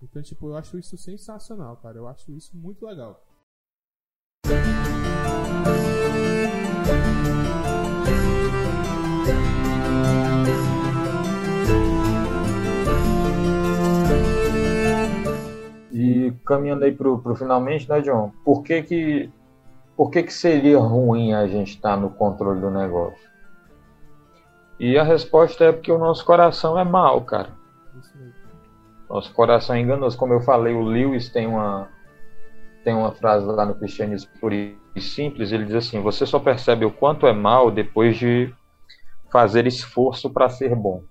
Então, 0.03 0.21
tipo, 0.21 0.49
eu 0.49 0.57
acho 0.57 0.77
isso 0.77 0.99
sensacional, 0.99 1.77
cara. 1.77 1.97
Eu 1.97 2.09
acho 2.09 2.33
isso 2.33 2.57
muito 2.57 2.85
legal. 2.85 3.25
Caminhando 16.45 16.85
aí 16.85 16.93
pro, 16.93 17.19
pro 17.19 17.35
finalmente, 17.35 17.89
né, 17.89 18.01
John? 18.01 18.33
Por 18.45 18.63
que 18.63 18.83
que, 18.83 19.31
por 19.97 20.11
que 20.11 20.23
que 20.23 20.33
seria 20.33 20.79
ruim 20.79 21.33
a 21.33 21.47
gente 21.47 21.75
estar 21.75 21.97
no 21.97 22.11
controle 22.11 22.61
do 22.61 22.71
negócio? 22.71 23.29
E 24.79 24.99
a 24.99 25.03
resposta 25.03 25.65
é 25.65 25.73
porque 25.73 25.93
o 25.93 25.99
nosso 25.99 26.25
coração 26.25 26.79
é 26.79 26.85
mau, 26.85 27.21
cara. 27.23 27.51
Nosso 29.09 29.33
coração 29.33 29.77
é 29.77 29.81
enganoso. 29.81 30.19
Como 30.19 30.33
eu 30.33 30.41
falei, 30.41 30.75
o 30.75 30.83
Lewis 30.83 31.29
tem 31.29 31.47
uma, 31.47 31.89
tem 32.83 32.93
uma 32.93 33.13
frase 33.13 33.47
lá 33.47 33.65
no 33.65 33.75
Cristianismo 33.75 34.31
Puro 34.41 34.55
e 34.55 34.77
Simples. 35.01 35.53
Ele 35.53 35.65
diz 35.65 35.75
assim: 35.75 36.01
Você 36.01 36.27
só 36.27 36.39
percebe 36.39 36.85
o 36.85 36.91
quanto 36.91 37.27
é 37.27 37.33
mal 37.33 37.71
depois 37.71 38.17
de 38.17 38.53
fazer 39.31 39.67
esforço 39.67 40.31
para 40.31 40.49
ser 40.49 40.75
bom. 40.75 41.03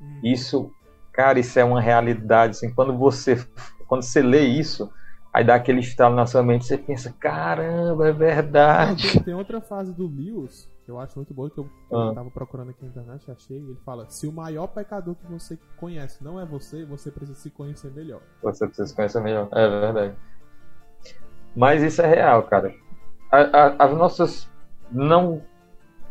Hum. 0.00 0.20
Isso, 0.22 0.72
cara, 1.12 1.38
isso 1.38 1.58
é 1.58 1.64
uma 1.64 1.80
realidade. 1.80 2.52
Assim, 2.52 2.72
quando 2.72 2.96
você 2.96 3.36
quando 3.90 4.04
você 4.04 4.22
lê 4.22 4.42
isso, 4.42 4.88
aí 5.34 5.42
dá 5.42 5.56
aquele 5.56 5.80
estalo 5.80 6.14
na 6.14 6.24
sua 6.26 6.44
mente, 6.44 6.64
você 6.64 6.78
pensa, 6.78 7.12
caramba, 7.18 8.06
é 8.06 8.12
verdade. 8.12 9.14
Tem, 9.14 9.22
tem 9.24 9.34
outra 9.34 9.60
fase 9.60 9.92
do 9.92 10.06
Lewis 10.06 10.70
que 10.84 10.92
eu 10.92 11.00
acho 11.00 11.18
muito 11.18 11.34
boa, 11.34 11.50
que 11.50 11.58
eu, 11.58 11.68
ah. 11.92 12.06
eu 12.06 12.14
tava 12.14 12.30
procurando 12.30 12.70
aqui 12.70 12.84
na 12.84 12.88
internet, 12.88 13.28
achei, 13.28 13.56
ele 13.56 13.76
fala, 13.84 14.08
se 14.08 14.28
o 14.28 14.32
maior 14.32 14.68
pecador 14.68 15.16
que 15.16 15.26
você 15.26 15.58
conhece 15.76 16.22
não 16.22 16.38
é 16.38 16.46
você, 16.46 16.84
você 16.84 17.10
precisa 17.10 17.36
se 17.36 17.50
conhecer 17.50 17.90
melhor. 17.90 18.20
Você 18.44 18.64
precisa 18.64 18.86
se 18.86 18.94
conhecer 18.94 19.20
melhor, 19.20 19.48
é 19.50 19.68
verdade. 19.68 20.14
Mas 21.56 21.82
isso 21.82 22.00
é 22.00 22.06
real, 22.06 22.44
cara. 22.44 22.72
A, 23.32 23.38
a, 23.38 23.84
as 23.86 23.92
nossas. 23.92 24.48
Não. 24.88 25.42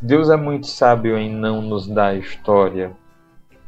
Deus 0.02 0.30
é 0.30 0.36
muito 0.36 0.68
sábio 0.68 1.18
em 1.18 1.34
não 1.34 1.62
nos 1.62 1.88
dar 1.88 2.14
história. 2.18 2.92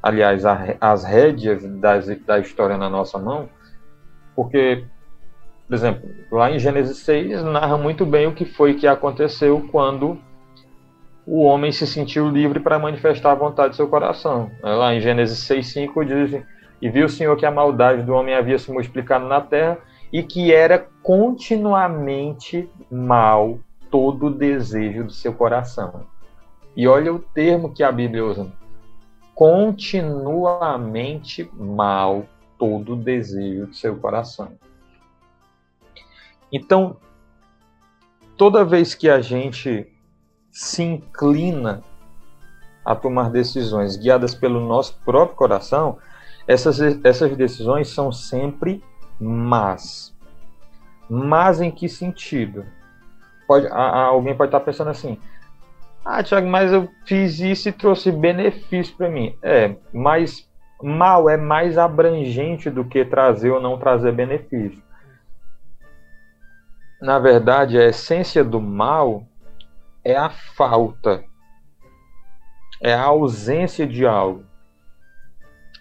Aliás, 0.04 0.46
a, 0.46 0.76
as 0.82 1.06
rédeas 1.06 1.64
das, 1.80 2.08
da 2.26 2.40
história 2.40 2.78
na 2.78 2.90
nossa 2.90 3.18
mão. 3.18 3.50
Porque, 4.36 4.84
por 5.68 5.74
exemplo, 5.74 6.10
lá 6.32 6.52
em 6.52 6.60
Gênesis 6.60 6.98
6 6.98 7.44
narra 7.44 7.78
muito 7.78 8.06
bem 8.06 8.28
o 8.28 8.34
que 8.34 8.46
foi 8.46 8.74
que 8.74 8.88
aconteceu 8.88 9.68
quando 9.72 10.18
o 11.26 11.44
homem 11.44 11.72
se 11.72 11.86
sentiu 11.86 12.30
livre 12.30 12.60
para 12.60 12.80
manifestar 12.80 13.32
a 13.32 13.36
vontade 13.36 13.70
do 13.70 13.76
seu 13.76 13.88
coração. 13.88 14.52
Lá 14.62 14.94
em 14.94 15.00
Gênesis 15.00 15.40
6,5 15.48 16.06
diz: 16.06 16.44
E 16.82 16.90
viu 16.90 17.06
o 17.06 17.10
Senhor 17.10 17.36
que 17.38 17.46
a 17.46 17.52
maldade 17.52 18.04
do 18.04 18.14
homem 18.14 18.36
havia 18.36 18.58
se 18.58 18.72
multiplicado 18.72 19.26
na 19.26 19.42
terra 19.42 19.78
e 20.12 20.24
que 20.24 20.54
era 20.54 20.88
continuamente 21.02 22.70
mal 22.92 23.60
todo 23.90 24.28
o 24.28 24.34
desejo 24.34 25.06
do 25.06 25.12
seu 25.12 25.34
coração. 25.34 26.06
E 26.76 26.88
olha 26.88 27.14
o 27.14 27.20
termo 27.20 27.74
que 27.74 27.84
a 27.84 27.92
Bíblia 27.92 28.26
usa: 28.26 28.52
continuamente 29.36 31.50
mal 31.54 32.26
todo 32.62 32.94
o 32.94 32.96
desejo 32.96 33.66
do 33.66 33.74
seu 33.74 33.98
coração. 33.98 34.52
Então, 36.54 36.98
toda 38.38 38.64
vez 38.64 38.94
que 38.94 39.10
a 39.10 39.20
gente 39.20 39.92
se 40.52 40.84
inclina 40.84 41.82
a 42.86 42.96
tomar 42.96 43.32
decisões 43.32 43.98
guiadas 43.98 44.36
pelo 44.36 44.60
nosso 44.60 44.96
próprio 45.04 45.36
coração, 45.36 45.98
essas, 46.48 46.80
essas 47.04 47.36
decisões 47.36 47.88
são 47.88 48.12
sempre 48.12 48.84
más. 49.20 50.16
Mas 51.10 51.62
em 51.62 51.72
que 51.72 51.90
sentido? 51.90 52.64
Pode, 53.48 53.66
a, 53.66 53.72
a, 53.72 54.04
alguém 54.04 54.38
pode 54.38 54.50
estar 54.50 54.60
pensando 54.60 54.92
assim: 54.92 55.18
ah, 56.06 56.22
Tiago, 56.22 56.48
mas 56.48 56.72
eu 56.72 56.88
fiz 57.08 57.40
isso 57.40 57.70
e 57.70 57.72
trouxe 57.72 58.12
benefício 58.12 58.96
para 58.96 59.10
mim. 59.10 59.36
É, 59.42 59.76
mas 59.92 60.48
mal 60.84 61.30
é 61.30 61.38
mais 61.38 61.78
abrangente 61.78 62.70
do 62.70 62.84
que 62.86 63.06
trazer 63.06 63.52
ou 63.52 63.62
não 63.62 63.78
trazer 63.78 64.12
benefício. 64.12 64.82
Na 67.02 67.18
verdade, 67.18 67.80
a 67.80 67.86
essência 67.86 68.44
do 68.44 68.62
mal 68.62 69.24
é 70.04 70.16
a 70.16 70.30
falta, 70.30 71.24
é 72.82 72.94
a 72.94 73.04
ausência 73.04 73.88
de 73.88 74.06
algo. 74.06 74.44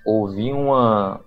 Ouvi 0.04 0.52
uma, 0.52 1.20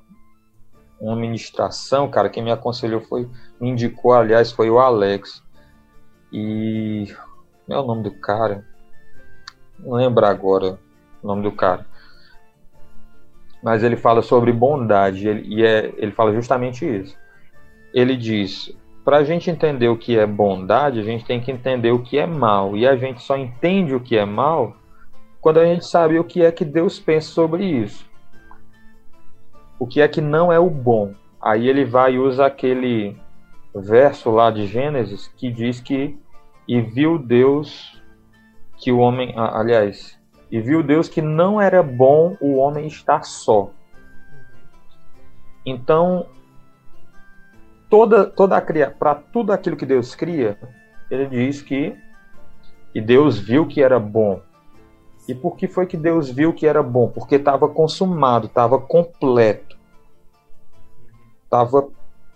uma 0.99 1.15
ministração, 1.15 2.09
cara, 2.09 2.29
quem 2.29 2.43
me 2.43 2.51
aconselhou 2.51 3.01
foi, 3.01 3.29
me 3.59 3.69
indicou, 3.69 4.13
aliás, 4.13 4.51
foi 4.51 4.69
o 4.69 4.79
Alex. 4.79 5.43
E. 6.31 7.13
Não 7.67 7.77
é 7.77 7.79
o 7.79 7.85
nome 7.85 8.03
do 8.03 8.11
cara? 8.11 8.65
Não 9.79 9.93
lembro 9.93 10.25
agora 10.25 10.79
o 11.21 11.27
nome 11.27 11.43
do 11.43 11.51
cara. 11.51 11.85
Mas 13.63 13.81
ele 13.81 13.95
fala 13.95 14.21
sobre 14.21 14.51
bondade, 14.51 15.27
ele, 15.27 15.43
e 15.47 15.65
é, 15.65 15.93
ele 15.97 16.11
fala 16.11 16.33
justamente 16.33 16.85
isso. 16.85 17.17
Ele 17.93 18.17
diz: 18.17 18.75
para 19.05 19.17
a 19.17 19.23
gente 19.23 19.49
entender 19.49 19.87
o 19.87 19.97
que 19.97 20.17
é 20.17 20.25
bondade, 20.27 20.99
a 20.99 21.03
gente 21.03 21.25
tem 21.25 21.39
que 21.39 21.51
entender 21.51 21.91
o 21.91 21.99
que 21.99 22.17
é 22.17 22.25
mal. 22.25 22.75
E 22.75 22.87
a 22.87 22.95
gente 22.95 23.21
só 23.21 23.37
entende 23.37 23.95
o 23.95 23.99
que 23.99 24.17
é 24.17 24.25
mal 24.25 24.75
quando 25.41 25.59
a 25.59 25.65
gente 25.65 25.85
sabe 25.85 26.17
o 26.17 26.23
que 26.23 26.41
é 26.41 26.51
que 26.51 26.63
Deus 26.63 26.99
pensa 26.99 27.27
sobre 27.27 27.65
isso. 27.65 28.09
O 29.77 29.85
que 29.85 30.01
é 30.01 30.07
que 30.07 30.21
não 30.21 30.51
é 30.51 30.59
o 30.59 30.69
bom. 30.69 31.13
Aí 31.41 31.67
ele 31.67 31.83
vai 31.83 32.13
e 32.13 32.19
usa 32.19 32.45
aquele 32.45 33.17
verso 33.75 34.31
lá 34.31 34.49
de 34.49 34.67
Gênesis 34.67 35.27
que 35.35 35.51
diz 35.51 35.81
que 35.81 36.17
e 36.65 36.79
viu 36.79 37.17
Deus 37.17 38.01
que 38.77 38.91
o 38.91 38.99
homem, 38.99 39.33
aliás, 39.35 40.17
e 40.53 40.61
viu 40.61 40.83
Deus 40.83 41.09
que 41.09 41.19
não 41.19 41.59
era 41.59 41.81
bom 41.81 42.37
o 42.39 42.57
homem 42.57 42.85
estar 42.85 43.23
só. 43.23 43.71
Então, 45.65 46.27
toda, 47.89 48.23
toda 48.23 48.61
para 48.99 49.15
tudo 49.15 49.51
aquilo 49.51 49.75
que 49.75 49.83
Deus 49.83 50.13
cria, 50.13 50.55
ele 51.09 51.25
diz 51.25 51.59
que 51.59 51.97
e 52.93 53.01
Deus 53.01 53.39
viu 53.39 53.65
que 53.65 53.81
era 53.81 53.99
bom. 53.99 54.43
E 55.27 55.33
por 55.33 55.57
que 55.57 55.67
foi 55.67 55.87
que 55.87 55.97
Deus 55.97 56.29
viu 56.29 56.53
que 56.53 56.67
era 56.67 56.83
bom? 56.83 57.07
Porque 57.07 57.33
estava 57.33 57.67
consumado, 57.67 58.45
estava 58.45 58.79
completo. 58.79 59.75
Estava 61.45 61.87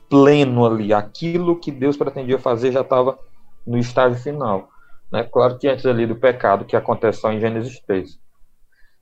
pleno 0.10 0.66
ali. 0.66 0.92
Aquilo 0.92 1.60
que 1.60 1.72
Deus 1.72 1.96
pretendia 1.96 2.40
fazer 2.40 2.72
já 2.72 2.82
estava 2.82 3.20
no 3.64 3.78
estágio 3.78 4.18
final. 4.18 4.70
Né? 5.12 5.24
Claro 5.24 5.58
que 5.58 5.68
antes 5.68 5.86
ali 5.86 6.06
do 6.06 6.16
pecado 6.16 6.66
que 6.66 6.76
aconteceu 6.76 7.32
em 7.32 7.40
Gênesis 7.40 7.80
3. 7.82 8.20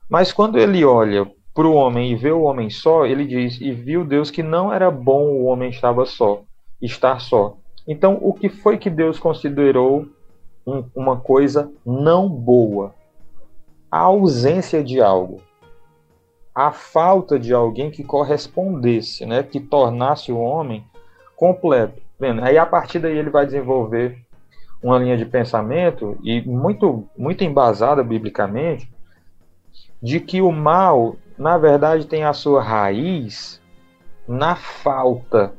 Mas 0.09 0.31
quando 0.31 0.57
ele 0.57 0.85
olha 0.85 1.29
para 1.53 1.65
o 1.65 1.73
homem 1.73 2.11
e 2.11 2.15
vê 2.15 2.31
o 2.31 2.43
homem 2.43 2.69
só, 2.69 3.05
ele 3.05 3.25
diz: 3.25 3.59
E 3.59 3.71
viu 3.71 4.05
Deus 4.05 4.29
que 4.29 4.43
não 4.43 4.71
era 4.71 4.91
bom 4.91 5.23
o 5.23 5.45
homem 5.45 5.69
estava 5.69 6.05
só, 6.05 6.43
estar 6.81 7.19
só. 7.19 7.57
Então, 7.87 8.17
o 8.21 8.33
que 8.33 8.49
foi 8.49 8.77
que 8.77 8.89
Deus 8.89 9.19
considerou 9.19 10.07
um, 10.65 10.83
uma 10.95 11.17
coisa 11.17 11.71
não 11.85 12.27
boa? 12.27 12.93
A 13.89 13.99
ausência 13.99 14.83
de 14.83 14.99
algo, 14.99 15.41
a 16.53 16.71
falta 16.71 17.39
de 17.39 17.53
alguém 17.53 17.89
que 17.91 18.03
correspondesse, 18.03 19.25
né, 19.25 19.43
que 19.43 19.59
tornasse 19.59 20.31
o 20.31 20.39
homem 20.39 20.83
completo. 21.35 22.01
Vendo? 22.19 22.43
Aí 22.43 22.57
a 22.57 22.65
partir 22.65 22.99
daí 22.99 23.17
ele 23.17 23.29
vai 23.29 23.45
desenvolver 23.45 24.24
uma 24.85 24.99
linha 24.99 25.17
de 25.17 25.25
pensamento 25.25 26.17
e 26.23 26.41
muito 26.41 27.09
muito 27.17 27.43
embasada 27.43 28.03
biblicamente 28.03 28.89
de 30.01 30.19
que 30.19 30.41
o 30.41 30.51
mal 30.51 31.17
na 31.37 31.57
verdade, 31.57 32.07
tem 32.07 32.23
a 32.23 32.33
sua 32.33 32.63
raiz 32.63 33.61
na 34.27 34.55
falta, 34.55 35.53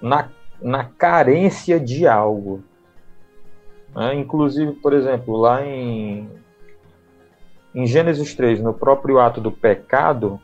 na, 0.00 0.28
na 0.60 0.84
carência 0.84 1.78
de 1.78 2.06
algo. 2.06 2.64
É, 3.96 4.14
inclusive, 4.14 4.72
por 4.72 4.92
exemplo, 4.92 5.36
lá 5.36 5.64
em, 5.64 6.28
em 7.74 7.86
Gênesis 7.86 8.34
3, 8.34 8.60
no 8.60 8.72
próprio 8.72 9.18
ato 9.18 9.40
do 9.40 9.52
pecado, 9.52 10.40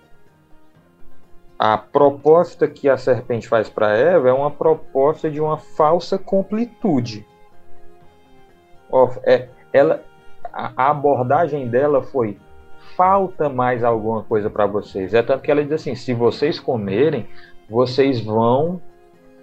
a 1.67 1.79
proposta 1.79 2.69
que 2.69 2.91
a 2.91 2.99
serpente 2.99 3.49
faz 3.49 3.71
para 3.71 3.97
Eva 3.97 4.29
é 4.29 4.33
uma 4.35 4.51
proposta 4.51 5.31
de 5.31 5.41
uma 5.41 5.57
falsa 5.57 6.19
completude. 6.19 7.27
É, 9.25 9.49
ela, 9.73 10.03
a, 10.53 10.91
abordagem 10.91 11.67
dela 11.67 12.03
foi 12.03 12.39
falta 12.95 13.49
mais 13.49 13.83
alguma 13.83 14.23
coisa 14.23 14.51
para 14.51 14.67
vocês. 14.67 15.15
É 15.15 15.23
tanto 15.23 15.41
que 15.41 15.51
ela 15.51 15.65
diz 15.65 15.73
assim: 15.73 15.95
se 15.95 16.13
vocês 16.13 16.61
comerem, 16.61 17.27
vocês 17.67 18.21
vão 18.21 18.79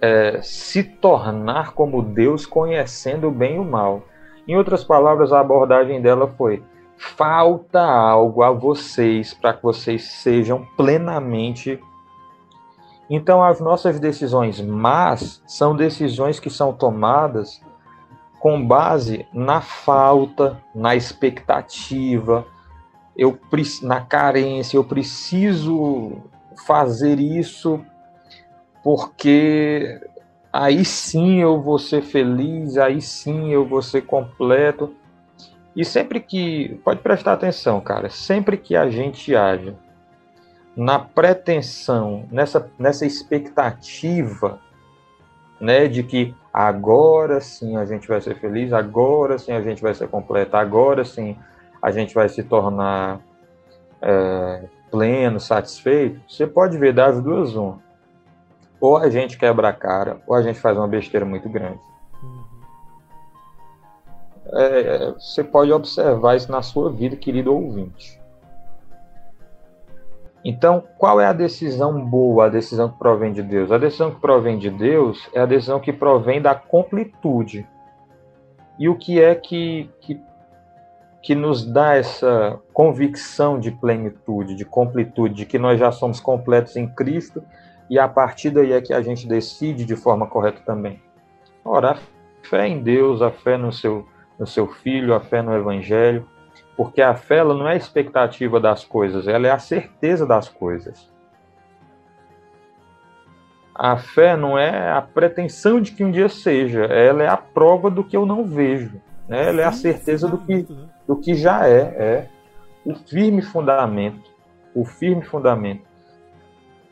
é, 0.00 0.40
se 0.42 0.84
tornar 0.84 1.72
como 1.72 2.04
Deus, 2.04 2.46
conhecendo 2.46 3.26
o 3.26 3.32
bem 3.32 3.56
e 3.56 3.58
o 3.58 3.64
mal. 3.64 4.04
Em 4.46 4.56
outras 4.56 4.84
palavras, 4.84 5.32
a 5.32 5.40
abordagem 5.40 6.00
dela 6.00 6.32
foi: 6.38 6.62
falta 6.96 7.82
algo 7.82 8.44
a 8.44 8.52
vocês 8.52 9.34
para 9.34 9.54
que 9.54 9.62
vocês 9.64 10.04
sejam 10.04 10.64
plenamente. 10.76 11.80
Então, 13.14 13.44
as 13.44 13.60
nossas 13.60 14.00
decisões 14.00 14.58
más 14.58 15.42
são 15.46 15.76
decisões 15.76 16.40
que 16.40 16.48
são 16.48 16.72
tomadas 16.72 17.60
com 18.40 18.66
base 18.66 19.26
na 19.34 19.60
falta, 19.60 20.58
na 20.74 20.96
expectativa, 20.96 22.46
eu 23.14 23.38
na 23.82 24.00
carência, 24.00 24.78
eu 24.78 24.84
preciso 24.84 26.22
fazer 26.66 27.20
isso 27.20 27.84
porque 28.82 30.00
aí 30.50 30.82
sim 30.82 31.42
eu 31.42 31.60
vou 31.60 31.78
ser 31.78 32.00
feliz, 32.00 32.78
aí 32.78 33.02
sim 33.02 33.50
eu 33.50 33.66
vou 33.66 33.82
ser 33.82 34.06
completo. 34.06 34.90
E 35.76 35.84
sempre 35.84 36.18
que. 36.18 36.80
Pode 36.82 37.00
prestar 37.00 37.34
atenção, 37.34 37.78
cara. 37.78 38.08
Sempre 38.08 38.56
que 38.56 38.74
a 38.74 38.88
gente 38.88 39.36
age 39.36 39.76
na 40.76 40.98
pretensão, 40.98 42.24
nessa, 42.30 42.70
nessa 42.78 43.04
expectativa, 43.04 44.58
né, 45.60 45.86
de 45.86 46.02
que 46.02 46.34
agora 46.52 47.40
sim 47.40 47.76
a 47.76 47.84
gente 47.84 48.08
vai 48.08 48.20
ser 48.20 48.38
feliz, 48.38 48.72
agora 48.72 49.38
sim 49.38 49.52
a 49.52 49.60
gente 49.60 49.82
vai 49.82 49.94
ser 49.94 50.08
completa, 50.08 50.58
agora 50.58 51.04
sim 51.04 51.36
a 51.80 51.90
gente 51.90 52.14
vai 52.14 52.28
se 52.28 52.42
tornar 52.42 53.20
é, 54.00 54.64
pleno, 54.90 55.38
satisfeito, 55.38 56.20
você 56.28 56.46
pode 56.46 56.78
ver 56.78 56.92
das 56.92 57.20
duas 57.22 57.54
uma. 57.54 57.80
Ou 58.80 58.96
a 58.96 59.08
gente 59.08 59.38
quebra 59.38 59.68
a 59.68 59.72
cara, 59.72 60.20
ou 60.26 60.34
a 60.34 60.42
gente 60.42 60.58
faz 60.58 60.76
uma 60.76 60.88
besteira 60.88 61.24
muito 61.24 61.48
grande. 61.48 61.80
É, 64.54 65.12
você 65.12 65.44
pode 65.44 65.72
observar 65.72 66.36
isso 66.36 66.50
na 66.50 66.62
sua 66.62 66.90
vida, 66.90 67.16
querido 67.16 67.54
ouvinte. 67.54 68.21
Então, 70.44 70.82
qual 70.98 71.20
é 71.20 71.26
a 71.26 71.32
decisão 71.32 72.04
boa, 72.04 72.46
a 72.46 72.48
decisão 72.48 72.88
que 72.88 72.98
provém 72.98 73.32
de 73.32 73.42
Deus? 73.42 73.70
A 73.70 73.78
decisão 73.78 74.10
que 74.10 74.20
provém 74.20 74.58
de 74.58 74.70
Deus 74.70 75.28
é 75.32 75.40
a 75.40 75.46
decisão 75.46 75.78
que 75.78 75.92
provém 75.92 76.42
da 76.42 76.54
completude. 76.54 77.66
E 78.78 78.88
o 78.88 78.96
que 78.96 79.22
é 79.22 79.34
que, 79.36 79.88
que, 80.00 80.20
que 81.22 81.34
nos 81.34 81.64
dá 81.64 81.94
essa 81.94 82.58
convicção 82.72 83.60
de 83.60 83.70
plenitude, 83.70 84.56
de 84.56 84.64
completude, 84.64 85.34
de 85.34 85.46
que 85.46 85.58
nós 85.58 85.78
já 85.78 85.92
somos 85.92 86.18
completos 86.18 86.74
em 86.76 86.88
Cristo 86.88 87.42
e 87.88 87.98
a 87.98 88.08
partir 88.08 88.50
daí 88.50 88.72
é 88.72 88.80
que 88.80 88.92
a 88.92 89.02
gente 89.02 89.28
decide 89.28 89.84
de 89.84 89.94
forma 89.94 90.26
correta 90.26 90.60
também? 90.64 91.00
Ora, 91.64 91.92
a 91.92 92.48
fé 92.48 92.66
em 92.66 92.82
Deus, 92.82 93.22
a 93.22 93.30
fé 93.30 93.56
no 93.56 93.70
seu, 93.70 94.08
no 94.38 94.46
seu 94.46 94.66
Filho, 94.66 95.14
a 95.14 95.20
fé 95.20 95.42
no 95.42 95.54
Evangelho, 95.54 96.26
porque 96.76 97.02
a 97.02 97.14
fé 97.14 97.38
ela 97.38 97.54
não 97.54 97.68
é 97.68 97.72
a 97.72 97.76
expectativa 97.76 98.58
das 98.58 98.84
coisas, 98.84 99.28
ela 99.28 99.46
é 99.46 99.50
a 99.50 99.58
certeza 99.58 100.26
das 100.26 100.48
coisas. 100.48 101.10
A 103.74 103.96
fé 103.96 104.36
não 104.36 104.58
é 104.58 104.90
a 104.90 105.00
pretensão 105.00 105.80
de 105.80 105.92
que 105.92 106.04
um 106.04 106.10
dia 106.10 106.28
seja, 106.28 106.84
ela 106.84 107.22
é 107.22 107.28
a 107.28 107.36
prova 107.36 107.90
do 107.90 108.04
que 108.04 108.16
eu 108.16 108.26
não 108.26 108.44
vejo. 108.44 109.00
Né? 109.28 109.48
Ela 109.48 109.62
é 109.62 109.64
a 109.64 109.72
certeza 109.72 110.28
do 110.28 110.38
que, 110.38 110.66
né? 110.70 110.88
do 111.06 111.16
que 111.16 111.34
já 111.34 111.66
é, 111.66 111.80
é 111.80 112.28
o 112.84 112.94
firme 112.94 113.42
fundamento. 113.42 114.30
O 114.74 114.84
firme 114.84 115.22
fundamento. 115.22 115.82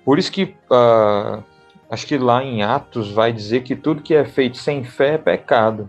Por 0.05 0.19
isso 0.19 0.33
que 0.33 0.57
uh, 0.71 1.43
acho 1.91 2.07
que 2.07 2.19
lá 2.19 2.43
em 2.43 2.63
Atos 2.63 3.13
vai 3.13 3.33
dizer 3.33 3.63
que 3.63 3.77
tudo 3.77 4.03
que 4.03 4.15
é 4.15 4.25
feito 4.25 4.57
sem 4.57 4.85
fé 4.85 5.15
é 5.15 5.19
pecado 5.19 5.89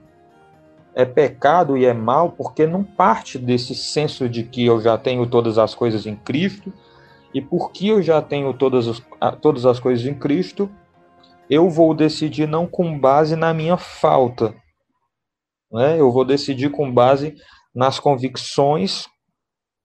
é 0.93 1.05
pecado 1.05 1.77
e 1.77 1.85
é 1.85 1.93
mal 1.93 2.31
porque 2.31 2.67
não 2.67 2.83
parte 2.83 3.37
desse 3.37 3.73
senso 3.73 4.27
de 4.27 4.43
que 4.43 4.65
eu 4.65 4.81
já 4.81 4.97
tenho 4.97 5.25
todas 5.25 5.57
as 5.57 5.73
coisas 5.73 6.05
em 6.05 6.15
Cristo 6.15 6.71
e 7.33 7.41
porque 7.41 7.87
eu 7.87 8.01
já 8.01 8.21
tenho 8.21 8.53
todas, 8.53 8.87
as 8.87 9.01
todas 9.39 9.65
as 9.65 9.79
coisas 9.79 10.05
em 10.05 10.13
Cristo, 10.13 10.69
eu 11.49 11.69
vou 11.69 11.93
decidir 11.93 12.47
não 12.47 12.67
com 12.67 12.97
base 12.99 13.35
na 13.35 13.53
minha 13.53 13.77
falta, 13.77 14.53
né? 15.71 15.99
eu 15.99 16.11
vou 16.11 16.25
decidir 16.25 16.69
com 16.69 16.91
base 16.91 17.35
nas 17.73 17.99
convicções 17.99 19.05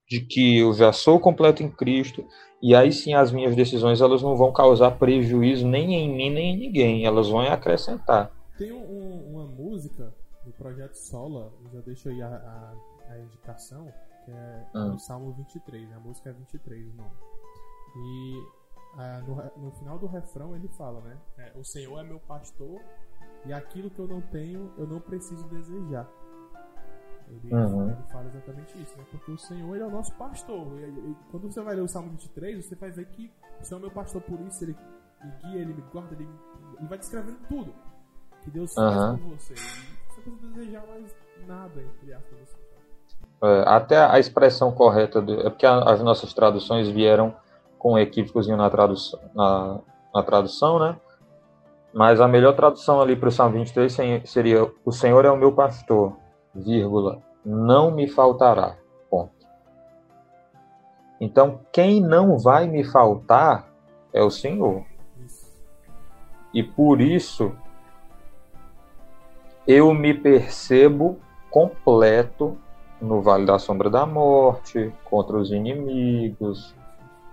de 0.09 0.21
que 0.21 0.59
eu 0.59 0.73
já 0.73 0.93
sou 0.93 1.21
completo 1.21 1.63
em 1.63 1.71
Cristo 1.71 2.25
e 2.61 2.75
aí 2.75 2.91
sim 2.93 3.15
as 3.15 3.31
minhas 3.31 3.55
decisões 3.55 4.01
elas 4.01 4.23
não 4.23 4.37
vão 4.37 4.53
causar 4.53 4.93
prejuízo 4.93 5.67
nem 5.67 5.95
em 5.95 6.17
mim 6.17 6.31
nem 6.31 6.55
em 6.55 6.59
ninguém, 6.59 7.05
elas 7.05 7.29
vão 7.29 7.41
acrescentar. 7.41 8.33
Tem 8.59 8.73
um, 8.73 9.31
uma 9.31 9.47
música 9.47 10.13
do 10.47 10.53
projeto 10.53 10.95
Sola, 10.95 11.53
eu 11.65 11.71
já 11.73 11.81
deixo 11.81 12.09
aí 12.09 12.23
a, 12.23 12.29
a, 12.29 13.13
a 13.13 13.19
indicação, 13.19 13.93
que 14.25 14.31
é 14.31 14.67
ah. 14.75 14.87
o 14.87 14.99
Salmo 14.99 15.33
23, 15.33 15.93
a 15.93 16.01
música 16.01 16.31
é 16.31 16.33
23 16.33 16.89
o 16.89 16.95
nome. 16.95 17.17
E 17.97 18.47
ah, 18.97 19.23
no, 19.27 19.65
no, 19.65 19.73
final 19.73 19.99
do 19.99 20.07
refrão 20.07 20.55
ele 20.55 20.69
fala, 20.69 21.01
né? 21.01 21.19
É, 21.39 21.53
o 21.59 21.65
Senhor 21.65 21.99
é 21.99 22.05
meu 22.05 22.21
pastor 22.21 22.81
e 23.45 23.53
aquilo 23.53 23.91
que 23.91 23.99
eu 23.99 24.07
não 24.07 24.21
tenho 24.21 24.73
eu 24.79 24.87
não 24.87 25.01
preciso 25.01 25.47
desejar. 25.49 26.09
Ele, 27.29 27.53
uhum. 27.53 27.91
ele 27.91 28.03
fala 28.05 28.29
exatamente 28.29 28.81
isso, 28.81 28.97
né? 28.97 29.05
Porque 29.11 29.33
o 29.33 29.39
Senhor 29.39 29.75
ele 29.75 29.83
é 29.83 29.87
o 29.87 29.91
nosso 29.91 30.15
pastor. 30.15 30.65
E, 30.79 31.11
e, 31.11 31.17
quando 31.31 31.51
você 31.51 31.61
vai 31.61 31.75
ler 31.75 31.83
o 31.83 31.89
Salmo 31.89 32.11
23, 32.11 32.65
você 32.65 32.77
vai 32.77 32.91
ver 32.93 33.07
que 33.07 33.33
o 33.61 33.65
Senhor 33.65 33.81
é 33.81 33.83
meu 33.83 33.91
pastor, 33.91 34.23
por 34.23 34.41
isso 34.43 34.63
ele 34.63 34.77
me 35.25 35.31
guia, 35.43 35.61
ele 35.61 35.75
me 35.75 35.83
guarda, 35.93 36.15
ele, 36.15 36.29
ele 36.79 36.87
vai 36.87 36.99
descrevendo 36.99 37.39
tudo 37.49 37.75
que 38.43 38.51
Deus 38.51 38.77
uhum. 38.77 38.93
faz 38.93 39.21
com 39.21 39.29
você. 39.31 39.55
E, 39.55 39.96
desejar 40.31 40.85
mais 40.87 41.15
nada, 41.47 41.81
entre 41.81 42.13
aspas. 42.13 42.39
Assim. 42.43 42.67
É, 43.43 43.65
até 43.67 43.99
a 43.99 44.19
expressão 44.19 44.73
correta, 44.73 45.21
do, 45.21 45.47
é 45.47 45.51
porque 45.51 45.67
as 45.67 46.03
nossas 46.03 46.33
traduções 46.33 46.89
vieram 46.89 47.35
com 47.79 47.99
equívocos 47.99 48.49
na 48.49 48.71
tradução, 48.71 49.21
na, 49.35 49.79
na 50.15 50.23
tradução, 50.23 50.79
né? 50.79 50.97
Mas 51.93 52.21
a 52.21 52.29
melhor 52.29 52.55
tradução 52.55 53.01
ali 53.01 53.17
para 53.17 53.29
o 53.29 53.33
Salmo 53.33 53.55
23 53.55 53.97
seria: 54.25 54.71
O 54.85 54.93
Senhor 54.93 55.25
é 55.25 55.31
o 55.31 55.37
meu 55.37 55.53
pastor, 55.53 56.17
vírgula, 56.55 57.23
não 57.45 57.91
me 57.91 58.09
faltará. 58.09 58.77
Ponto. 59.09 59.33
Então, 61.21 61.61
quem 61.73 62.01
não 62.01 62.39
vai 62.39 62.67
me 62.67 62.85
faltar 62.85 63.71
é 64.13 64.23
o 64.23 64.31
Senhor. 64.31 64.85
E 66.53 66.63
por 66.63 67.01
isso 67.01 67.53
eu 69.67 69.93
me 69.93 70.15
percebo 70.15 71.19
completo 71.51 72.57
no 73.01 73.21
Vale 73.21 73.45
da 73.45 73.59
Sombra 73.59 73.91
da 73.91 74.07
Morte, 74.07 74.93
contra 75.05 75.37
os 75.37 75.51
inimigos, 75.51 76.75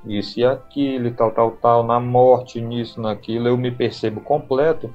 isso 0.05 0.39
e 0.39 0.45
aquilo, 0.45 1.07
e 1.07 1.11
tal, 1.11 1.31
tal, 1.31 1.51
tal, 1.51 1.83
na 1.83 1.99
morte, 1.99 2.59
nisso, 2.59 2.99
naquilo, 2.99 3.47
eu 3.47 3.57
me 3.57 3.71
percebo 3.71 4.19
completo, 4.21 4.93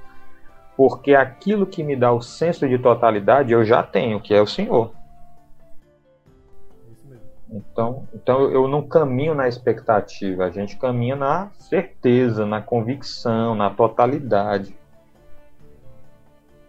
porque 0.76 1.14
aquilo 1.14 1.66
que 1.66 1.82
me 1.82 1.96
dá 1.96 2.12
o 2.12 2.20
senso 2.20 2.68
de 2.68 2.78
totalidade 2.78 3.52
eu 3.52 3.64
já 3.64 3.82
tenho, 3.82 4.20
que 4.20 4.34
é 4.34 4.40
o 4.40 4.46
Senhor. 4.46 4.92
Então, 7.50 8.06
então 8.14 8.50
eu 8.50 8.68
não 8.68 8.86
caminho 8.86 9.34
na 9.34 9.48
expectativa, 9.48 10.44
a 10.44 10.50
gente 10.50 10.76
caminha 10.76 11.16
na 11.16 11.48
certeza, 11.54 12.44
na 12.44 12.60
convicção, 12.60 13.54
na 13.54 13.70
totalidade. 13.70 14.76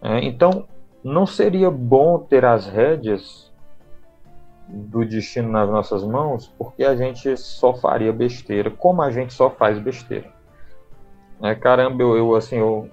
É, 0.02 0.24
então, 0.24 0.66
não 1.04 1.26
seria 1.26 1.70
bom 1.70 2.18
ter 2.18 2.44
as 2.44 2.66
rédeas 2.66 3.50
do 4.68 5.04
destino 5.04 5.50
nas 5.50 5.68
nossas 5.68 6.02
mãos, 6.04 6.46
porque 6.56 6.84
a 6.84 6.94
gente 6.94 7.36
só 7.36 7.74
faria 7.74 8.12
besteira, 8.12 8.70
como 8.70 9.02
a 9.02 9.10
gente 9.10 9.32
só 9.32 9.50
faz 9.50 9.78
besteira. 9.78 10.32
É, 11.42 11.54
caramba, 11.54 12.02
eu, 12.02 12.16
eu 12.16 12.34
assim, 12.34 12.56
eu, 12.56 12.88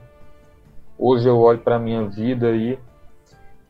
hoje 0.98 1.28
eu 1.28 1.38
olho 1.38 1.60
para 1.60 1.78
minha 1.78 2.08
vida 2.08 2.52
e 2.52 2.80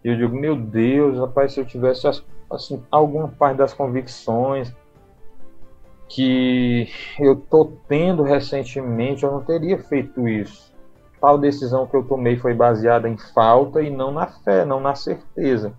eu 0.03 0.15
digo, 0.15 0.35
meu 0.35 0.55
Deus, 0.55 1.17
rapaz, 1.17 1.53
se 1.53 1.59
eu 1.59 1.65
tivesse 1.65 2.07
assim, 2.49 2.81
alguma 2.89 3.27
parte 3.27 3.57
das 3.57 3.73
convicções 3.73 4.73
que 6.07 6.87
eu 7.19 7.35
tô 7.35 7.73
tendo 7.87 8.23
recentemente, 8.23 9.23
eu 9.23 9.31
não 9.31 9.43
teria 9.43 9.77
feito 9.77 10.27
isso 10.27 10.76
tal 11.19 11.37
decisão 11.37 11.87
que 11.87 11.95
eu 11.95 12.03
tomei 12.03 12.37
foi 12.37 12.53
baseada 12.53 13.07
em 13.07 13.17
falta 13.17 13.81
e 13.81 13.89
não 13.89 14.11
na 14.11 14.27
fé, 14.27 14.65
não 14.65 14.79
na 14.79 14.95
certeza. 14.95 15.73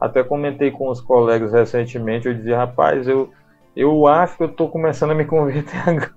Até 0.00 0.22
comentei 0.22 0.70
com 0.70 0.88
os 0.88 1.00
colegas 1.00 1.52
recentemente, 1.52 2.26
eu 2.26 2.34
dizia, 2.34 2.56
rapaz, 2.56 3.06
eu, 3.06 3.30
eu 3.76 4.06
acho 4.06 4.36
que 4.36 4.42
eu 4.42 4.48
estou 4.48 4.68
começando 4.68 5.12
a 5.12 5.14
me 5.14 5.24
converter 5.24 5.78
agora. 5.88 6.12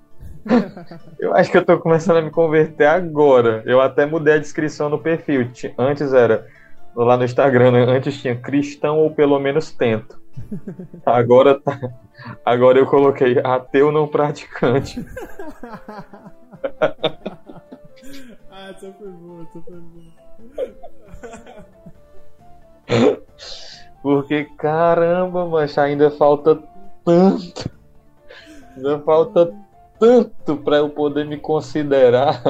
eu 1.19 1.35
acho 1.35 1.51
que 1.51 1.57
eu 1.57 1.61
estou 1.61 1.77
começando 1.79 2.17
a 2.17 2.21
me 2.21 2.31
converter 2.31 2.87
agora. 2.87 3.63
Eu 3.65 3.81
até 3.81 4.05
mudei 4.05 4.35
a 4.35 4.39
descrição 4.39 4.89
no 4.89 4.99
perfil. 4.99 5.49
Antes 5.77 6.13
era 6.13 6.47
lá 6.95 7.17
no 7.17 7.25
Instagram, 7.25 7.71
né? 7.71 7.83
antes 7.83 8.21
tinha 8.21 8.35
cristão 8.35 8.97
ou 8.99 9.11
pelo 9.11 9.39
menos 9.39 9.71
tento. 9.71 10.19
Agora 11.05 11.59
tá, 11.59 11.79
agora 12.43 12.77
eu 12.77 12.85
coloquei 12.85 13.39
ateu 13.43 13.91
não 13.91 14.07
praticante. 14.07 15.05
Ah, 18.65 18.69
essa 18.69 18.91
foi 18.93 19.11
boa, 19.11 19.43
essa 19.43 19.61
foi 19.61 19.79
boa. 19.79 20.05
Porque 24.01 24.45
caramba, 24.57 25.45
mas 25.45 25.77
ainda 25.77 26.09
falta 26.09 26.59
tanto. 27.03 27.69
Ainda 28.75 28.99
falta 29.01 29.53
tanto 29.99 30.57
para 30.57 30.77
eu 30.77 30.89
poder 30.89 31.25
me 31.25 31.37
considerar 31.37 32.41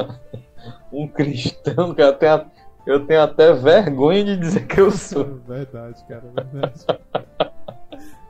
um 0.90 1.06
cristão 1.06 1.94
que 1.94 2.00
até 2.00 2.46
eu 2.86 3.06
tenho 3.06 3.20
até 3.20 3.52
vergonha 3.52 4.24
de 4.24 4.38
dizer 4.38 4.66
que 4.66 4.80
eu 4.80 4.90
sou. 4.90 5.38
Verdade, 5.46 6.02
cara, 6.08 6.24
verdade. 6.34 6.86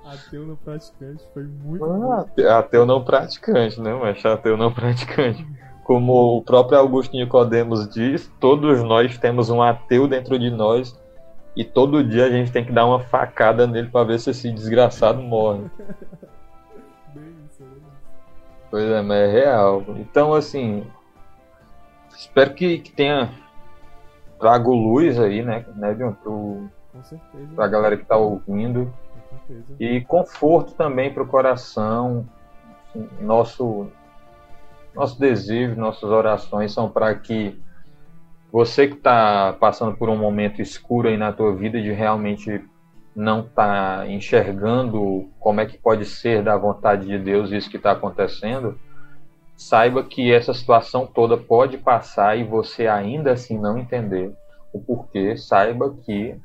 Ateu 0.04 0.46
não 0.46 0.56
praticante 0.56 1.24
foi 1.34 1.44
muito. 1.44 1.84
Ah, 1.84 2.58
ateu 2.58 2.86
não 2.86 3.04
praticante, 3.04 3.80
né? 3.80 3.92
Mas 3.94 4.24
ateu 4.24 4.56
não 4.56 4.72
praticante. 4.72 5.44
Como 5.86 6.38
o 6.38 6.42
próprio 6.42 6.80
Augusto 6.80 7.16
Nicodemos 7.16 7.88
diz, 7.88 8.28
todos 8.40 8.82
nós 8.82 9.16
temos 9.18 9.50
um 9.50 9.62
ateu 9.62 10.08
dentro 10.08 10.36
de 10.36 10.50
nós 10.50 10.98
e 11.54 11.62
todo 11.62 12.02
dia 12.02 12.26
a 12.26 12.28
gente 12.28 12.50
tem 12.50 12.64
que 12.64 12.72
dar 12.72 12.86
uma 12.86 12.98
facada 12.98 13.68
nele 13.68 13.88
para 13.88 14.04
ver 14.04 14.18
se 14.18 14.30
esse 14.30 14.50
desgraçado 14.50 15.22
morre. 15.22 15.70
Pois 18.68 18.90
é, 18.90 19.00
mas 19.00 19.16
é 19.16 19.26
real. 19.30 19.84
Então, 19.90 20.34
assim, 20.34 20.84
espero 22.10 22.52
que, 22.52 22.80
que 22.80 22.90
tenha 22.90 23.30
trago 24.40 24.74
luz 24.74 25.18
aí, 25.20 25.40
né, 25.40 25.64
né 25.76 25.94
John, 25.94 26.12
pro, 26.12 26.68
Com 26.92 27.02
certeza. 27.04 27.48
pra 27.54 27.68
galera 27.68 27.96
que 27.96 28.04
tá 28.04 28.16
ouvindo. 28.16 28.92
Com 29.30 29.46
certeza. 29.46 29.76
E 29.78 30.00
conforto 30.02 30.74
também 30.74 31.14
pro 31.14 31.26
coração. 31.26 32.28
Assim, 32.88 33.08
Nosso, 33.20 33.86
nosso 34.96 35.20
desejo, 35.20 35.78
nossas 35.78 36.10
orações 36.10 36.72
são 36.72 36.88
para 36.88 37.14
que 37.14 37.60
você 38.50 38.88
que 38.88 38.94
está 38.94 39.52
passando 39.52 39.94
por 39.96 40.08
um 40.08 40.16
momento 40.16 40.62
escuro 40.62 41.08
aí 41.08 41.16
na 41.18 41.32
tua 41.32 41.54
vida 41.54 41.80
de 41.80 41.92
realmente 41.92 42.64
não 43.14 43.40
estar 43.40 43.98
tá 43.98 44.06
enxergando 44.08 45.28
como 45.38 45.60
é 45.60 45.66
que 45.66 45.76
pode 45.76 46.06
ser 46.06 46.42
da 46.42 46.56
vontade 46.56 47.06
de 47.06 47.18
Deus 47.18 47.52
isso 47.52 47.68
que 47.68 47.76
está 47.76 47.92
acontecendo, 47.92 48.78
saiba 49.54 50.02
que 50.02 50.32
essa 50.32 50.54
situação 50.54 51.06
toda 51.06 51.36
pode 51.36 51.76
passar 51.76 52.38
e 52.38 52.44
você 52.44 52.86
ainda 52.86 53.32
assim 53.32 53.58
não 53.58 53.78
entender 53.78 54.34
o 54.72 54.80
porquê. 54.80 55.36
Saiba 55.36 55.94
que 56.04 56.38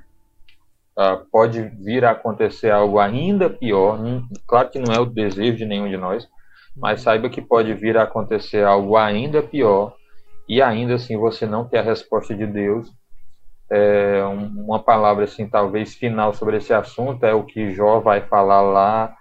uh, 0.97 1.25
pode 1.31 1.61
vir 1.61 2.03
a 2.03 2.11
acontecer 2.11 2.71
algo 2.71 2.99
ainda 2.99 3.49
pior. 3.49 3.97
Claro 4.45 4.69
que 4.69 4.79
não 4.79 4.93
é 4.93 4.99
o 4.99 5.05
desejo 5.05 5.57
de 5.57 5.65
nenhum 5.65 5.89
de 5.89 5.97
nós, 5.97 6.27
mas 6.75 7.01
saiba 7.01 7.29
que 7.29 7.41
pode 7.41 7.73
vir 7.73 7.97
a 7.97 8.03
acontecer 8.03 8.63
algo 8.63 8.97
ainda 8.97 9.41
pior 9.41 9.95
e 10.47 10.61
ainda 10.61 10.95
assim 10.95 11.17
você 11.17 11.45
não 11.45 11.65
ter 11.65 11.77
a 11.77 11.83
resposta 11.83 12.35
de 12.35 12.45
Deus. 12.45 12.91
É, 13.69 14.21
uma 14.25 14.79
palavra 14.79 15.23
assim 15.23 15.47
talvez 15.47 15.95
final 15.95 16.33
sobre 16.33 16.57
esse 16.57 16.73
assunto 16.73 17.25
é 17.25 17.33
o 17.33 17.43
que 17.43 17.73
Jó 17.73 17.99
vai 17.99 18.21
falar 18.21 18.61
lá 18.61 19.15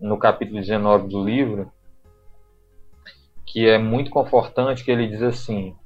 no 0.00 0.18
capítulo 0.18 0.58
19 0.58 1.08
do 1.08 1.24
livro, 1.24 1.70
que 3.46 3.68
é 3.68 3.78
muito 3.78 4.10
confortante, 4.10 4.84
que 4.84 4.90
ele 4.90 5.06
diz 5.06 5.22
assim: 5.22 5.76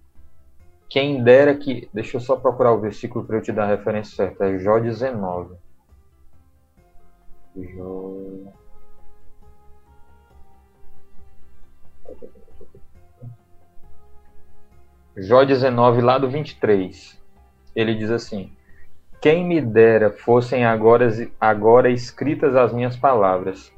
quem 0.88 1.22
dera 1.22 1.54
que. 1.54 1.88
Deixa 1.92 2.16
eu 2.16 2.20
só 2.20 2.36
procurar 2.36 2.72
o 2.72 2.80
versículo 2.80 3.24
para 3.24 3.36
eu 3.36 3.42
te 3.42 3.52
dar 3.52 3.64
a 3.64 3.76
referência 3.76 4.16
certa. 4.16 4.46
É 4.46 4.58
Jó 4.58 4.78
19. 4.78 5.54
Jó. 7.56 8.56
Jó 15.16 15.44
19, 15.44 16.02
lá 16.02 16.18
do 16.18 16.28
23. 16.28 17.18
Ele 17.74 17.94
diz 17.94 18.10
assim: 18.10 18.52
Quem 19.20 19.46
me 19.46 19.62
dera 19.62 20.10
fossem 20.10 20.66
agora, 20.66 21.08
agora 21.40 21.90
escritas 21.90 22.54
as 22.54 22.72
minhas 22.72 22.96
palavras. 22.96 23.72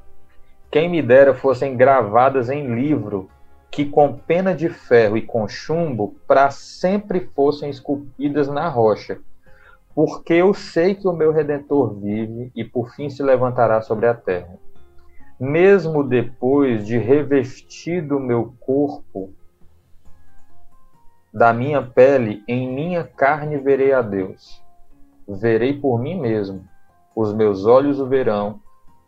Quem 0.70 0.89
me 0.91 1.01
dera 1.01 1.33
fossem 1.35 1.76
gravadas 1.76 2.51
em 2.51 2.74
livro, 2.74 3.31
que 3.70 3.85
com 3.85 4.12
pena 4.12 4.53
de 4.55 4.68
ferro 4.68 5.16
e 5.16 5.22
com 5.22 5.47
chumbo 5.47 6.16
para 6.26 6.51
sempre 6.51 7.20
fossem 7.35 7.70
esculpidas 7.70 8.49
na 8.49 8.68
rocha. 8.68 9.18
Porque 9.95 10.35
eu 10.35 10.53
sei 10.53 10.95
que 10.95 11.07
o 11.07 11.12
meu 11.12 11.33
redentor 11.33 11.95
vive 11.95 12.51
e 12.55 12.64
por 12.64 12.91
fim 12.95 13.09
se 13.09 13.22
levantará 13.22 13.81
sobre 13.81 14.07
a 14.07 14.14
terra. 14.14 14.59
Mesmo 15.39 16.03
depois 16.03 16.86
de 16.86 16.99
revestido 16.99 18.18
meu 18.18 18.55
corpo 18.59 19.32
da 21.32 21.53
minha 21.53 21.80
pele, 21.80 22.43
em 22.49 22.68
minha 22.72 23.05
carne 23.05 23.57
verei 23.59 23.93
a 23.93 24.03
Deus. 24.03 24.61
Verei 25.28 25.78
por 25.78 26.01
mim 26.01 26.18
mesmo, 26.18 26.66
os 27.14 27.32
meus 27.32 27.66
olhos 27.66 28.01
o 28.01 28.07
verão, 28.07 28.61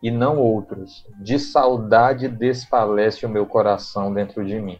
e 0.02 0.10
não 0.10 0.38
outros. 0.38 1.06
De 1.18 1.38
saudade 1.38 2.28
desfalece 2.28 3.26
o 3.26 3.28
meu 3.28 3.46
coração 3.46 4.12
dentro 4.12 4.44
de 4.44 4.60
mim. 4.60 4.78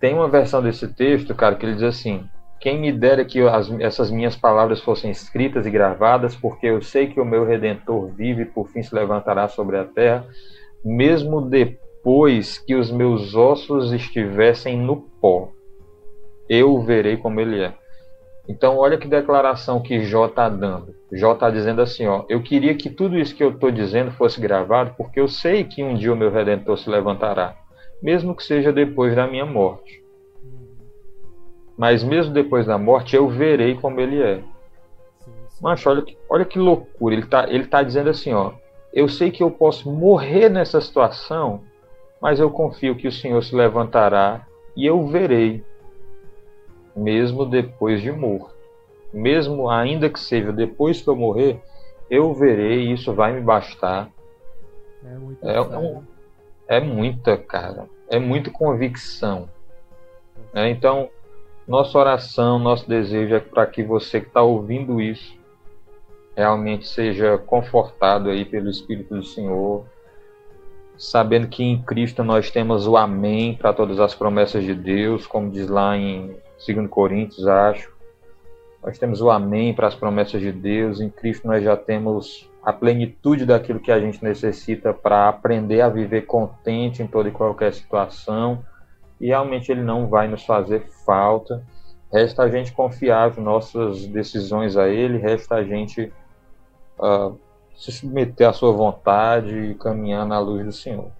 Tem 0.00 0.14
uma 0.14 0.28
versão 0.28 0.62
desse 0.62 0.88
texto, 0.88 1.34
cara, 1.34 1.54
que 1.54 1.64
ele 1.66 1.74
diz 1.74 1.82
assim: 1.82 2.28
Quem 2.64 2.80
me 2.80 2.90
dera 2.90 3.24
que 3.24 3.40
as, 3.42 3.70
essas 3.78 4.10
minhas 4.10 4.34
palavras 4.34 4.80
fossem 4.80 5.10
escritas 5.10 5.66
e 5.66 5.70
gravadas, 5.70 6.34
porque 6.34 6.66
eu 6.66 6.82
sei 6.82 7.06
que 7.06 7.20
o 7.20 7.24
meu 7.24 7.44
redentor 7.44 8.06
vive 8.06 8.42
e 8.42 8.46
por 8.46 8.68
fim 8.68 8.82
se 8.82 8.92
levantará 8.92 9.46
sobre 9.46 9.78
a 9.78 9.84
terra, 9.84 10.26
mesmo 10.84 11.40
depois 11.40 12.58
que 12.58 12.74
os 12.74 12.90
meus 12.90 13.36
ossos 13.36 13.92
estivessem 13.92 14.76
no 14.76 14.96
pó 14.96 15.52
eu 16.48 16.80
verei 16.80 17.16
como 17.16 17.40
ele 17.40 17.62
é. 17.62 17.72
Então, 18.48 18.76
olha 18.76 18.98
que 18.98 19.08
declaração 19.08 19.80
que 19.80 20.04
Jó 20.04 20.26
está 20.26 20.48
dando. 20.48 20.94
Jó 21.12 21.32
está 21.32 21.50
dizendo 21.50 21.80
assim: 21.80 22.06
ó, 22.06 22.24
eu 22.28 22.42
queria 22.42 22.74
que 22.74 22.90
tudo 22.90 23.18
isso 23.18 23.34
que 23.34 23.42
eu 23.42 23.50
estou 23.50 23.70
dizendo 23.70 24.10
fosse 24.10 24.40
gravado, 24.40 24.94
porque 24.96 25.18
eu 25.18 25.28
sei 25.28 25.64
que 25.64 25.82
um 25.82 25.94
dia 25.94 26.12
o 26.12 26.16
meu 26.16 26.30
redentor 26.30 26.76
se 26.76 26.90
levantará, 26.90 27.56
mesmo 28.02 28.34
que 28.34 28.44
seja 28.44 28.72
depois 28.72 29.14
da 29.16 29.26
minha 29.26 29.46
morte. 29.46 30.03
Mas 31.76 32.04
mesmo 32.04 32.32
depois 32.32 32.66
da 32.66 32.78
morte, 32.78 33.16
eu 33.16 33.28
verei 33.28 33.74
como 33.74 34.00
ele 34.00 34.22
é. 34.22 34.42
Mas 35.60 35.84
olha 35.86 36.02
que, 36.02 36.16
olha 36.28 36.44
que 36.44 36.58
loucura. 36.58 37.14
Ele 37.14 37.24
está 37.24 37.48
ele 37.48 37.66
tá 37.66 37.82
dizendo 37.82 38.10
assim: 38.10 38.32
ó, 38.32 38.52
eu 38.92 39.08
sei 39.08 39.30
que 39.30 39.42
eu 39.42 39.50
posso 39.50 39.90
morrer 39.90 40.48
nessa 40.48 40.80
situação, 40.80 41.62
mas 42.20 42.38
eu 42.38 42.50
confio 42.50 42.96
que 42.96 43.08
o 43.08 43.12
Senhor 43.12 43.42
se 43.42 43.54
levantará 43.54 44.46
e 44.76 44.86
eu 44.86 45.06
verei 45.06 45.64
mesmo 46.94 47.44
depois 47.44 48.00
de 48.00 48.12
morto. 48.12 48.54
Mesmo 49.12 49.68
ainda 49.68 50.08
que 50.08 50.18
seja 50.18 50.52
depois 50.52 51.00
que 51.00 51.08
eu 51.08 51.16
morrer, 51.16 51.60
eu 52.10 52.32
verei 52.34 52.86
e 52.86 52.92
isso 52.92 53.12
vai 53.12 53.32
me 53.32 53.40
bastar. 53.40 54.10
É, 55.04 55.14
muito 55.16 55.48
é, 55.48 55.60
um, 55.60 56.02
é 56.68 56.80
muita, 56.80 57.36
cara. 57.36 57.86
É 58.08 58.18
muita 58.18 58.50
convicção. 58.50 59.48
É, 60.52 60.68
então, 60.68 61.08
nossa 61.66 61.98
oração, 61.98 62.58
nosso 62.58 62.88
desejo 62.88 63.34
é 63.34 63.40
para 63.40 63.66
que 63.66 63.82
você 63.82 64.20
que 64.20 64.28
está 64.28 64.42
ouvindo 64.42 65.00
isso 65.00 65.34
realmente 66.36 66.86
seja 66.86 67.38
confortado 67.38 68.28
aí 68.28 68.44
pelo 68.44 68.68
Espírito 68.68 69.14
do 69.14 69.22
Senhor, 69.22 69.84
sabendo 70.96 71.46
que 71.46 71.62
em 71.62 71.80
Cristo 71.80 72.24
nós 72.24 72.50
temos 72.50 72.86
o 72.86 72.96
Amém 72.96 73.54
para 73.54 73.72
todas 73.72 74.00
as 74.00 74.14
promessas 74.14 74.64
de 74.64 74.74
Deus, 74.74 75.26
como 75.26 75.50
diz 75.50 75.68
lá 75.68 75.96
em 75.96 76.36
segundo 76.58 76.88
Coríntios, 76.88 77.46
acho. 77.46 77.94
Nós 78.84 78.98
temos 78.98 79.22
o 79.22 79.30
amém 79.30 79.72
para 79.72 79.86
as 79.86 79.94
promessas 79.94 80.42
de 80.42 80.52
Deus. 80.52 81.00
Em 81.00 81.08
Cristo 81.08 81.46
nós 81.46 81.64
já 81.64 81.74
temos 81.74 82.50
a 82.62 82.70
plenitude 82.70 83.46
daquilo 83.46 83.80
que 83.80 83.90
a 83.90 83.98
gente 83.98 84.22
necessita 84.22 84.92
para 84.92 85.26
aprender 85.26 85.80
a 85.80 85.88
viver 85.88 86.26
contente 86.26 87.02
em 87.02 87.06
toda 87.06 87.30
e 87.30 87.32
qualquer 87.32 87.72
situação. 87.72 88.62
E 89.24 89.28
realmente 89.28 89.72
ele 89.72 89.82
não 89.82 90.06
vai 90.06 90.28
nos 90.28 90.44
fazer 90.44 90.86
falta. 91.06 91.64
Resta 92.12 92.42
a 92.42 92.50
gente 92.50 92.74
confiar 92.74 93.30
as 93.30 93.38
nossas 93.38 94.06
decisões 94.06 94.76
a 94.76 94.86
ele, 94.86 95.16
resta 95.16 95.54
a 95.54 95.64
gente 95.64 96.12
uh, 96.98 97.34
se 97.74 97.90
submeter 97.90 98.46
à 98.46 98.52
sua 98.52 98.70
vontade 98.72 99.56
e 99.56 99.74
caminhar 99.76 100.26
na 100.26 100.38
luz 100.38 100.66
do 100.66 100.72
Senhor. 100.72 101.10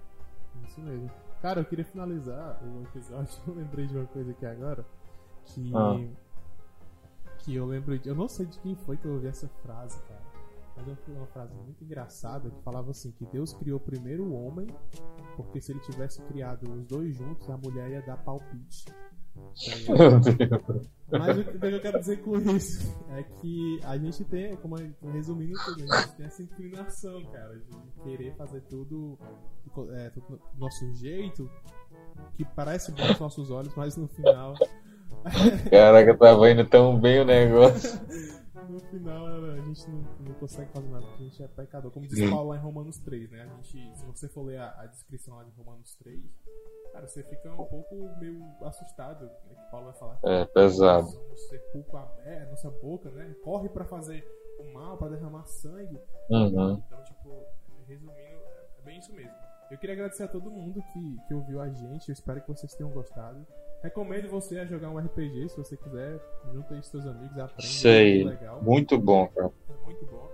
Isso 0.67 0.79
mesmo. 0.81 1.09
Cara, 1.41 1.61
eu 1.61 1.65
queria 1.65 1.83
finalizar 1.83 2.61
o 2.63 2.83
episódio. 2.83 3.27
Eu 3.47 3.55
lembrei 3.55 3.87
de 3.87 3.97
uma 3.97 4.05
coisa 4.05 4.29
aqui 4.29 4.45
agora 4.45 4.85
que 5.45 5.71
Ah. 5.75 5.99
que 7.39 7.55
eu 7.55 7.65
lembro 7.65 7.97
de, 7.97 8.07
eu 8.07 8.15
não 8.15 8.27
sei 8.27 8.45
de 8.45 8.59
quem 8.59 8.75
foi 8.75 8.97
que 8.97 9.05
eu 9.05 9.13
ouvi 9.13 9.27
essa 9.27 9.47
frase, 9.63 9.99
cara. 10.07 10.14
Mas 10.75 10.87
eu 10.87 11.15
uma 11.15 11.27
frase 11.27 11.55
muito 11.55 11.83
engraçada 11.83 12.49
que 12.49 12.61
falava 12.61 12.91
assim 12.91 13.11
que 13.11 13.25
Deus 13.25 13.53
criou 13.53 13.79
primeiro 13.79 14.25
o 14.25 14.33
homem, 14.33 14.67
porque 15.35 15.61
se 15.61 15.71
ele 15.71 15.79
tivesse 15.79 16.21
criado 16.23 16.71
os 16.71 16.85
dois 16.85 17.15
juntos, 17.15 17.49
a 17.49 17.57
mulher 17.57 17.89
ia 17.91 18.01
dar 18.01 18.17
palpite. 18.17 18.85
Mas 21.11 21.37
o 21.37 21.43
que 21.43 21.65
eu 21.65 21.81
quero 21.81 21.99
dizer 21.99 22.21
com 22.21 22.37
isso 22.37 22.97
é 23.09 23.23
que 23.23 23.79
a 23.83 23.97
gente 23.97 24.23
tem, 24.25 24.55
como 24.57 24.75
resumindo 25.11 25.53
tudo, 25.65 25.83
a 25.93 26.01
gente 26.01 26.15
tem 26.15 26.25
essa 26.25 26.43
inclinação, 26.43 27.23
cara, 27.31 27.57
de 27.57 28.03
querer 28.03 28.35
fazer 28.35 28.61
tudo, 28.61 29.17
é, 29.93 30.09
tudo 30.09 30.37
do 30.37 30.41
nosso 30.57 30.93
jeito, 30.95 31.49
que 32.35 32.45
parece 32.45 32.91
bom 32.91 33.03
aos 33.03 33.19
nossos 33.19 33.51
olhos, 33.51 33.73
mas 33.75 33.95
no 33.97 34.07
final 34.07 34.55
Caraca, 35.69 36.17
tava 36.17 36.51
indo 36.51 36.65
tão 36.65 36.99
bem 36.99 37.21
o 37.21 37.25
negócio. 37.25 37.99
no 38.69 38.79
final 38.79 39.25
a 39.27 39.61
gente 39.61 39.89
não, 39.89 40.01
não 40.19 40.33
consegue 40.35 40.71
fazer 40.71 40.87
nada, 40.89 41.05
porque 41.05 41.23
a 41.23 41.25
gente 41.27 41.43
é 41.43 41.47
pecador. 41.47 41.91
Como 41.91 42.07
diz. 42.07 42.29
Paulo 42.29 42.49
lá 42.49 42.57
em 42.57 42.59
Romanos 42.59 42.97
3, 42.99 43.29
né? 43.31 43.41
A 43.43 43.47
gente, 43.47 43.97
se 43.97 44.05
você 44.05 44.27
for 44.27 44.43
ler 44.43 44.57
a, 44.59 44.81
a 44.81 44.85
descrição 44.87 45.35
lá 45.35 45.43
de 45.43 45.51
Romanos 45.51 45.95
3, 45.95 46.21
cara, 46.93 47.07
você 47.07 47.23
fica 47.23 47.51
um 47.53 47.65
pouco 47.65 47.95
meio 48.19 48.43
assustado, 48.63 49.25
né? 49.25 49.55
Que 49.55 49.71
Paulo 49.71 49.87
vai 49.87 49.95
falar 49.95 50.17
que 50.17 50.27
É, 50.27 50.45
pesado. 50.45 51.07
somos 51.09 51.47
sepulcro 51.49 51.97
aberto, 51.97 52.49
nossa 52.51 52.69
boca, 52.71 53.09
né? 53.11 53.35
Corre 53.43 53.69
pra 53.69 53.85
fazer 53.85 54.23
o 54.59 54.73
mal, 54.73 54.97
pra 54.97 55.09
derramar 55.09 55.45
sangue. 55.45 55.99
Uhum. 56.29 56.73
Então, 56.85 57.03
tipo, 57.03 57.43
resumindo, 57.87 58.41
é 58.79 58.81
bem 58.83 58.99
isso 58.99 59.13
mesmo. 59.13 59.33
Eu 59.71 59.77
queria 59.79 59.95
agradecer 59.95 60.23
a 60.23 60.27
todo 60.27 60.51
mundo 60.51 60.81
que, 60.93 61.17
que 61.27 61.33
ouviu 61.33 61.59
a 61.59 61.67
gente. 61.69 62.07
Eu 62.09 62.13
espero 62.13 62.39
que 62.41 62.47
vocês 62.47 62.73
tenham 62.75 62.91
gostado. 62.91 63.45
Recomendo 63.85 64.27
você 64.29 64.57
a 64.57 64.65
jogar 64.65 64.89
um 64.89 64.97
RPG, 64.97 65.49
se 65.49 65.57
você 65.57 65.77
quiser. 65.77 66.19
Junta 66.51 66.73
aí 66.73 66.81
seus 66.83 67.05
amigos, 67.05 67.37
aprende. 67.37 67.71
Sei. 67.71 68.21
É 68.21 68.25
legal. 68.25 68.61
Muito 68.63 68.97
bom, 68.97 69.27
cara. 69.27 69.51
É 69.69 69.85
muito 69.85 70.05
bom. 70.07 70.27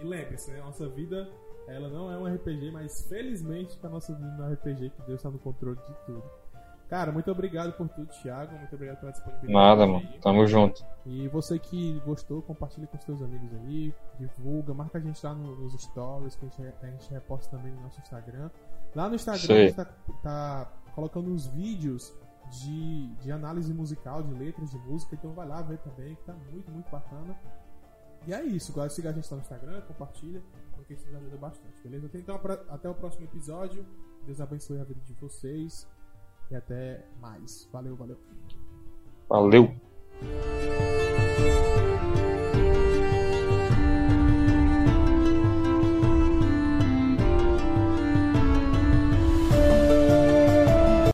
E 0.00 0.04
lembre-se, 0.04 0.50
né? 0.50 0.60
Nossa 0.60 0.88
vida, 0.88 1.28
ela 1.68 1.90
não 1.90 2.10
é 2.10 2.16
um 2.16 2.26
RPG, 2.34 2.70
mas 2.70 3.06
felizmente 3.06 3.78
a 3.84 3.88
nossa 3.90 4.14
vida 4.14 4.42
um 4.42 4.50
RPG, 4.50 4.90
que 4.90 5.02
Deus 5.02 5.18
está 5.20 5.30
no 5.30 5.38
controle 5.38 5.76
de 5.76 5.94
tudo. 6.06 6.22
Cara, 6.88 7.12
muito 7.12 7.30
obrigado 7.30 7.72
por 7.76 7.86
tudo, 7.88 8.06
Thiago. 8.22 8.56
Muito 8.56 8.74
obrigado 8.74 9.00
pela 9.00 9.12
disponibilidade. 9.12 9.52
Nada, 9.52 9.86
mano. 9.86 10.08
Tamo 10.22 10.46
junto. 10.46 10.82
E 11.04 11.28
você 11.28 11.58
que 11.58 12.00
gostou, 12.06 12.40
compartilha 12.40 12.86
com 12.86 12.96
os 12.96 13.04
seus 13.04 13.20
amigos 13.20 13.52
aí, 13.60 13.92
divulga, 14.18 14.72
marca 14.72 14.96
a 14.96 15.00
gente 15.02 15.22
lá 15.26 15.34
no- 15.34 15.54
nos 15.56 15.74
stories, 15.82 16.36
que 16.36 16.46
a 16.46 16.48
gente, 16.48 16.74
a 16.82 16.86
gente 16.86 17.10
reposta 17.12 17.54
também 17.56 17.72
no 17.72 17.82
nosso 17.82 18.00
Instagram. 18.00 18.50
Lá 18.94 19.08
no 19.08 19.16
Instagram 19.16 19.40
Sei. 19.42 19.56
a 19.64 19.66
gente 19.66 19.74
tá, 19.76 19.84
tá 20.22 20.72
colocando 20.94 21.28
uns 21.30 21.46
vídeos 21.48 22.14
de, 22.50 23.08
de 23.16 23.32
análise 23.32 23.72
musical, 23.72 24.22
de 24.22 24.32
letras 24.34 24.70
de 24.70 24.78
música, 24.78 25.14
então 25.14 25.32
vai 25.32 25.46
lá 25.46 25.62
ver 25.62 25.78
também, 25.78 26.14
que 26.14 26.22
tá 26.22 26.34
muito, 26.50 26.70
muito 26.70 26.90
bacana. 26.90 27.38
E 28.26 28.32
é 28.32 28.42
isso, 28.42 28.72
agora 28.72 28.88
siga 28.88 29.10
a 29.10 29.12
gente 29.12 29.30
no 29.32 29.38
Instagram, 29.38 29.80
compartilha, 29.82 30.42
porque 30.74 30.94
isso 30.94 31.06
nos 31.06 31.16
ajuda 31.16 31.36
bastante, 31.36 31.80
beleza? 31.82 32.10
Então 32.14 32.40
até 32.68 32.88
o 32.88 32.94
próximo 32.94 33.24
episódio, 33.24 33.86
Deus 34.24 34.40
abençoe 34.40 34.80
a 34.80 34.84
vida 34.84 35.00
de 35.04 35.14
vocês 35.14 35.86
e 36.50 36.56
até 36.56 37.06
mais. 37.20 37.68
Valeu, 37.72 37.96
valeu. 37.96 38.18
Valeu. 39.28 39.74